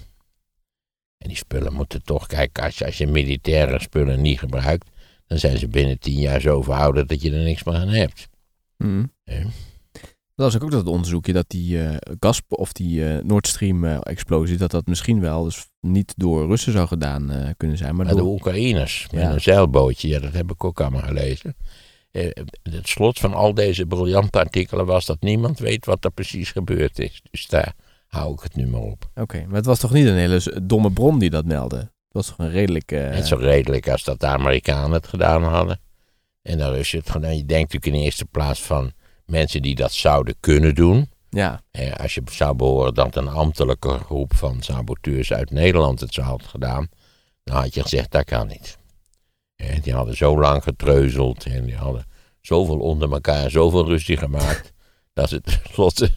En 1.24 1.30
die 1.30 1.38
spullen 1.38 1.74
moeten 1.74 2.04
toch, 2.04 2.28
kijk, 2.28 2.60
als 2.60 2.78
je, 2.78 2.86
als 2.86 2.98
je 2.98 3.08
militaire 3.08 3.82
spullen 3.82 4.22
niet 4.22 4.40
gebruikt, 4.40 4.90
dan 5.28 5.38
zijn 5.38 5.58
ze 5.58 5.68
binnen 5.68 6.00
tien 6.00 6.20
jaar 6.20 6.42
zo 6.42 6.62
verouderd 6.62 7.10
dat 7.10 7.22
je 7.22 7.32
er 7.32 7.44
niks 7.44 7.64
meer 7.64 7.76
aan 7.76 7.88
hebt. 7.88 8.30
Mm. 8.78 9.12
Ja. 9.24 9.44
Dat 10.36 10.54
was 10.54 10.62
ook 10.62 10.72
dat 10.72 10.88
onderzoekje 10.88 11.34
dat 11.34 11.50
die 11.50 11.78
uh, 11.78 11.96
gas 12.20 12.42
of 12.48 12.74
die 12.74 13.00
uh, 13.00 13.24
Nord 13.24 13.48
Stream 13.48 13.84
uh, 13.84 13.98
explosie, 14.04 14.58
dat 14.58 14.72
dat 14.72 14.88
misschien 14.88 15.20
wel 15.20 15.44
dus 15.44 15.68
niet 15.80 16.14
door 16.18 16.48
Russen 16.48 16.72
zou 16.72 16.88
gedaan 16.88 17.54
kunnen 17.58 17.78
zijn. 17.78 17.96
Maar 17.96 18.06
Maar 18.06 18.16
door... 18.16 18.24
de 18.24 18.30
Oekraïners, 18.30 19.08
met 19.12 19.24
een 19.24 19.42
zeilbootje, 19.42 20.08
ja, 20.08 20.20
dat 20.20 20.34
heb 20.34 20.52
ik 20.52 20.64
ook 20.64 20.82
allemaal 20.82 21.02
gelezen. 21.02 21.56
Eh, 22.12 22.30
het 22.64 22.88
slot 22.88 23.20
van 23.20 23.34
al 23.34 23.54
deze 23.54 23.86
briljante 23.86 24.40
artikelen 24.40 24.86
was 24.86 25.06
dat 25.06 25.22
niemand 25.22 25.60
weet 25.60 25.86
wat 25.86 26.06
er 26.06 26.12
precies 26.12 26.52
gebeurd 26.52 27.00
is. 27.00 27.22
Dus 27.32 27.48
daar 27.48 27.76
hou 28.14 28.34
ik 28.34 28.40
het 28.40 28.56
nu 28.56 28.68
maar 28.68 28.82
op. 28.82 29.10
Oké, 29.16 29.46
maar 29.46 29.56
het 29.56 29.66
was 29.66 29.80
toch 29.80 29.92
niet 29.92 30.06
een 30.08 30.16
hele 30.18 30.42
domme 30.64 30.92
bron 30.92 31.20
die 31.20 31.30
dat 31.30 31.46
meldde? 31.46 31.78
Het 31.78 31.88
was 32.12 32.28
toch 32.28 32.38
een 32.38 32.52
redelijk... 32.52 32.92
eh, 32.92 33.10
Net 33.10 33.28
zo 33.28 33.36
redelijk 33.36 33.90
als 33.90 34.04
dat 34.04 34.20
de 34.20 34.26
Amerikanen 34.28 34.92
het 34.92 35.08
gedaan 35.08 35.44
hadden. 35.44 35.80
En 36.42 36.58
de 36.58 36.70
Russen 36.72 37.00
het 37.00 37.10
gedaan. 37.10 37.38
Je 37.38 37.46
denkt 37.46 37.74
natuurlijk 37.74 37.86
in 38.02 38.06
eerste 38.06 38.26
plaats 38.26 38.62
van 38.62 38.92
mensen 39.26 39.62
die 39.62 39.76
dat 39.76 39.92
zouden 39.94 40.36
kunnen 40.40 40.76
doen. 40.76 41.10
Ja, 41.30 41.62
Eh, 41.72 41.94
als 41.96 42.14
je 42.14 42.22
zou 42.32 42.56
behoren 42.56 42.94
dat 42.94 43.16
een 43.16 43.28
ambtelijke 43.28 43.98
groep 43.98 44.36
van 44.36 44.62
saboteurs 44.62 45.34
uit 45.34 45.52
Nederland 45.52 46.00
het 46.00 46.14
zou 46.14 46.28
had 46.28 46.44
gedaan, 46.44 46.88
dan 47.44 47.56
had 47.56 47.74
je 47.74 47.82
gezegd 47.82 48.12
dat 48.12 48.24
kan 48.26 48.48
niet. 48.48 48.78
Eh, 49.56 49.82
die 49.82 49.94
hadden 49.94 50.16
zo 50.18 50.40
lang 50.40 50.64
getreuzeld 50.64 51.46
en 51.46 51.66
die 51.66 51.76
hadden 51.76 52.06
zoveel 52.42 52.80
onder 52.80 53.12
elkaar, 53.12 53.50
zoveel 53.50 53.86
ruzie 53.88 54.18
gemaakt, 54.18 54.74
dat 55.14 55.30
ze 55.30 55.42
tenslotte 55.42 56.12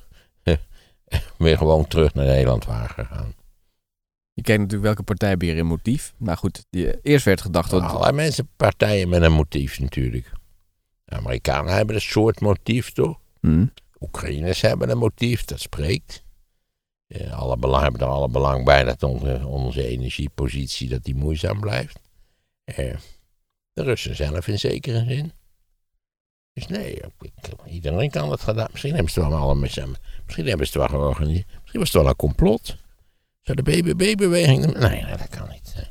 weer 1.39 1.57
gewoon 1.57 1.87
terug 1.87 2.15
naar 2.15 2.27
Nederland 2.27 2.65
waren 2.65 2.89
gegaan. 2.89 3.35
je 4.33 4.43
kijkt 4.43 4.61
natuurlijk 4.61 4.83
welke 4.83 5.03
partij 5.03 5.35
je 5.39 5.55
in 5.55 5.67
motief. 5.67 6.15
Maar 6.17 6.37
goed, 6.37 6.65
die, 6.71 7.01
eerst 7.01 7.25
werd 7.25 7.41
gedacht 7.41 7.71
dat... 7.71 7.83
Allerlei 7.83 8.13
mensen, 8.13 8.49
partijen 8.57 9.09
met 9.09 9.23
een 9.23 9.33
motief 9.33 9.81
natuurlijk. 9.81 10.33
De 11.05 11.17
Amerikanen 11.17 11.75
hebben 11.75 11.95
een 11.95 12.01
soort 12.01 12.41
motief 12.41 12.93
toch? 12.93 13.19
Hm, 13.41 13.67
Oekraïners 14.01 14.61
hebben 14.61 14.91
een 14.91 14.99
motief, 14.99 15.45
dat 15.45 15.61
spreekt. 15.61 16.25
Eh, 17.07 17.39
alle 17.39 17.57
belang, 17.57 17.83
hebben 17.83 18.01
er 18.01 18.07
alle 18.07 18.29
belang 18.29 18.65
bij 18.65 18.85
dat 18.85 19.03
onze, 19.03 19.47
onze 19.47 19.87
energiepositie 19.87 20.89
dat 20.89 21.05
die 21.05 21.15
moeizaam 21.15 21.61
blijft. 21.61 22.01
Eh, 22.65 22.97
de 23.73 23.83
Russen 23.83 24.17
zelf 24.17 24.49
in 24.49 24.59
zekere 24.59 25.05
zin. 25.05 25.33
Dus 26.57 26.67
nee, 26.67 26.93
ik- 26.95 27.05
ik- 27.21 27.73
iedereen 27.73 28.11
kan 28.11 28.31
het 28.31 28.41
gedaan. 28.41 28.69
Misschien 28.71 28.95
hebben 28.95 29.13
ze 29.13 29.21
het 29.21 29.29
wel 29.29 29.39
allemaal 29.39 29.69
samen. 29.69 29.97
Misschien 30.25 30.47
hebben 30.47 30.67
ze 30.67 30.79
het 30.81 30.91
wel 30.91 31.01
georganiseerd. 31.01 31.47
Misschien 31.61 31.81
was 31.81 31.93
het 31.93 32.03
wel 32.03 32.11
een 32.11 32.17
complot. 32.17 32.77
Zou 33.43 33.63
de 33.63 33.71
BBB-beweging. 33.73 34.65
Nee, 34.79 35.03
nee, 35.03 35.17
dat 35.17 35.29
kan 35.29 35.49
niet. 35.51 35.91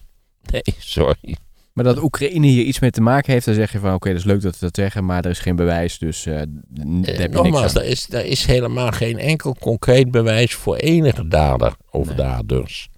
Nee, 0.51 0.61
sorry. 0.79 1.37
Maar 1.73 1.83
dat 1.83 2.01
Oekraïne 2.03 2.47
hier 2.47 2.63
iets 2.63 2.79
mee 2.79 2.89
te 2.91 3.01
maken 3.01 3.33
heeft, 3.33 3.45
dan 3.45 3.53
zeg 3.55 3.71
je 3.71 3.79
van... 3.79 3.93
Oké, 3.93 4.09
dat 4.09 4.17
is 4.17 4.23
leuk 4.23 4.41
dat 4.41 4.53
ze 4.55 4.59
dat 4.65 4.75
zeggen, 4.75 5.05
maar 5.05 5.23
er 5.25 5.29
is 5.31 5.39
geen 5.39 5.55
bewijs. 5.55 5.97
Dus 5.97 6.25
eh, 6.25 6.33
n- 6.33 6.41
daar 6.71 6.81
heb 6.81 7.05
je 7.05 7.13
niks 7.21 7.33
nogmaals, 7.33 7.75
aan. 7.75 7.81
er 7.81 7.87
is, 7.87 8.09
er 8.13 8.25
is 8.25 8.45
helemaal 8.45 8.91
geen 8.91 9.17
enkel 9.17 9.55
concreet 9.59 10.11
bewijs 10.11 10.53
voor 10.53 10.75
enige 10.75 11.27
dader 11.27 11.75
of 11.89 12.07
Nee. 12.07 12.15
daders. 12.15 12.89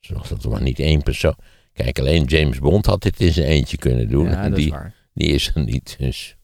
Zoals 0.00 0.28
dat 0.28 0.44
er 0.44 0.50
maar 0.50 0.62
niet 0.62 0.78
één 0.78 1.02
persoon. 1.02 1.36
Kijk, 1.72 1.98
alleen 1.98 2.24
James 2.24 2.58
Bond 2.58 2.86
had 2.86 3.02
dit 3.02 3.20
in 3.20 3.32
zijn 3.32 3.46
eentje 3.46 3.76
kunnen 3.76 4.08
doen. 4.08 4.24
Ja, 4.28 4.42
en 4.42 4.50
dat 4.50 4.58
is 4.58 4.64
die, 4.64 4.72
waar. 4.72 4.94
die 5.14 5.28
is 5.28 5.50
er 5.54 5.62
niet. 5.64 5.96
Dus. 5.98 6.36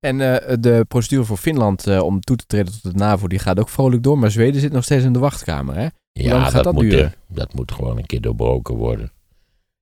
En 0.00 0.20
eh, 0.20 0.56
de 0.60 0.84
procedure 0.88 1.24
voor 1.24 1.36
Finland 1.36 1.86
eh, 1.86 2.02
om 2.02 2.20
toe 2.20 2.36
te 2.36 2.46
treden 2.46 2.72
tot 2.72 2.92
de 2.92 2.98
NAVO, 2.98 3.26
die 3.26 3.38
gaat 3.38 3.58
ook 3.58 3.68
vrolijk 3.68 4.02
door. 4.02 4.18
Maar 4.18 4.30
Zweden 4.30 4.60
zit 4.60 4.72
nog 4.72 4.84
steeds 4.84 5.04
in 5.04 5.12
de 5.12 5.18
wachtkamer, 5.18 5.76
hè? 5.76 5.86
Ja, 6.12 6.42
gaat 6.42 6.52
dat, 6.52 6.64
dat 6.64 6.72
moet, 6.72 6.82
duren? 6.82 7.14
dat 7.28 7.54
moet 7.54 7.72
gewoon 7.72 7.96
een 7.96 8.06
keer 8.06 8.20
doorbroken 8.20 8.74
worden. 8.74 9.12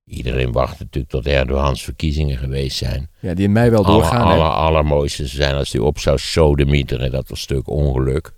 Iedereen 0.05 0.51
wacht 0.51 0.79
natuurlijk 0.79 1.09
tot 1.09 1.27
Erdogans 1.27 1.83
verkiezingen 1.83 2.37
geweest 2.37 2.77
zijn. 2.77 3.09
Ja, 3.19 3.33
die 3.33 3.45
in 3.45 3.51
mei 3.51 3.69
wel 3.69 3.85
Aller, 3.85 3.99
doorgaan, 3.99 4.27
hè? 4.27 4.33
aller, 4.33 4.49
allermooiste 4.49 5.27
zou 5.27 5.41
zijn 5.43 5.55
als 5.55 5.71
hij 5.71 5.81
op 5.81 5.99
zou 5.99 6.17
sodemieteren. 6.17 7.11
Dat 7.11 7.29
was 7.29 7.29
een 7.29 7.37
stuk 7.37 7.67
ongeluk. 7.69 8.33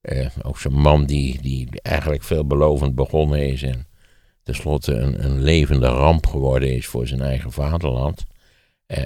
Eh, 0.00 0.26
ook 0.42 0.58
zo'n 0.58 0.80
man 0.80 1.04
die, 1.04 1.42
die 1.42 1.68
eigenlijk 1.82 2.22
veelbelovend 2.22 2.94
begonnen 2.94 3.48
is 3.48 3.62
en 3.62 3.86
tenslotte 4.42 4.94
een, 4.94 5.24
een 5.24 5.42
levende 5.42 5.86
ramp 5.86 6.26
geworden 6.26 6.76
is 6.76 6.86
voor 6.86 7.06
zijn 7.06 7.20
eigen 7.20 7.52
vaderland. 7.52 8.24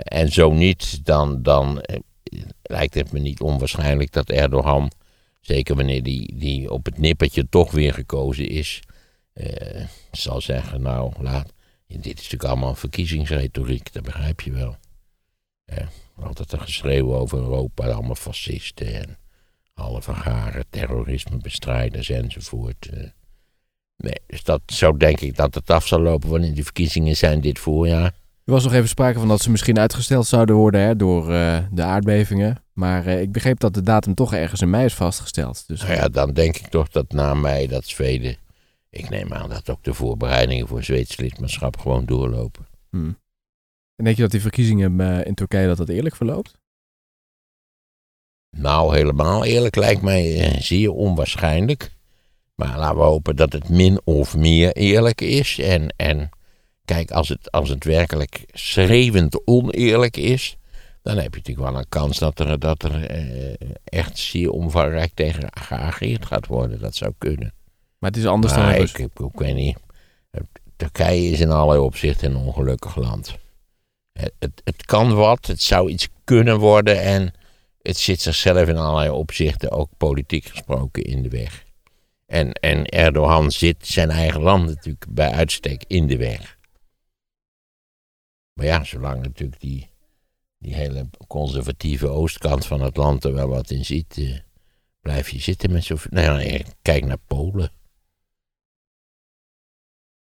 En 0.02 0.32
zo 0.32 0.52
niet, 0.52 1.04
dan, 1.04 1.42
dan 1.42 1.82
lijkt 2.62 2.94
het 2.94 3.12
me 3.12 3.18
niet 3.18 3.40
onwaarschijnlijk 3.40 4.12
dat 4.12 4.30
Erdogan, 4.30 4.90
zeker 5.40 5.76
wanneer 5.76 6.02
die, 6.02 6.34
die 6.38 6.70
op 6.70 6.84
het 6.84 6.98
nippertje 6.98 7.48
toch 7.48 7.70
weer 7.70 7.94
gekozen 7.94 8.48
is, 8.48 8.80
eh, 9.32 9.84
zal 10.12 10.40
zeggen, 10.40 10.82
nou 10.82 11.12
laat, 11.20 11.52
dit 11.86 12.04
is 12.06 12.14
natuurlijk 12.14 12.44
allemaal 12.44 12.74
verkiezingsretoriek, 12.74 13.92
dat 13.92 14.02
begrijp 14.02 14.40
je 14.40 14.52
wel. 14.52 14.76
Eh, 15.64 15.86
altijd 16.22 16.52
een 16.52 16.60
geschreeuw 16.60 17.14
over 17.14 17.38
Europa, 17.38 17.88
allemaal 17.88 18.14
fascisten 18.14 18.94
en 18.94 19.18
alle 19.74 20.02
vergaren, 20.02 20.64
terrorismebestrijders 20.70 22.08
enzovoort. 22.08 22.88
eh. 22.92 23.08
Nee, 23.96 24.20
dus 24.26 24.42
dat, 24.42 24.60
zo 24.66 24.96
denk 24.96 25.20
ik 25.20 25.36
dat 25.36 25.54
het 25.54 25.70
af 25.70 25.86
zal 25.86 26.00
lopen 26.00 26.28
wanneer 26.28 26.54
die 26.54 26.64
verkiezingen 26.64 27.16
zijn 27.16 27.40
dit 27.40 27.58
voorjaar. 27.58 28.14
Er 28.44 28.52
was 28.52 28.64
nog 28.64 28.72
even 28.72 28.88
sprake 28.88 29.18
van 29.18 29.28
dat 29.28 29.40
ze 29.40 29.50
misschien 29.50 29.78
uitgesteld 29.78 30.26
zouden 30.26 30.54
worden 30.54 30.80
hè, 30.80 30.96
door 30.96 31.32
eh, 31.32 31.58
de 31.70 31.82
aardbevingen. 31.82 32.62
Maar 32.72 33.06
eh, 33.06 33.20
ik 33.20 33.32
begreep 33.32 33.60
dat 33.60 33.74
de 33.74 33.82
datum 33.82 34.14
toch 34.14 34.34
ergens 34.34 34.60
in 34.60 34.70
mei 34.70 34.84
is 34.84 34.94
vastgesteld. 34.94 35.64
Dus 35.66 35.80
Nou 35.80 35.92
ja, 35.92 36.08
dan 36.08 36.32
denk 36.32 36.56
ik 36.56 36.66
toch 36.66 36.88
dat 36.88 37.12
na 37.12 37.34
mei 37.34 37.66
dat 37.66 37.84
Zweden... 37.84 38.36
Ik 38.90 39.08
neem 39.10 39.32
aan 39.32 39.48
dat 39.48 39.70
ook 39.70 39.84
de 39.84 39.94
voorbereidingen 39.94 40.68
voor 40.68 40.82
Zweeds 40.82 41.16
lidmaatschap 41.16 41.78
gewoon 41.78 42.04
doorlopen. 42.04 42.66
hmm. 42.90 43.18
En 43.96 44.04
denk 44.04 44.16
je 44.16 44.22
dat 44.22 44.30
die 44.30 44.40
verkiezingen 44.40 45.00
eh, 45.00 45.26
in 45.26 45.34
Turkije 45.34 45.66
dat 45.66 45.76
dat 45.76 45.88
eerlijk 45.88 46.16
verloopt? 46.16 46.58
Nou, 48.56 48.96
helemaal 48.96 49.44
eerlijk 49.44 49.76
lijkt 49.76 50.02
mij 50.02 50.56
zeer 50.60 50.90
onwaarschijnlijk. 50.90 51.92
Maar 52.54 52.78
laten 52.78 52.96
we 52.96 53.02
hopen 53.02 53.36
dat 53.36 53.52
het 53.52 53.68
min 53.68 54.00
of 54.04 54.36
meer 54.36 54.72
eerlijk 54.72 55.20
is. 55.20 55.58
En, 55.58 55.94
en 55.96 56.30
kijk, 56.94 57.10
als 57.10 57.28
het, 57.28 57.50
als 57.50 57.68
het 57.68 57.84
werkelijk 57.84 58.44
schreeuwend 58.52 59.46
oneerlijk 59.46 60.16
is... 60.16 60.56
dan 61.02 61.16
heb 61.16 61.34
je 61.34 61.38
natuurlijk 61.38 61.68
wel 61.68 61.78
een 61.78 61.88
kans 61.88 62.18
dat 62.18 62.38
er, 62.38 62.58
dat 62.58 62.82
er 62.82 63.04
eh, 63.04 63.68
echt 63.84 64.18
zeer 64.18 64.50
omvangrijk 64.50 65.10
tegen 65.14 65.48
geageerd 65.50 66.26
gaat 66.26 66.46
worden. 66.46 66.80
Dat 66.80 66.94
zou 66.94 67.12
kunnen. 67.18 67.54
Maar 67.98 68.10
het 68.10 68.18
is 68.18 68.26
anders 68.26 68.52
dan 68.52 68.62
Maar 68.62 68.78
ik, 68.78 68.98
ik 68.98 69.10
weet 69.34 69.54
niet. 69.54 69.76
Turkije 70.76 71.30
is 71.30 71.40
in 71.40 71.50
allerlei 71.50 71.80
opzichten 71.80 72.30
een 72.30 72.36
ongelukkig 72.36 72.96
land. 72.96 73.36
Het, 74.12 74.32
het, 74.38 74.60
het 74.64 74.84
kan 74.84 75.14
wat, 75.14 75.46
het 75.46 75.62
zou 75.62 75.90
iets 75.90 76.08
kunnen 76.24 76.58
worden 76.58 77.00
en 77.00 77.32
het 77.82 77.96
zit 77.96 78.20
zichzelf 78.20 78.68
in 78.68 78.76
allerlei 78.76 79.10
opzichten, 79.10 79.70
ook 79.70 79.88
politiek 79.96 80.44
gesproken, 80.44 81.02
in 81.02 81.22
de 81.22 81.28
weg. 81.28 81.64
En, 82.26 82.52
en 82.52 82.86
Erdogan 82.86 83.50
zit 83.50 83.76
zijn 83.80 84.10
eigen 84.10 84.40
land 84.42 84.66
natuurlijk 84.66 85.06
bij 85.08 85.30
uitstek 85.30 85.84
in 85.86 86.06
de 86.06 86.16
weg. 86.16 86.58
Maar 88.60 88.68
ja, 88.68 88.84
zolang 88.84 89.22
natuurlijk 89.22 89.60
die, 89.60 89.90
die 90.58 90.74
hele 90.74 91.10
conservatieve 91.26 92.08
oostkant 92.08 92.66
van 92.66 92.80
het 92.80 92.96
land 92.96 93.24
er 93.24 93.32
wel 93.32 93.48
wat 93.48 93.70
in 93.70 93.84
ziet, 93.84 94.18
eh, 94.18 94.38
blijf 95.00 95.28
je 95.30 95.38
zitten 95.38 95.72
met 95.72 95.84
zoveel. 95.84 96.10
Nou 96.12 96.40
ja, 96.42 96.64
kijk 96.82 97.04
naar 97.04 97.18
Polen. 97.18 97.72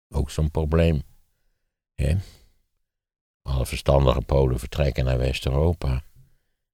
Ook 0.09 0.31
zo'n 0.31 0.51
probleem. 0.51 1.03
Hè? 1.95 2.17
Alle 3.43 3.67
verstandige 3.67 4.21
Polen 4.21 4.59
vertrekken 4.59 5.05
naar 5.05 5.19
West-Europa. 5.19 6.05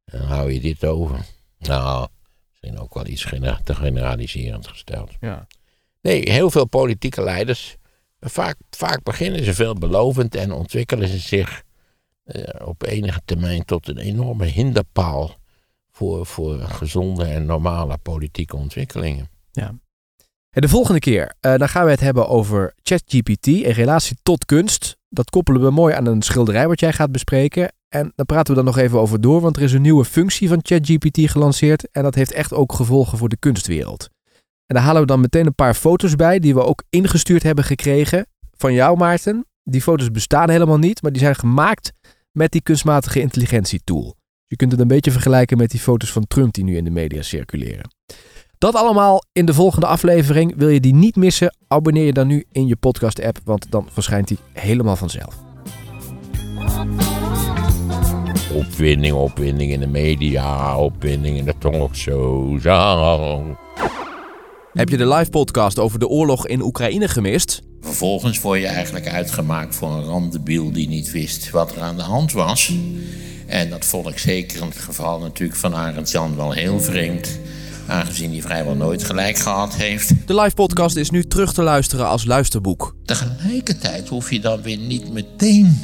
En 0.04 0.18
dan 0.18 0.28
hou 0.28 0.52
je 0.52 0.60
dit 0.60 0.84
over. 0.84 1.26
Nou, 1.58 2.08
misschien 2.48 2.78
ook 2.78 2.94
wel 2.94 3.06
iets 3.06 3.24
gener- 3.24 3.62
te 3.62 3.74
generaliserend 3.74 4.68
gesteld. 4.68 5.12
Ja. 5.20 5.46
Nee, 6.00 6.30
heel 6.30 6.50
veel 6.50 6.66
politieke 6.66 7.22
leiders. 7.22 7.76
Vaak, 8.30 8.56
vaak 8.70 9.02
beginnen 9.02 9.44
ze 9.44 9.54
veelbelovend 9.54 10.34
en 10.34 10.52
ontwikkelen 10.52 11.08
ze 11.08 11.18
zich 11.18 11.62
eh, 12.24 12.66
op 12.66 12.82
enige 12.82 13.20
termijn 13.24 13.64
tot 13.64 13.88
een 13.88 13.98
enorme 13.98 14.44
hinderpaal 14.44 15.34
voor, 15.90 16.26
voor 16.26 16.58
gezonde 16.58 17.24
en 17.24 17.46
normale 17.46 17.98
politieke 18.02 18.56
ontwikkelingen. 18.56 19.28
En 20.50 20.62
de 20.62 20.68
volgende 20.68 21.00
keer, 21.00 21.34
eh, 21.40 21.56
dan 21.56 21.68
gaan 21.68 21.84
we 21.84 21.90
het 21.90 22.00
hebben 22.00 22.28
over 22.28 22.74
ChatGPT 22.82 23.46
in 23.46 23.70
relatie 23.70 24.16
tot 24.22 24.44
kunst. 24.44 24.96
Dat 25.08 25.30
koppelen 25.30 25.62
we 25.62 25.70
mooi 25.70 25.94
aan 25.94 26.06
een 26.06 26.22
schilderij 26.22 26.68
wat 26.68 26.80
jij 26.80 26.92
gaat 26.92 27.12
bespreken. 27.12 27.72
En 27.88 28.12
daar 28.14 28.26
praten 28.26 28.54
we 28.54 28.62
dan 28.62 28.74
nog 28.74 28.78
even 28.78 29.00
over 29.00 29.20
door, 29.20 29.40
want 29.40 29.56
er 29.56 29.62
is 29.62 29.72
een 29.72 29.82
nieuwe 29.82 30.04
functie 30.04 30.48
van 30.48 30.60
ChatGPT 30.62 31.30
gelanceerd. 31.30 31.90
En 31.90 32.02
dat 32.02 32.14
heeft 32.14 32.32
echt 32.32 32.52
ook 32.52 32.72
gevolgen 32.72 33.18
voor 33.18 33.28
de 33.28 33.36
kunstwereld. 33.36 34.10
En 34.66 34.74
daar 34.74 34.84
halen 34.84 35.00
we 35.00 35.06
dan 35.06 35.20
meteen 35.20 35.46
een 35.46 35.54
paar 35.54 35.74
foto's 35.74 36.16
bij, 36.16 36.38
die 36.38 36.54
we 36.54 36.64
ook 36.64 36.82
ingestuurd 36.90 37.42
hebben 37.42 37.64
gekregen 37.64 38.26
van 38.56 38.72
jou, 38.72 38.96
Maarten. 38.96 39.46
Die 39.62 39.82
foto's 39.82 40.10
bestaan 40.10 40.50
helemaal 40.50 40.78
niet, 40.78 41.02
maar 41.02 41.12
die 41.12 41.20
zijn 41.20 41.34
gemaakt 41.34 41.92
met 42.32 42.52
die 42.52 42.60
kunstmatige 42.60 43.20
intelligentie 43.20 43.80
tool. 43.84 44.16
Je 44.46 44.56
kunt 44.56 44.72
het 44.72 44.80
een 44.80 44.88
beetje 44.88 45.10
vergelijken 45.10 45.56
met 45.56 45.70
die 45.70 45.80
foto's 45.80 46.12
van 46.12 46.26
Trump 46.26 46.54
die 46.54 46.64
nu 46.64 46.76
in 46.76 46.84
de 46.84 46.90
media 46.90 47.22
circuleren. 47.22 47.90
Dat 48.58 48.74
allemaal 48.74 49.22
in 49.32 49.46
de 49.46 49.54
volgende 49.54 49.86
aflevering. 49.86 50.54
Wil 50.56 50.68
je 50.68 50.80
die 50.80 50.94
niet 50.94 51.16
missen? 51.16 51.56
Abonneer 51.68 52.04
je 52.04 52.12
dan 52.12 52.26
nu 52.26 52.44
in 52.52 52.66
je 52.66 52.76
podcast-app, 52.76 53.38
want 53.44 53.70
dan 53.70 53.88
verschijnt 53.90 54.28
die 54.28 54.38
helemaal 54.52 54.96
vanzelf. 54.96 55.36
Opwinding, 58.52 59.14
opwinding 59.14 59.72
in 59.72 59.80
de 59.80 59.86
media, 59.86 60.78
opwinding 60.78 61.36
in 61.36 61.44
de 61.44 61.54
talkshows. 61.58 62.62
Heb 64.76 64.88
je 64.88 64.96
de 64.96 65.08
live 65.08 65.30
podcast 65.30 65.78
over 65.78 65.98
de 65.98 66.08
oorlog 66.08 66.46
in 66.46 66.62
Oekraïne 66.62 67.08
gemist? 67.08 67.62
Vervolgens 67.80 68.40
word 68.40 68.60
je 68.60 68.66
eigenlijk 68.66 69.08
uitgemaakt 69.08 69.74
voor 69.74 69.90
een 69.90 70.04
randebiel 70.04 70.72
die 70.72 70.88
niet 70.88 71.10
wist 71.10 71.50
wat 71.50 71.74
er 71.74 71.82
aan 71.82 71.96
de 71.96 72.02
hand 72.02 72.32
was. 72.32 72.72
En 73.46 73.70
dat 73.70 73.84
vond 73.84 74.08
ik 74.08 74.18
zeker 74.18 74.60
in 74.60 74.66
het 74.66 74.78
geval 74.78 75.20
natuurlijk 75.20 75.58
van 75.58 75.74
Arend 75.74 76.10
Jan 76.10 76.36
wel 76.36 76.52
heel 76.52 76.80
vreemd. 76.80 77.38
Aangezien 77.86 78.30
hij 78.30 78.42
vrijwel 78.42 78.74
nooit 78.74 79.04
gelijk 79.04 79.38
gehad 79.38 79.74
heeft. 79.74 80.12
De 80.26 80.34
live 80.34 80.54
podcast 80.54 80.96
is 80.96 81.10
nu 81.10 81.24
terug 81.24 81.52
te 81.52 81.62
luisteren 81.62 82.08
als 82.08 82.24
luisterboek. 82.24 82.94
Tegelijkertijd 83.04 84.08
hoef 84.08 84.30
je 84.30 84.40
dan 84.40 84.62
weer 84.62 84.78
niet 84.78 85.12
meteen, 85.12 85.78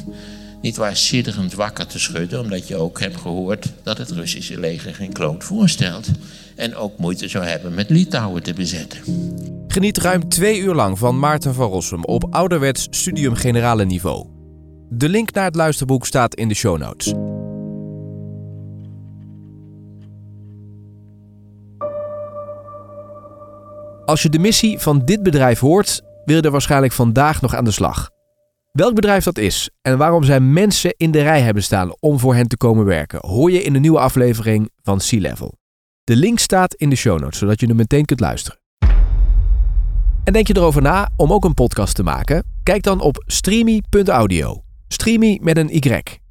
niet 0.63 0.77
waar 0.77 0.95
sidderend 0.95 1.53
wakker 1.53 1.87
te 1.87 1.99
schudden. 1.99 2.39
Omdat 2.39 2.67
je 2.67 2.75
ook 2.75 2.99
hebt 2.99 3.17
gehoord 3.17 3.73
dat 3.83 3.97
het 3.97 4.11
Russische 4.11 4.59
leger 4.59 4.95
geen 4.95 5.11
kloot 5.11 5.43
voorstelt. 5.43 6.07
En 6.55 6.75
ook 6.75 6.97
moeite 6.97 7.27
zou 7.27 7.45
hebben 7.45 7.73
met 7.73 7.89
Litouwen 7.89 8.43
te 8.43 8.53
bezetten. 8.53 8.99
Geniet 9.67 9.97
ruim 9.97 10.29
twee 10.29 10.59
uur 10.59 10.73
lang 10.73 10.97
van 10.99 11.19
Maarten 11.19 11.53
van 11.53 11.69
Rossum 11.69 12.03
op 12.03 12.27
ouderwets 12.29 12.87
studium 12.89 13.35
generale 13.35 13.85
niveau. 13.85 14.27
De 14.89 15.09
link 15.09 15.33
naar 15.33 15.45
het 15.45 15.55
luisterboek 15.55 16.05
staat 16.05 16.35
in 16.35 16.47
de 16.47 16.55
show 16.55 16.77
notes. 16.77 17.13
Als 24.05 24.21
je 24.21 24.29
de 24.29 24.39
missie 24.39 24.79
van 24.79 25.05
dit 25.05 25.23
bedrijf 25.23 25.59
hoort, 25.59 26.01
wil 26.25 26.35
je 26.35 26.41
er 26.41 26.51
waarschijnlijk 26.51 26.93
vandaag 26.93 27.41
nog 27.41 27.55
aan 27.55 27.65
de 27.65 27.71
slag. 27.71 28.11
Welk 28.73 28.95
bedrijf 28.95 29.23
dat 29.23 29.37
is 29.37 29.69
en 29.81 29.97
waarom 29.97 30.23
zij 30.23 30.39
mensen 30.39 30.93
in 30.97 31.11
de 31.11 31.21
rij 31.21 31.41
hebben 31.41 31.63
staan 31.63 31.95
om 31.99 32.19
voor 32.19 32.35
hen 32.35 32.47
te 32.47 32.57
komen 32.57 32.85
werken, 32.85 33.19
hoor 33.27 33.51
je 33.51 33.63
in 33.63 33.73
de 33.73 33.79
nieuwe 33.79 33.99
aflevering 33.99 34.69
van 34.81 34.99
Sea 34.99 35.19
Level. 35.19 35.57
De 36.03 36.15
link 36.15 36.39
staat 36.39 36.73
in 36.73 36.89
de 36.89 36.95
show 36.95 37.19
notes, 37.19 37.39
zodat 37.39 37.59
je 37.59 37.65
hem 37.65 37.75
meteen 37.75 38.05
kunt 38.05 38.19
luisteren. 38.19 38.59
En 40.23 40.33
denk 40.33 40.47
je 40.47 40.57
erover 40.57 40.81
na 40.81 41.09
om 41.15 41.33
ook 41.33 41.45
een 41.45 41.53
podcast 41.53 41.95
te 41.95 42.03
maken? 42.03 42.45
Kijk 42.63 42.83
dan 42.83 43.01
op 43.01 43.23
streamy.audio. 43.25 44.63
Streamy 44.87 45.39
met 45.41 45.57
een 45.57 45.75
Y. 45.75 46.22